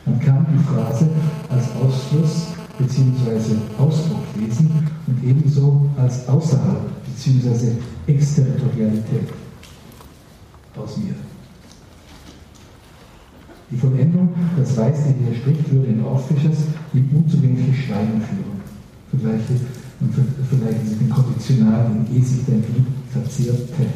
Man 0.07 0.21
kann 0.21 0.47
die 0.53 0.65
Phrase 0.65 1.09
als 1.51 1.65
Ausfluss 1.77 2.47
bzw. 2.79 3.57
Ausdruck 3.79 4.23
lesen 4.39 4.71
und 5.07 5.25
ebenso 5.25 5.91
als 5.97 6.27
außerhalb 6.29 6.89
bzw. 7.05 7.73
Exterritorialität 8.07 9.29
aus 10.77 10.97
mir. 10.97 11.15
Die 13.71 13.77
Vollendung, 13.77 14.31
das 14.57 14.77
weiß, 14.77 15.05
der 15.05 15.13
hier 15.13 15.37
spricht, 15.37 15.71
würde 15.71 15.89
in 15.89 16.03
Orphisches 16.03 16.59
die 16.95 17.05
unzugängliche 17.15 17.75
Schweigen 17.75 18.23
führen. 18.23 18.61
Vergleiche, 19.11 19.61
und 20.01 20.15
Sie 20.15 20.97
den 20.97 21.11
Konditionalen, 21.11 22.07
sich 22.07 22.45
dein 22.47 22.63
Glied 22.63 22.87
verzehrte. 23.11 23.87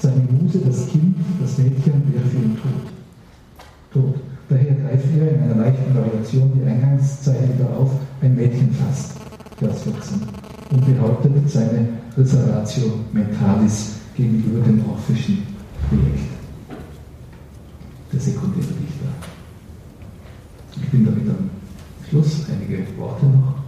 Seine 0.00 0.22
Muse, 0.30 0.58
das 0.66 0.88
Kind, 0.88 1.16
das 1.40 1.58
Mädchen, 1.58 2.02
wäre 2.12 2.24
für 2.26 2.36
ihn 2.38 2.56
tot. 2.56 2.72
Tot. 3.92 4.14
Daher 4.48 4.74
greift 4.74 5.04
er 5.16 5.34
in 5.34 5.42
einer 5.42 5.54
leichten 5.54 5.94
Variation 5.94 6.52
die 6.54 6.68
Eingangszeile 6.68 7.48
wieder 7.54 7.76
auf, 7.76 7.92
ein 8.20 8.34
Mädchen 8.34 8.72
fasst, 8.72 9.12
Vers 9.58 9.82
14, 9.82 10.20
und 10.72 10.86
behauptet 10.86 11.48
seine 11.48 11.88
Reservatio 12.16 12.92
Mentalis 13.12 13.92
gegenüber 14.16 14.64
dem 14.64 14.84
orphischen 14.88 15.42
Projekt 15.88 16.40
der 18.12 18.20
sekundäre 18.20 18.66
Dichter. 18.66 19.08
Ich 20.82 20.88
bin 20.88 21.04
damit 21.04 21.28
am 21.28 21.50
Schluss. 22.08 22.46
Einige 22.50 22.84
Worte 22.98 23.26
noch. 23.26 23.59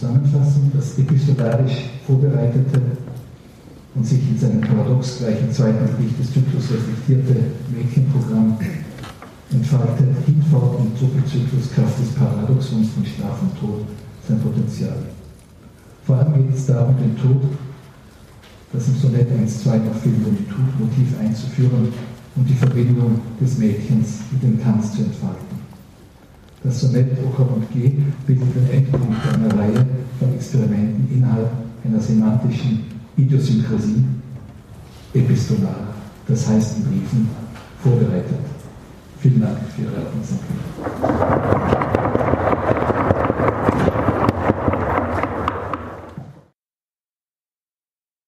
Zusammenfassung, 0.00 0.72
das 0.74 0.98
epistolarisch 0.98 1.90
vorbereitete 2.06 2.80
und 3.94 4.06
sich 4.06 4.20
in 4.30 4.38
seinem 4.38 4.62
paradox 4.62 5.18
gleichen 5.18 5.52
zweiten 5.52 5.84
Gedicht 5.94 6.18
des 6.18 6.32
Zyklus 6.32 6.70
reflektierte 6.70 7.52
Mädchenprogramm 7.68 8.56
entfaltet 9.52 10.08
hinfort 10.24 10.80
im 10.80 10.98
Doppelzyklus 10.98 11.72
Kraft 11.74 11.98
des 12.00 12.14
Paradoxons 12.14 12.88
von 12.94 13.04
Schlaf 13.04 13.42
und 13.42 13.60
Tod 13.60 13.84
sein 14.26 14.40
Potenzial. 14.40 14.96
Vor 16.06 16.16
allem 16.16 16.32
geht 16.34 16.56
es 16.56 16.64
darum, 16.64 16.96
den 16.96 17.16
Tod, 17.18 17.42
das 18.72 18.88
im 18.88 18.96
Sonett 18.96 19.28
1.2 19.28 19.84
noch 19.84 19.96
fehlende 19.96 20.30
Motiv 20.78 21.18
einzuführen 21.20 21.92
und 22.36 22.48
die 22.48 22.54
Verbindung 22.54 23.20
des 23.38 23.58
Mädchens 23.58 24.20
mit 24.30 24.42
dem 24.42 24.62
Tanz 24.62 24.94
zu 24.94 25.02
entfalten. 25.02 25.49
Das 26.62 26.80
Sonett 26.80 27.08
Ocher 27.26 27.48
und 27.54 27.70
G 27.72 27.92
bildet 28.26 28.54
den 28.54 28.70
Endpunkt 28.70 29.16
einer 29.32 29.58
Reihe 29.58 29.86
von 30.18 30.34
Experimenten 30.34 31.08
innerhalb 31.10 31.50
einer 31.84 32.00
semantischen 32.00 32.84
Idiosynkrasie, 33.16 34.04
epistolar, 35.14 35.94
das 36.28 36.46
heißt 36.46 36.76
in 36.76 36.84
Briefen 36.84 37.30
vorbereitet. 37.82 38.40
Vielen 39.20 39.40
Dank 39.40 39.56
für 39.74 39.82
Ihre 39.82 40.06
Aufmerksamkeit. 40.06 42.19